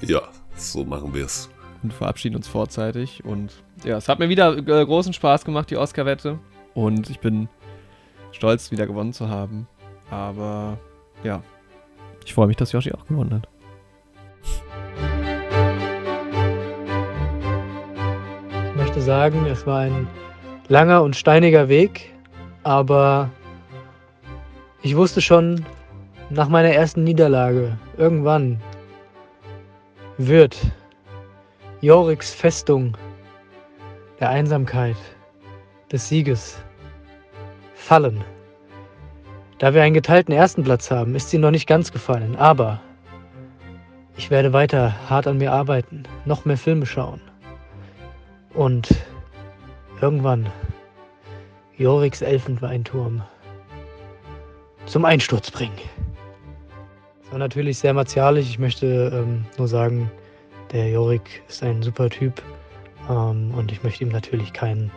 Ja, 0.01 0.21
so 0.55 0.83
machen 0.83 1.13
wir 1.13 1.25
es. 1.25 1.49
Und 1.83 1.93
verabschieden 1.93 2.35
uns 2.35 2.47
vorzeitig. 2.47 3.23
Und 3.23 3.63
ja, 3.83 3.97
es 3.97 4.07
hat 4.07 4.19
mir 4.19 4.29
wieder 4.29 4.55
äh, 4.57 4.85
großen 4.85 5.13
Spaß 5.13 5.45
gemacht, 5.45 5.69
die 5.69 5.77
Oscar-Wette. 5.77 6.39
Und 6.73 7.09
ich 7.09 7.19
bin 7.19 7.49
stolz, 8.31 8.71
wieder 8.71 8.87
gewonnen 8.87 9.13
zu 9.13 9.29
haben. 9.29 9.67
Aber 10.09 10.77
ja, 11.23 11.41
ich 12.25 12.33
freue 12.33 12.47
mich, 12.47 12.57
dass 12.57 12.71
Yoshi 12.71 12.91
auch 12.91 13.05
gewonnen 13.05 13.33
hat. 13.33 13.47
Sagen, 19.01 19.47
es 19.47 19.65
war 19.65 19.79
ein 19.79 20.07
langer 20.67 21.01
und 21.01 21.15
steiniger 21.15 21.69
Weg, 21.69 22.13
aber 22.61 23.31
ich 24.83 24.95
wusste 24.95 25.21
schon 25.21 25.65
nach 26.29 26.49
meiner 26.49 26.69
ersten 26.69 27.03
Niederlage, 27.03 27.77
irgendwann 27.97 28.61
wird 30.19 30.55
Joriks 31.81 32.31
Festung 32.31 32.95
der 34.19 34.29
Einsamkeit, 34.29 34.97
des 35.91 36.07
Sieges 36.07 36.61
fallen. 37.73 38.23
Da 39.57 39.73
wir 39.73 39.81
einen 39.81 39.95
geteilten 39.95 40.33
ersten 40.33 40.63
Platz 40.63 40.91
haben, 40.91 41.15
ist 41.15 41.31
sie 41.31 41.39
noch 41.39 41.51
nicht 41.51 41.67
ganz 41.67 41.91
gefallen, 41.91 42.35
aber 42.35 42.79
ich 44.15 44.29
werde 44.29 44.53
weiter 44.53 44.93
hart 45.09 45.25
an 45.25 45.39
mir 45.39 45.51
arbeiten, 45.51 46.03
noch 46.25 46.45
mehr 46.45 46.57
Filme 46.57 46.85
schauen 46.85 47.30
und 48.53 48.89
irgendwann 50.01 50.49
Joriks 51.77 52.21
Elfenbeinturm 52.21 53.23
zum 54.85 55.05
Einsturz 55.05 55.49
bringen. 55.51 55.77
Das 57.21 57.31
war 57.31 57.39
natürlich 57.39 57.77
sehr 57.77 57.93
martialisch. 57.93 58.49
Ich 58.49 58.59
möchte 58.59 59.11
ähm, 59.13 59.45
nur 59.57 59.67
sagen, 59.67 60.11
der 60.71 60.89
Jorik 60.89 61.43
ist 61.47 61.63
ein 61.63 61.81
super 61.81 62.09
Typ 62.09 62.41
ähm, 63.09 63.53
und 63.55 63.71
ich 63.71 63.83
möchte 63.83 64.03
ihm 64.03 64.11
natürlich 64.11 64.53
kein, 64.53 64.91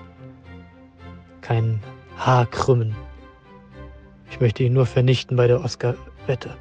kein 1.41 1.81
Haar 2.17 2.47
krümmen. 2.47 2.95
Ich 4.31 4.41
möchte 4.41 4.65
ihn 4.65 4.73
nur 4.73 4.87
vernichten 4.87 5.37
bei 5.37 5.47
der 5.47 5.65
Oscar-Wette. 5.65 6.57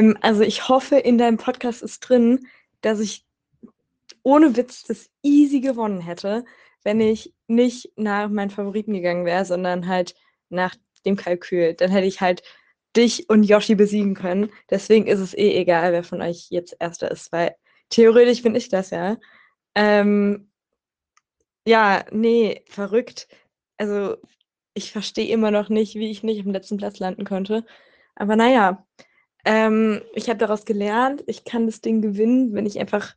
Ähm, 0.00 0.16
also 0.22 0.42
ich 0.42 0.68
hoffe, 0.68 0.96
in 0.96 1.18
deinem 1.18 1.36
Podcast 1.36 1.82
ist 1.82 2.00
drin, 2.00 2.46
dass 2.80 3.00
ich 3.00 3.26
ohne 4.22 4.56
Witz 4.56 4.84
das 4.84 5.10
easy 5.22 5.60
gewonnen 5.60 6.00
hätte, 6.00 6.44
wenn 6.82 7.00
ich 7.00 7.34
nicht 7.46 7.92
nach 7.96 8.28
meinen 8.28 8.50
Favoriten 8.50 8.94
gegangen 8.94 9.26
wäre, 9.26 9.44
sondern 9.44 9.86
halt 9.88 10.14
nach 10.48 10.74
dem 11.04 11.16
Kalkül. 11.16 11.74
Dann 11.74 11.90
hätte 11.90 12.06
ich 12.06 12.20
halt 12.20 12.42
dich 12.96 13.28
und 13.28 13.44
Yoshi 13.44 13.74
besiegen 13.74 14.14
können. 14.14 14.50
Deswegen 14.70 15.06
ist 15.06 15.20
es 15.20 15.34
eh 15.34 15.54
egal, 15.56 15.92
wer 15.92 16.04
von 16.04 16.22
euch 16.22 16.48
jetzt 16.50 16.76
Erster 16.80 17.10
ist, 17.10 17.32
weil 17.32 17.54
theoretisch 17.90 18.42
bin 18.42 18.54
ich 18.54 18.68
das 18.68 18.90
ja. 18.90 19.18
Ähm, 19.74 20.50
ja, 21.66 22.04
nee, 22.12 22.64
verrückt. 22.68 23.28
Also 23.78 24.16
ich 24.74 24.92
verstehe 24.92 25.28
immer 25.32 25.50
noch 25.50 25.68
nicht, 25.68 25.94
wie 25.96 26.10
ich 26.10 26.22
nicht 26.22 26.38
im 26.44 26.52
letzten 26.52 26.78
Platz 26.78 26.98
landen 26.98 27.24
konnte. 27.24 27.64
Aber 28.16 28.36
naja, 28.36 28.86
ähm, 29.44 30.02
ich 30.14 30.28
habe 30.28 30.38
daraus 30.38 30.64
gelernt, 30.64 31.22
ich 31.26 31.44
kann 31.44 31.66
das 31.66 31.80
Ding 31.80 32.02
gewinnen, 32.02 32.54
wenn 32.54 32.66
ich 32.66 32.78
einfach 32.78 33.14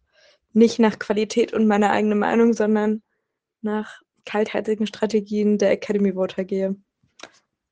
nicht 0.54 0.80
nach 0.80 1.00
Qualität 1.00 1.54
und 1.54 1.68
meiner 1.68 1.92
eigenen 1.92 2.20
Meinung, 2.20 2.54
sondern 2.54 3.02
nach 3.62 4.02
kaltherzigen 4.26 4.88
Strategien 4.88 5.58
der 5.58 5.72
Academy 5.72 6.14
Voter 6.14 6.44
gehe. 6.44 6.76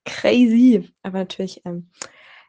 Crazy. 0.06 0.90
Aber 1.04 1.20
natürlich 1.20 1.62
ähm, 1.66 1.90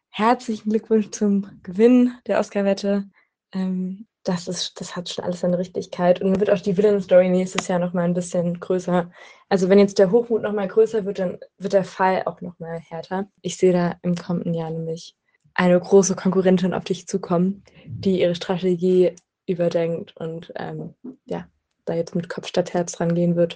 herzlichen 0.09 0.71
Glückwunsch 0.71 1.11
zum 1.11 1.61
Gewinn 1.63 2.15
der 2.27 2.39
Oscar-Wette. 2.41 3.09
Ähm, 3.53 4.07
das, 4.25 4.49
ist, 4.49 4.81
das 4.81 4.97
hat 4.97 5.09
schon 5.09 5.25
alles 5.25 5.41
seine 5.41 5.59
Richtigkeit. 5.59 6.21
Und 6.21 6.31
dann 6.31 6.41
wird 6.41 6.51
auch 6.51 6.61
die 6.61 6.77
Villain-Story 6.77 7.29
nächstes 7.29 7.69
Jahr 7.69 7.79
nochmal 7.79 8.05
ein 8.05 8.15
bisschen 8.15 8.59
größer. 8.59 9.11
Also 9.49 9.69
wenn 9.69 9.79
jetzt 9.79 9.99
der 9.99 10.11
Hochmut 10.11 10.43
nochmal 10.43 10.69
größer 10.69 11.05
wird, 11.05 11.19
dann 11.19 11.39
wird 11.59 11.73
der 11.73 11.85
Fall 11.85 12.23
auch 12.25 12.41
nochmal 12.41 12.81
härter. 12.81 13.29
Ich 13.43 13.57
sehe 13.57 13.73
da 13.73 13.97
im 14.03 14.15
kommenden 14.15 14.55
Jahr 14.55 14.71
nämlich 14.71 15.17
eine 15.55 15.79
große 15.79 16.15
Konkurrentin 16.17 16.75
auf 16.75 16.85
dich 16.85 17.07
zukommen, 17.07 17.63
die 17.85 18.21
ihre 18.21 18.35
Strategie 18.35 19.15
überdenkt 19.47 20.17
und 20.17 20.53
ähm, 20.57 20.95
ja, 21.25 21.47
da 21.85 21.95
jetzt 21.95 22.15
mit 22.15 22.29
Kopf 22.29 22.47
statt 22.47 22.75
Herz 22.75 23.01
rangehen 23.01 23.37
wird. 23.37 23.51